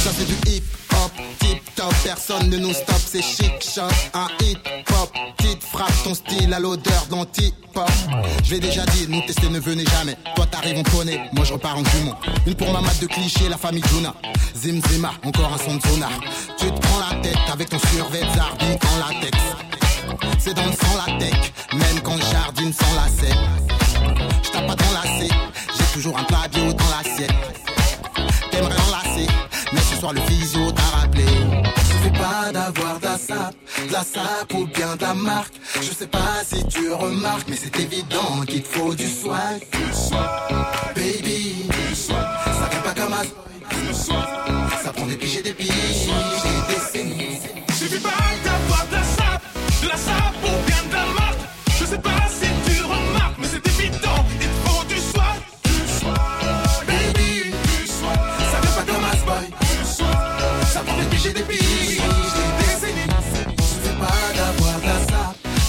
[0.04, 0.62] Ça fait du hip
[0.92, 3.82] hop, tip top, personne ne nous stoppe, c'est chic shot,
[4.14, 4.58] un hip
[4.90, 7.88] hop, petite frappe, ton style à l'odeur d'anti-pop.
[8.44, 10.16] Je l'ai déjà dit, nous tester ne venez jamais.
[10.34, 12.18] Toi t'arrives, te connaît, moi je repars en fumant.
[12.46, 14.14] Une pour ma mat de clichés, la famille Juna.
[14.54, 16.12] Zim Zima, encore un son de sonar.
[16.58, 19.38] Tu te prends la tête avec ton survêt zarbi en latex.
[20.38, 23.34] C'est dans le sang la tech, même quand jardine sans lacet.
[24.44, 25.06] Je pas dans la
[25.78, 26.45] j'ai toujours un plat
[27.16, 29.26] T'aimerais l'enlacer,
[29.72, 31.24] mais ce soir le physio t'a rappelé.
[31.24, 33.54] Suffit pas d'avoir de la sape,
[33.88, 35.54] de la sape ou bien de la marque.
[35.76, 39.66] Je sais pas si tu remarques, mais c'est évident qu'il te faut du swag.
[40.94, 43.94] Baby, ça fait pas comme un
[44.84, 47.38] Ça prend des piges et des piges, des décennies.
[47.78, 48.10] Suffit pas
[48.44, 49.42] d'avoir de la sape,
[49.82, 50.25] de la sape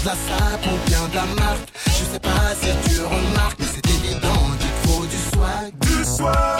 [0.01, 1.69] de la sape ou bien de la marque.
[1.85, 5.73] Je sais pas si tu remarques, mais c'est évident qu'il faut du swag.
[5.79, 6.56] Du swag,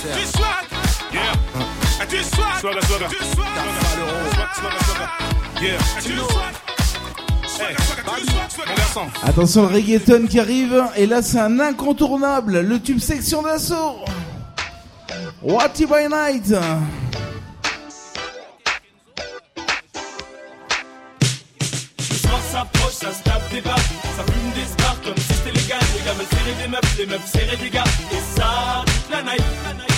[0.00, 0.64] Du swag,
[1.12, 1.32] yeah,
[2.08, 2.62] du swag,
[3.10, 3.52] du swag.
[5.60, 5.76] Yeah.
[6.02, 6.16] du
[7.46, 9.06] swag, garçon.
[9.22, 10.82] Attention, le reggaeton qui arrive.
[10.96, 12.60] Et là, c'est un incontournable.
[12.60, 13.98] Le tube section d'assaut.
[15.42, 16.48] What by night?
[21.98, 23.76] Le soir s'approche, ça se tape des barres,
[24.16, 25.78] ça fume des stars comme si c'était légal.
[25.94, 27.84] Les gars veulent serrer des meufs, les meufs serrer des gars.
[28.12, 29.89] Et ça, toute la night.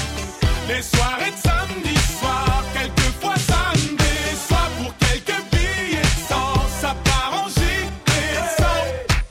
[0.75, 6.97] Les soirées de samedi soir, quelquefois ça me déçoit pour quelques billets de sang, ça
[7.05, 8.87] part en gilet sang.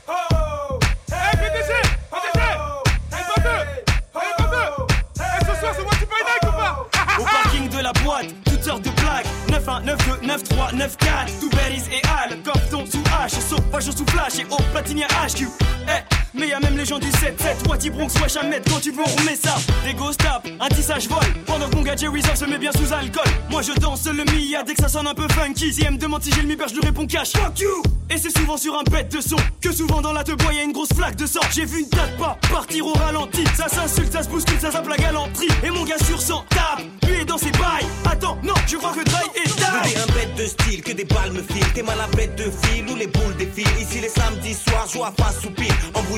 [0.06, 0.78] Oh,
[1.10, 1.72] hey PDG,
[2.12, 2.40] PDG,
[3.12, 3.64] hey Bandeux,
[4.14, 4.86] hey Bandeux,
[5.18, 6.88] hey ce soir c'est moi qui paye Nike ou pas
[7.18, 11.82] Au parking de la boîte, toutes sortes de plaques 9-1, 9-2, 9-3, 9-4 Tout Berries
[11.92, 15.48] et Al, Corton sous H Sauvage sous flash et au platinier HQ
[15.88, 18.90] Eh, mais y'a même les gens du 7-7 Wati Bronx, wesh à mettre quand tu
[18.90, 19.56] veux on remet ça.
[19.84, 21.18] Des ghost tap, un tissage vol.
[21.46, 23.24] Pendant que mon gars Jerry se met bien sous alcool.
[23.50, 25.72] Moi je danse le Mia dès que ça sonne un peu funky.
[25.72, 27.32] Si elle me demande si j'ai le mi je lui réponds cash.
[27.32, 27.82] Fuck you!
[28.10, 29.36] Et c'est souvent sur un bête de son.
[29.60, 31.40] Que souvent dans la te bois y'a une grosse flaque de sang.
[31.50, 33.44] J'ai vu une date pas partir au ralenti.
[33.56, 35.48] Ça s'insulte, ça se bouscule, ça zappe la galanterie.
[35.64, 37.86] Et mon gars sur 100 tape, lui est dans ses bails.
[38.10, 39.96] Attends, non, je crois que Dry est die.
[39.96, 41.72] un bête de style, que des balles me filent.
[41.74, 43.80] T'es mal à bête de fil ou les boules défilent.
[43.80, 45.72] Ici les samedis soirs, joue à face ou pile.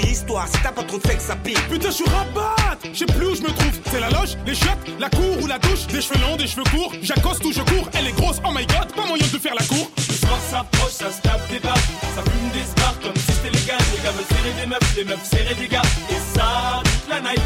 [0.04, 1.58] Embrouille histoire, si t'as pas trop de sexe, ça pile.
[1.70, 2.56] Putain, je suis rabat
[2.92, 3.80] Je sais plus où je me trouve.
[3.90, 5.86] C'est la loge, les chiottes, la cour ou la douche.
[5.88, 6.92] Des cheveux longs, des cheveux courts.
[7.02, 7.88] J'accoste ou je cours.
[7.94, 9.90] Elle est grosse, oh my god, pas moyen de faire la cour.
[9.96, 11.76] Le soir s'approche, ça se tape des barres
[12.14, 15.04] Ça fume des stars comme si c'était légal Les gars veulent serrer des meufs, les
[15.04, 17.40] meufs serrer des gars Et ça, toute la night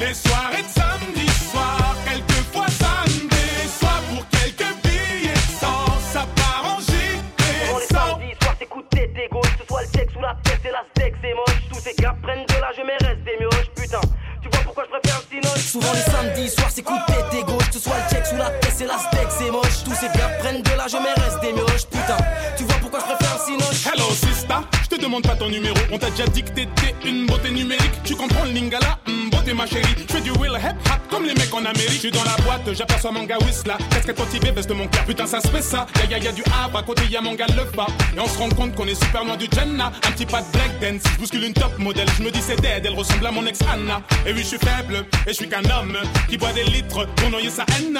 [0.00, 2.89] Les soirées de samedi soir, quelquefois ça
[10.70, 11.68] c'est la c'est moche.
[11.68, 13.70] Tous ces gars prennent de l'âge, mais restent des mioches.
[13.74, 14.00] Putain,
[14.42, 17.20] tu vois pourquoi je préfère le Souvent les samedis soirs, c'est coup de tête
[17.72, 19.84] ce soit le check sous la tête, c'est la c'est moche.
[19.84, 21.86] Tous ces gars prennent de l'âge, mais restent des mioches.
[21.86, 22.16] Putain,
[22.56, 23.19] tu vois pourquoi je préfère
[25.00, 25.76] demande pas ton numéro.
[25.92, 27.92] On t'a déjà dit que t'étais une beauté numérique.
[28.04, 29.94] Tu comprends le lingala, Hum, beauté ma chérie.
[30.08, 31.90] Je fais du will hip hop comme les mecs en Amérique.
[31.92, 33.78] Je suis dans la boîte, j'aperçois mon gars Whistla.
[33.90, 35.04] Casquette baisse de mon cœur.
[35.04, 35.86] Putain, ça se fait ça.
[36.10, 37.86] Ya ya ya du Havre, à côté y'a mon gars le bas.
[38.16, 39.92] Et on se rend compte qu'on est super loin du Jenna.
[40.06, 41.02] Un petit pas de black dance.
[41.14, 42.08] Je bouscule une top modèle.
[42.18, 44.02] Je me dis c'est dead, elle ressemble à mon ex Anna.
[44.26, 45.96] Et oui, je suis faible, et je suis qu'un homme
[46.28, 47.98] qui boit des litres pour noyer sa haine.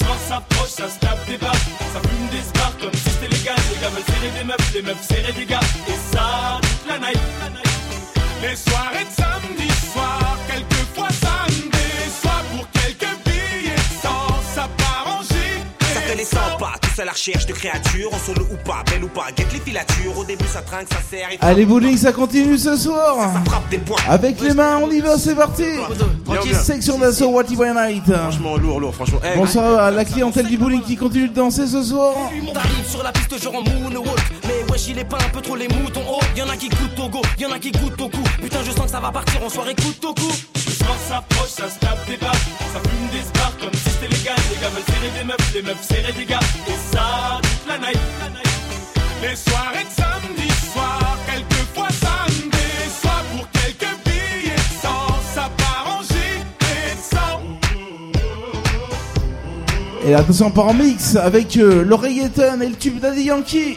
[0.00, 1.52] Le soir s'approche, ça se tape des barres
[1.92, 4.82] Ça fume des stars comme si c'était légal Les gars veulent serrer des meufs, les
[4.82, 7.18] meufs serrer des gars Et ça, toute la night
[8.40, 14.26] Les soirées de samedi soir, quelquefois ça me déçoit pour quelques billets de sang.
[14.54, 16.50] Ça part en gilet Ça fait les de sang.
[16.52, 19.52] 100 pas, à la recherche de créatures, en solo ou pas, belle ou pas, guette
[19.52, 21.32] les filatures, au début ça trinque, ça sert.
[21.32, 23.16] Et Allez bowling, ça continue ce soir.
[23.16, 23.96] Ça, ça des points.
[24.08, 25.64] Avec les mains, on y va, c'est parti.
[26.24, 26.54] Tranquille.
[26.54, 28.04] Section d'assaut, What If I Night.
[28.12, 29.20] Franchement lourd, lourd, franchement.
[29.22, 32.14] Hey, Bonsoir à la clientèle du bowling qui continue de danser ce soir.
[32.52, 34.20] T'arrives sur la piste, genre en moonwalk.
[34.46, 36.02] Mais wesh, il est pas un peu trop les moutons.
[36.08, 38.22] Oh, y'en a qui goûtent au go, y'en a qui goûtent au cou.
[38.42, 40.32] Putain, je sens que ça va partir en soirée, coûte au coup
[40.90, 44.22] noirs s'approchent, ça se tape des baffes, ça fume des spars comme si c'était les
[44.24, 44.34] gars.
[44.50, 47.78] Les gars veulent serrer des meufs, les meufs serrer des gars, et ça toute la
[47.78, 48.00] night.
[49.22, 52.68] Les soirées de samedi soir, quelquefois samedi
[53.00, 57.40] soir pour quelques billets de sang, ça part en de sang.
[60.06, 61.84] Et là, nous sommes en mix avec euh,
[62.62, 63.76] et le tube d'Adi Yankee.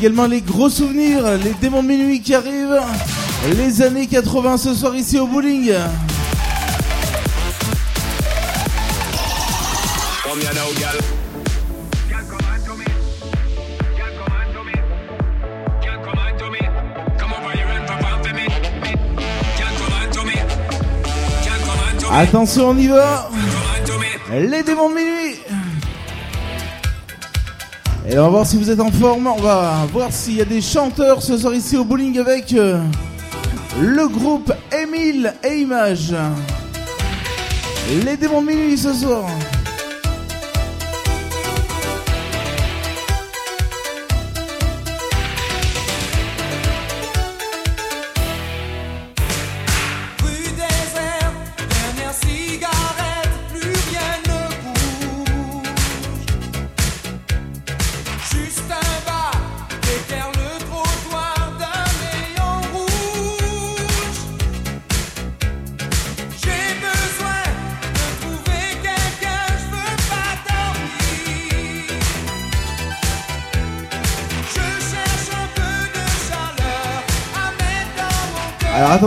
[0.00, 2.80] également les gros souvenirs, les démons de minuit qui arrivent,
[3.54, 5.74] les années 80 ce soir ici au bowling.
[22.10, 23.28] Attention, on y va.
[24.32, 25.19] Les démons de minuit.
[28.12, 29.28] Et on va voir si vous êtes en forme.
[29.28, 32.82] On va voir s'il y a des chanteurs ce soir ici au bowling avec euh,
[33.80, 36.14] le groupe Émile et Images.
[38.04, 39.26] Les démons de minuit ce soir.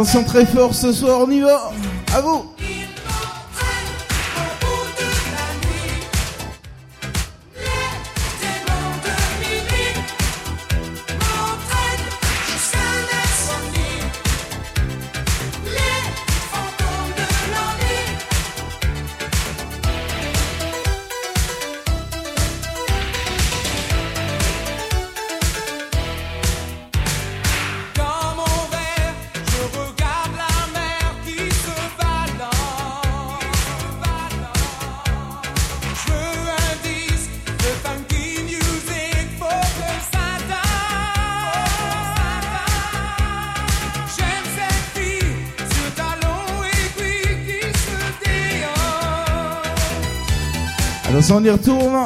[0.03, 1.71] Attention très fort ce soir, on y va.
[2.13, 2.52] À vous.
[51.23, 52.05] s'en y retourne.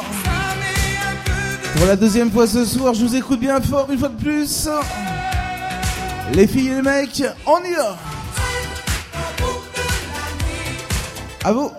[1.76, 4.70] Pour la deuxième fois ce soir, je vous écoute bien fort une fois de plus.
[6.34, 7.98] Les filles et les mecs, on y va.
[11.44, 11.72] À vous.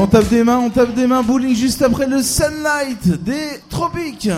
[0.00, 1.22] on tape des mains, on tape des mains.
[1.22, 4.30] Bowling juste après le Sunlight des Tropiques.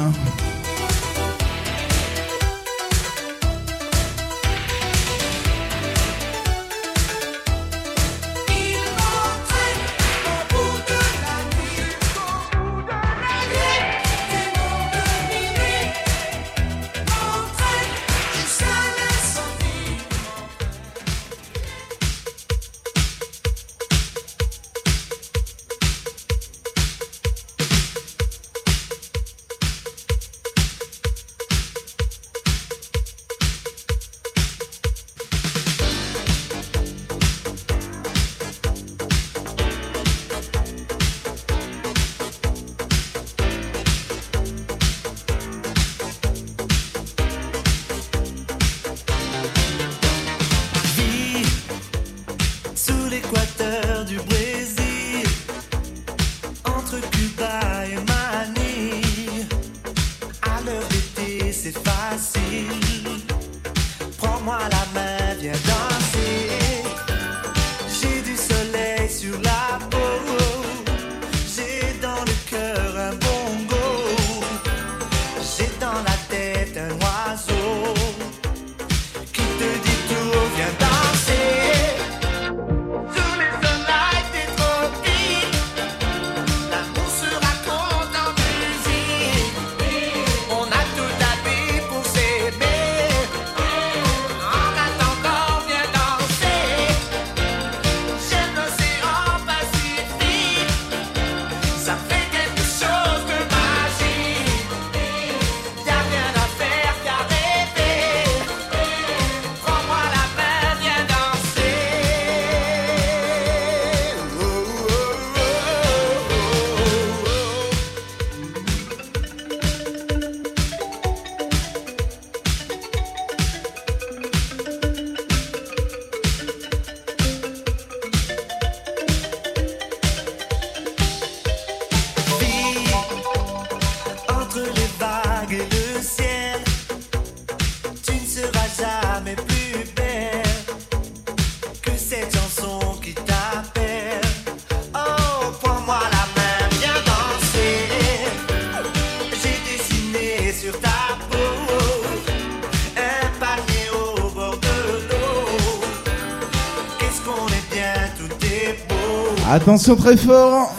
[159.60, 160.74] Attention très fort.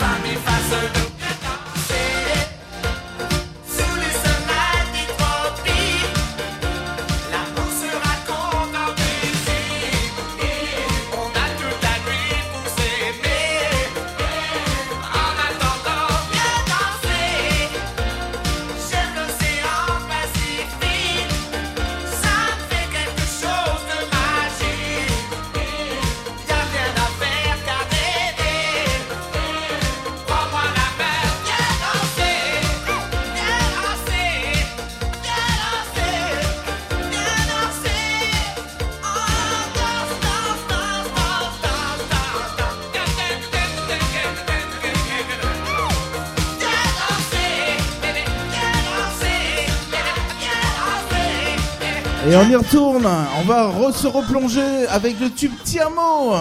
[52.56, 53.08] retourne.
[53.40, 56.34] On va se replonger avec le tube Tiamo.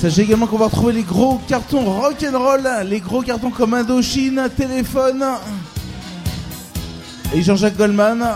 [0.00, 5.24] Sachez également qu'on va retrouver les gros cartons rock'n'roll, les gros cartons comme Indochine, Téléphone
[7.34, 8.26] et Jean-Jacques Goldman.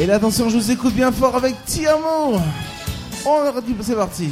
[0.00, 2.40] Et là, attention, je vous écoute bien fort avec Tiamo.
[3.26, 3.40] On
[3.82, 4.28] c'est parti.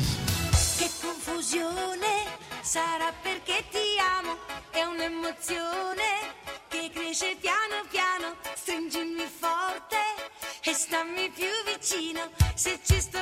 [10.82, 13.21] stammi più vicino se ci sto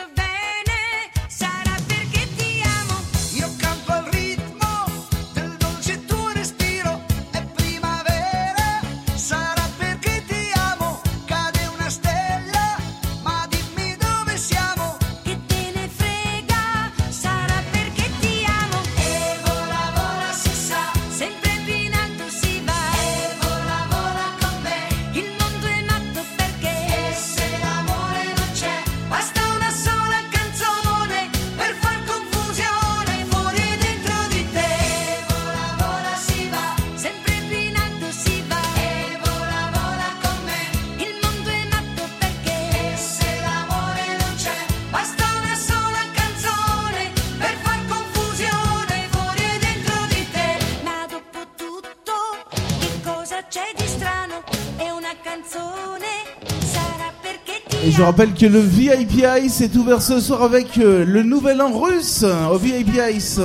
[58.01, 61.71] je rappelle que le VIP Ice est ouvert ce soir avec euh, le nouvel an
[61.71, 63.39] russe au VIP Ice.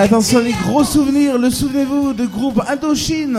[0.00, 3.38] Attention les gros souvenirs, le souvenez-vous de groupe Indochine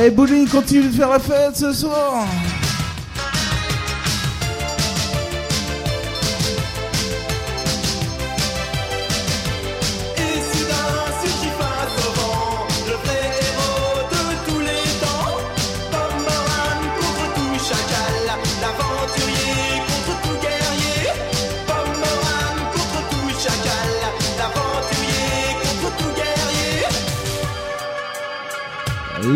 [0.00, 2.24] Allez, bowling, continue de faire la fête ce soir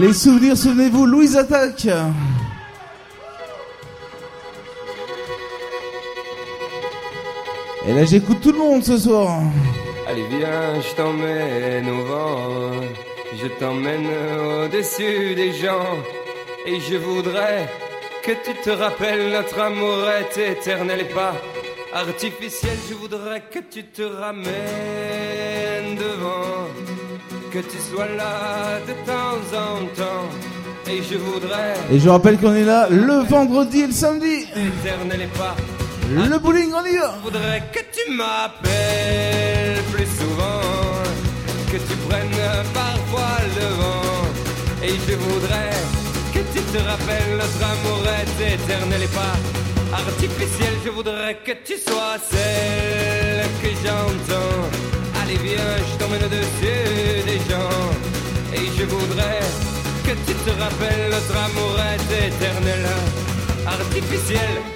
[0.00, 1.86] Les souvenirs, souvenez-vous, Louise Attaque.
[7.86, 9.40] Et là j'écoute tout le monde ce soir.
[10.08, 12.70] Allez viens, je t'emmène au vent,
[13.40, 14.06] je t'emmène
[14.64, 15.98] au-dessus des gens,
[16.66, 17.68] et je voudrais
[18.24, 21.34] que tu te rappelles notre amour est éternel et pas
[21.92, 22.76] artificiel.
[22.88, 24.44] Je voudrais que tu te ramènes
[25.96, 26.68] devant,
[27.54, 30.28] que tu sois là de temps en temps,
[30.90, 35.20] et je voudrais Et je rappelle qu'on est là le vendredi et le samedi éternel
[35.22, 35.54] et pas
[36.10, 40.62] Le bowling, va je voudrais que tu m'appelles plus souvent,
[41.70, 42.40] que tu prennes
[42.82, 44.24] parfois le vent.
[44.82, 45.74] Et je voudrais
[46.34, 50.72] que tu te rappelles notre amour est éternel et pas artificiel.
[50.84, 54.83] Je voudrais que tu sois celle que j'entends.
[55.24, 57.92] Allez viens, je t'emmène au-dessus des gens.
[58.52, 59.40] Et je voudrais
[60.04, 62.86] que tu te rappelles notre amour est éternel,
[63.66, 64.73] artificiel.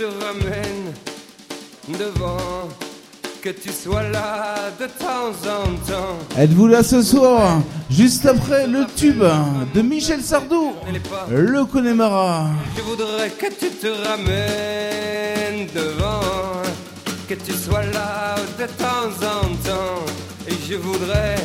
[0.00, 0.94] Te ramènes
[1.88, 2.68] devant,
[3.42, 6.16] que tu sois là de temps en temps.
[6.38, 9.22] Êtes-vous là ce soir Juste après le tube
[9.74, 10.72] de Michel Sardou,
[11.30, 12.48] le Connemara?
[12.78, 16.62] Je voudrais que tu te ramènes devant,
[17.28, 20.04] que tu sois là de temps en temps.
[20.48, 21.36] Et je voudrais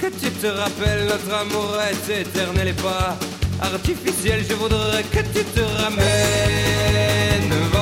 [0.00, 3.16] que tu te rappelles notre amour est éternel et pas
[3.62, 4.44] artificiel.
[4.48, 7.81] Je voudrais que tu te ramènes devant,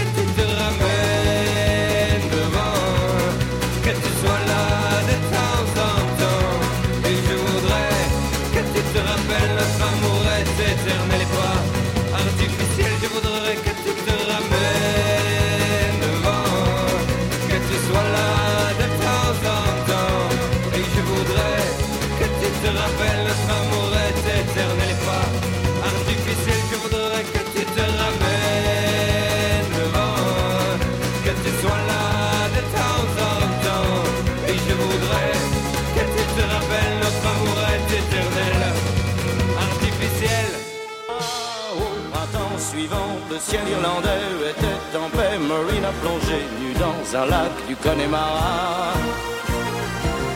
[43.41, 45.37] ciel irlandais était en paix.
[45.39, 48.93] Marine a plongé nu dans un lac du Connemara.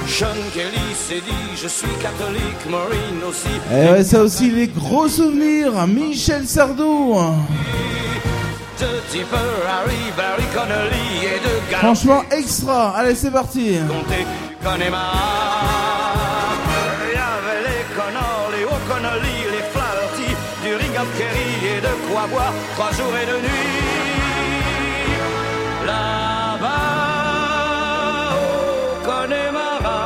[0.08, 3.50] Sean Kelly s'est dit Je suis catholique, Maureen aussi.
[3.72, 5.88] Et ouais, ça aussi, les gros souvenirs.
[5.88, 7.16] Michel Sardou.
[8.80, 9.38] De Tipper,
[9.69, 11.85] Harry, Barry Connolly et de Gallup.
[11.85, 12.95] Franchement, extra.
[12.98, 13.77] Allez, c'est parti.
[13.88, 15.14] comté du Connemara.
[17.08, 21.55] Il y avait les Connors, les O'Connolly, les Flaherty, du Ringham Kerry
[21.96, 23.82] de quoi trois jours et deux nuits.
[25.86, 26.86] Là-bas,
[28.42, 30.04] au Connemara,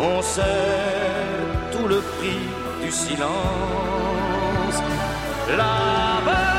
[0.00, 0.42] on sait
[1.72, 2.42] tout le prix
[2.82, 4.78] du silence.
[5.60, 6.52] Là-bas,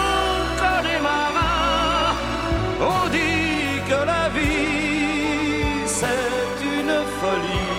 [0.00, 1.54] au Connemara,
[2.80, 7.74] on dit que la vie c'est une folie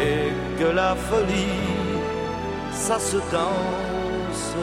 [0.00, 1.67] et que la folie
[2.88, 4.56] ça se danse.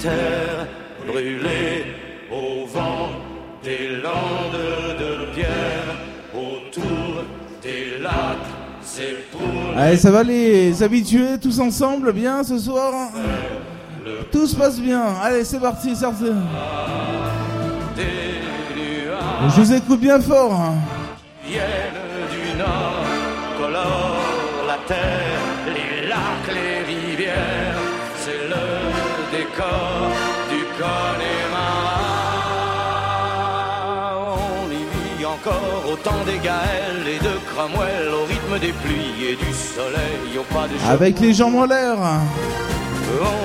[0.00, 0.66] Terre
[1.06, 1.84] brûlée
[2.32, 3.10] au vent
[3.62, 5.90] des landes de pierre
[6.34, 7.24] autour
[7.62, 8.50] des lacs.
[8.82, 12.92] C'est pour Allez, ça va les habitués tous ensemble, bien ce soir
[14.32, 15.04] Tout se passe bien.
[15.22, 16.32] Allez, c'est parti, sortez.
[17.96, 20.74] Je vous écoute bien fort.
[21.46, 22.02] viennent
[22.34, 23.04] du nord,
[23.58, 24.16] colorent
[24.66, 25.19] la terre,
[30.50, 31.90] du Connemara.
[34.62, 34.84] On y
[35.18, 39.52] vit encore au temps des Gaëls et de Cromwell, au rythme des pluies et du
[39.52, 40.74] soleil, au pas de.
[40.90, 41.96] Avec les jambes en l'air.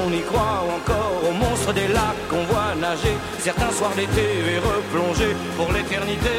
[0.05, 4.59] On y croit encore aux monstres des lacs qu'on voit nager certains soirs d'été et
[4.59, 6.29] replonger pour l'éternité.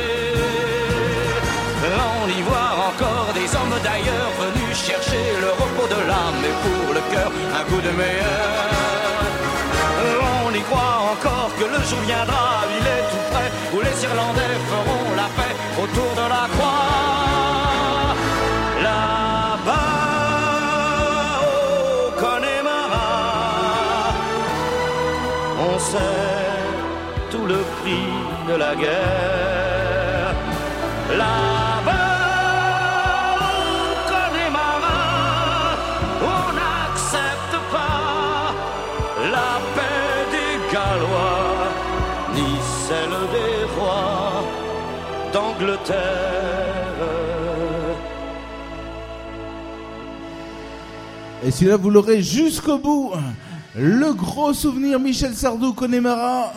[2.26, 6.94] On y voit encore des hommes d'ailleurs venus chercher le repos de l'âme et pour
[6.94, 8.75] le cœur un coup de meilleur.
[10.68, 12.46] Croit encore que le jour viendra,
[12.78, 18.14] il est tout près, où les Irlandais feront la paix autour de la croix.
[18.82, 19.74] Là-bas,
[21.42, 23.12] au Connemara,
[25.68, 26.24] on sait
[27.30, 28.10] tout le prix
[28.48, 30.34] de la guerre.
[31.16, 31.55] Là-bas,
[51.44, 53.12] Et celui-là, vous l'aurez jusqu'au bout.
[53.74, 56.52] Le gros souvenir Michel Sardou Connemara.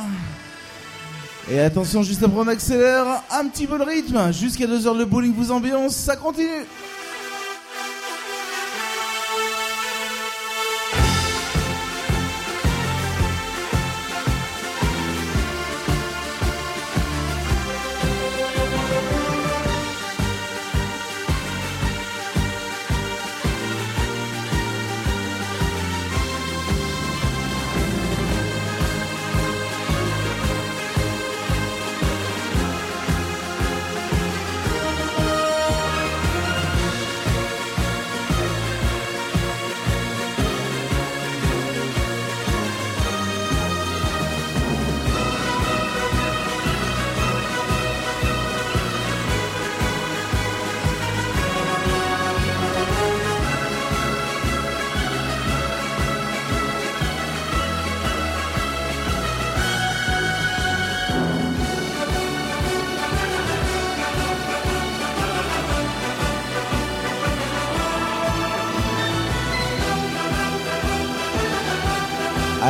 [1.52, 4.32] Et attention, juste après on accélère un petit peu le rythme.
[4.32, 6.66] Jusqu'à 2h le bowling vous ambiance, ça continue.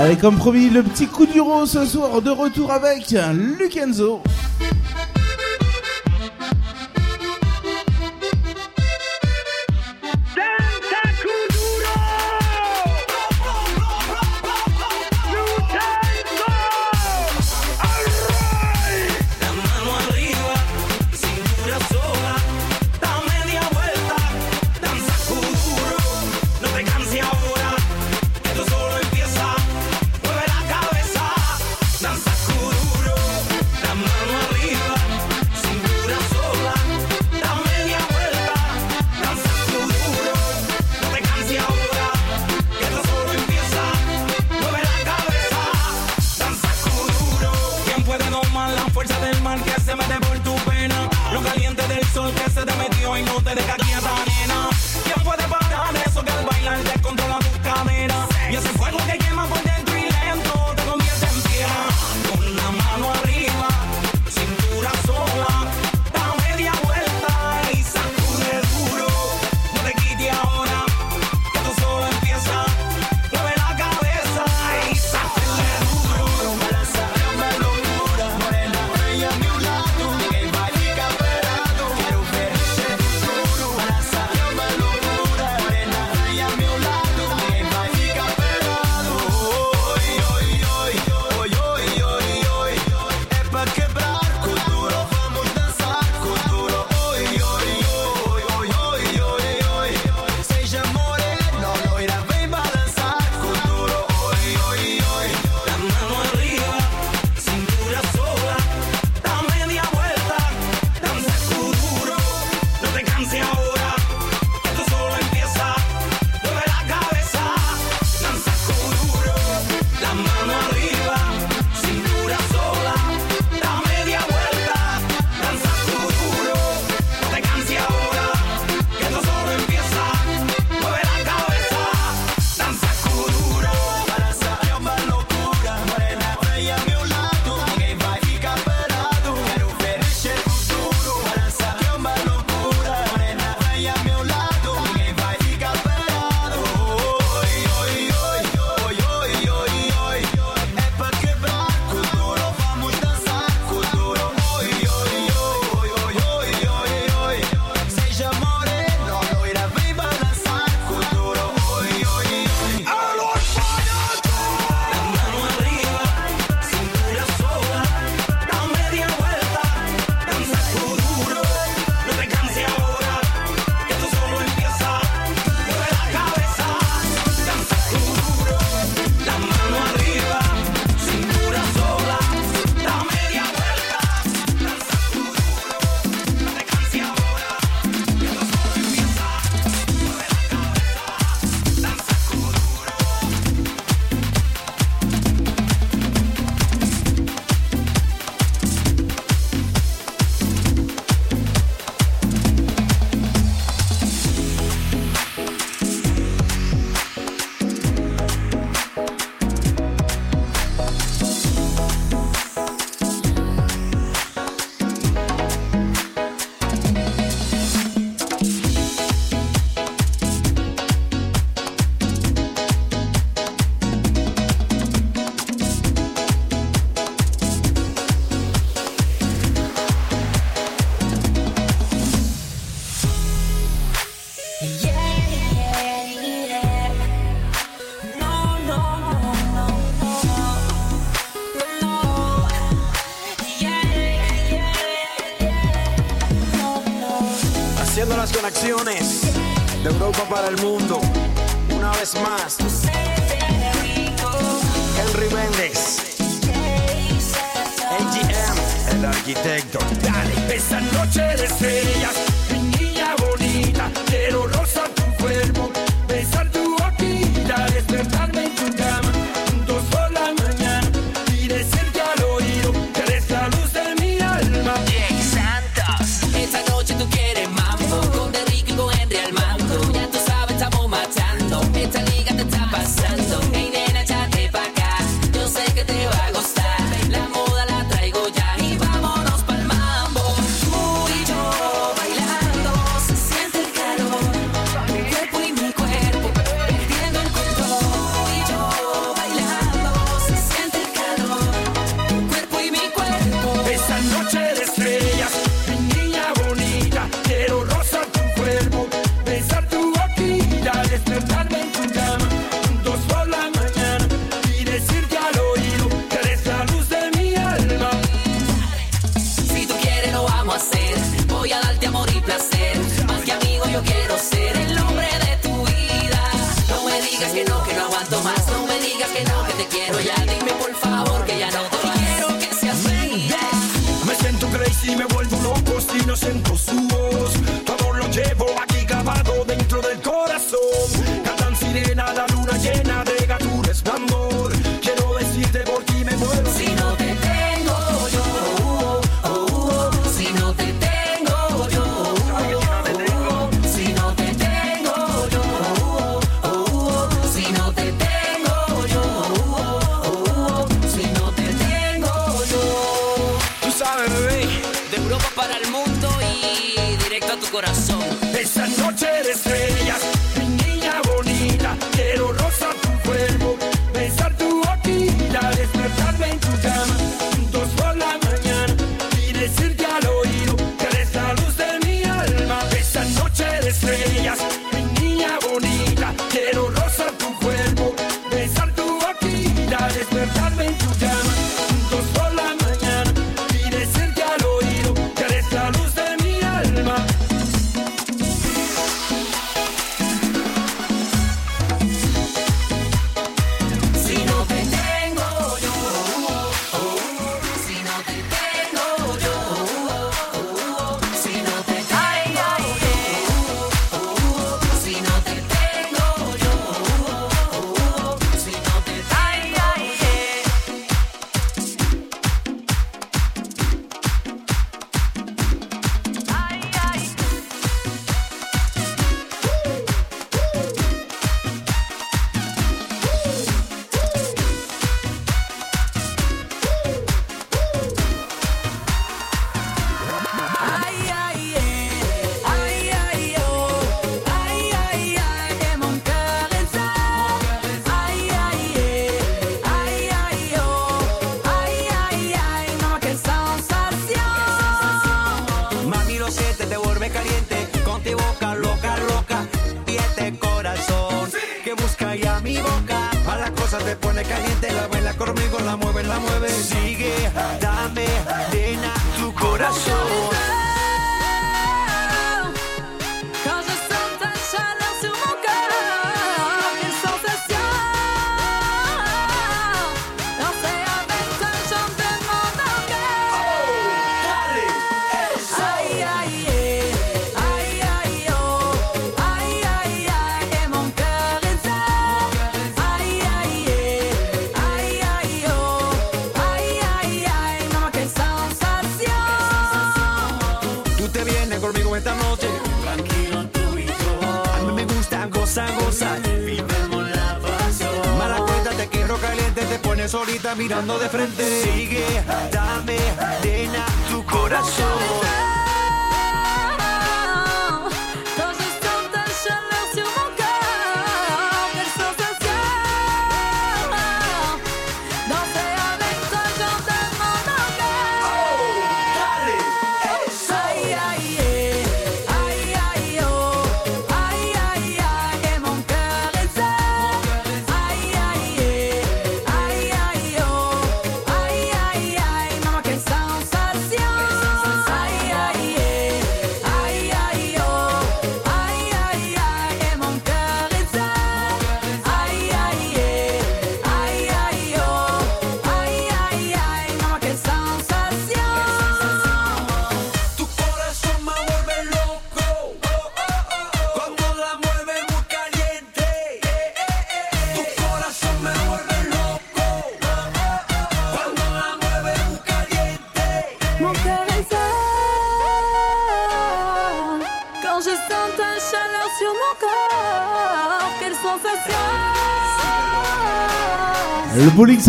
[0.10, 4.20] Allez, comme promis, le petit coup du rond ce soir, de retour avec Lukenzo.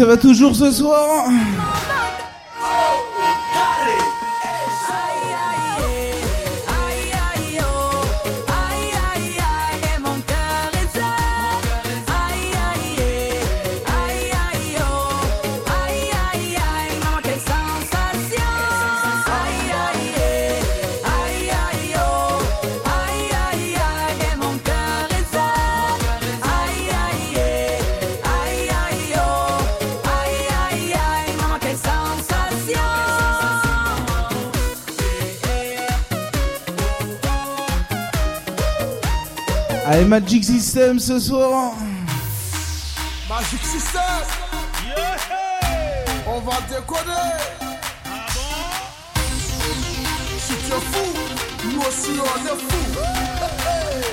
[0.01, 1.29] Ça va toujours ce soir
[40.11, 41.75] Magic System ce soir.
[43.29, 44.03] Magic System.
[44.85, 45.17] Yeah.
[46.27, 47.13] On va décoder.
[48.07, 49.21] Ah bon?
[50.37, 51.13] Si tu es fou,
[51.65, 52.81] nous aussi on est fou.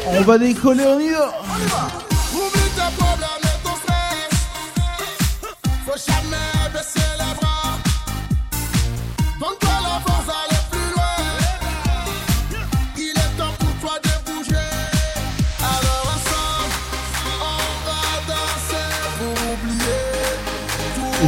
[0.09, 0.85] On va décoller.
[0.85, 2.06] On y va.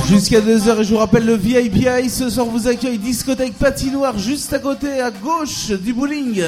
[0.10, 4.52] Jusqu'à 2h et je vous rappelle le VIPI, ce soir vous accueille discothèque patinoire juste
[4.54, 6.42] à côté à gauche du bowling.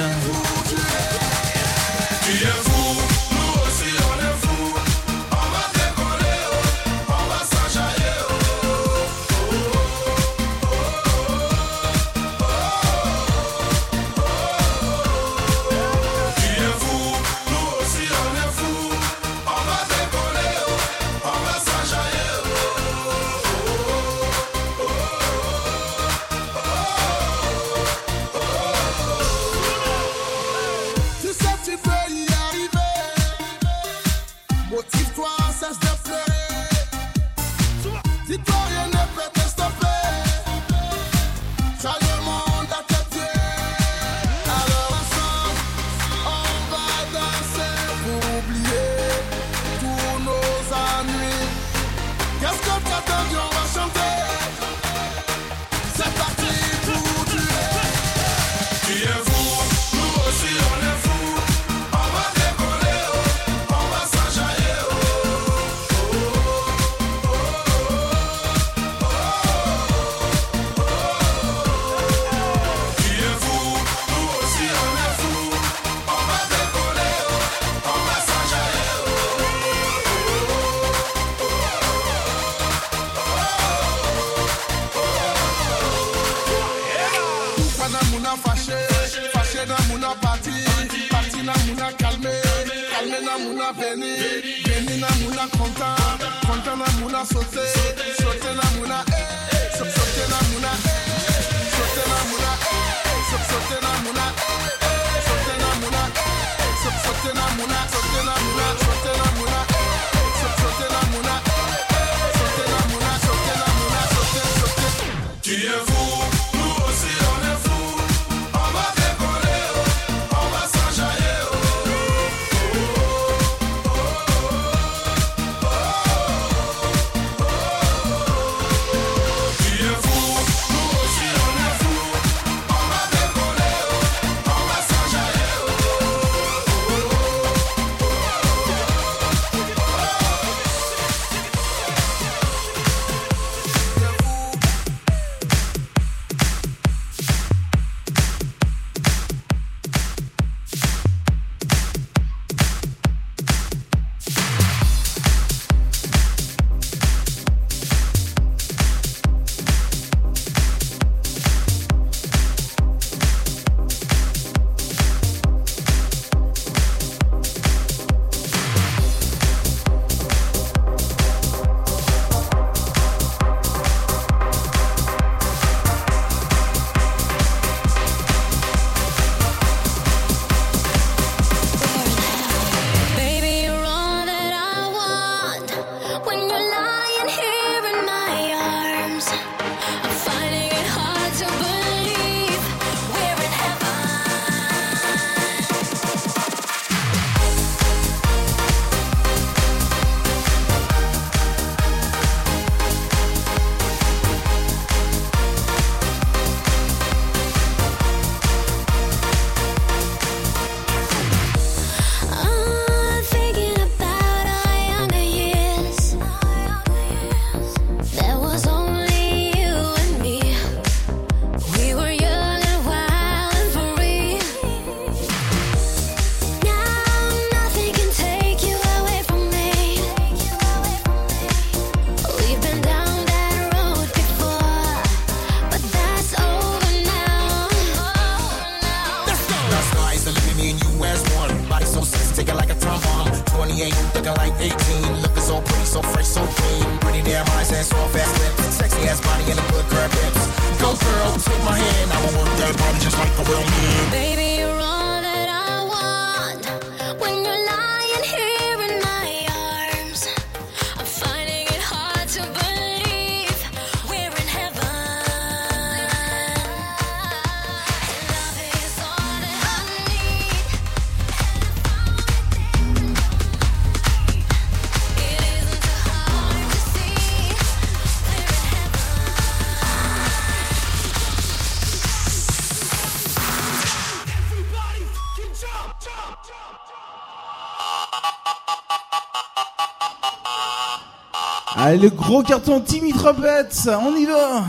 [292.31, 294.63] gros carton Timmy Trumpets, on y va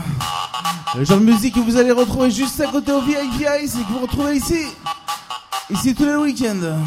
[0.97, 3.83] Le genre de musique que vous allez retrouver juste à côté au VIP Ice et
[3.85, 4.65] que vous retrouvez ici,
[5.69, 6.83] ici tous les week-ends.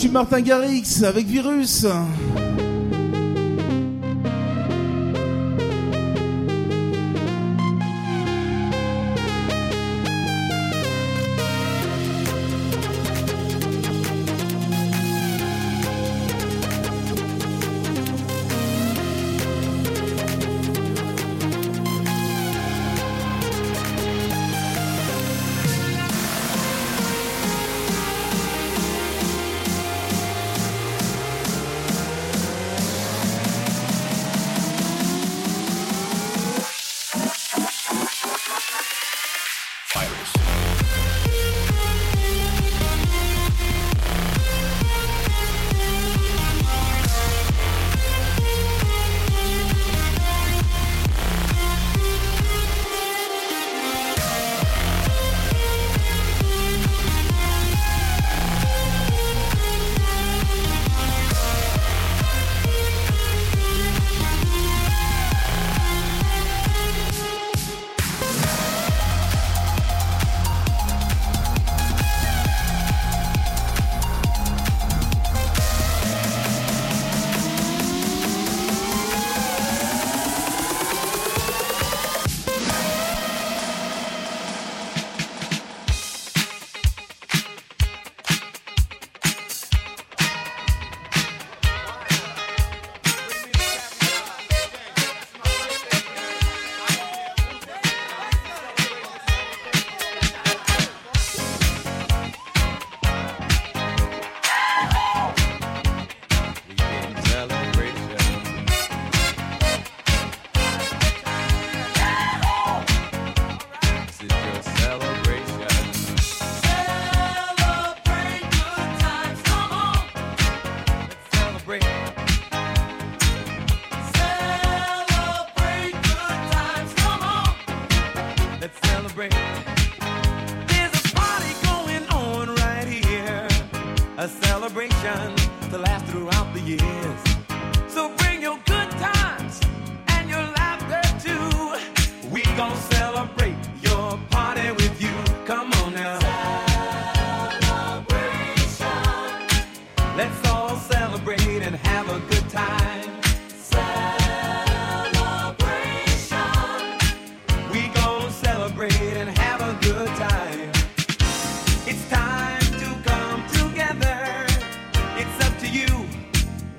[0.00, 1.84] du Martin Garrix avec Virus.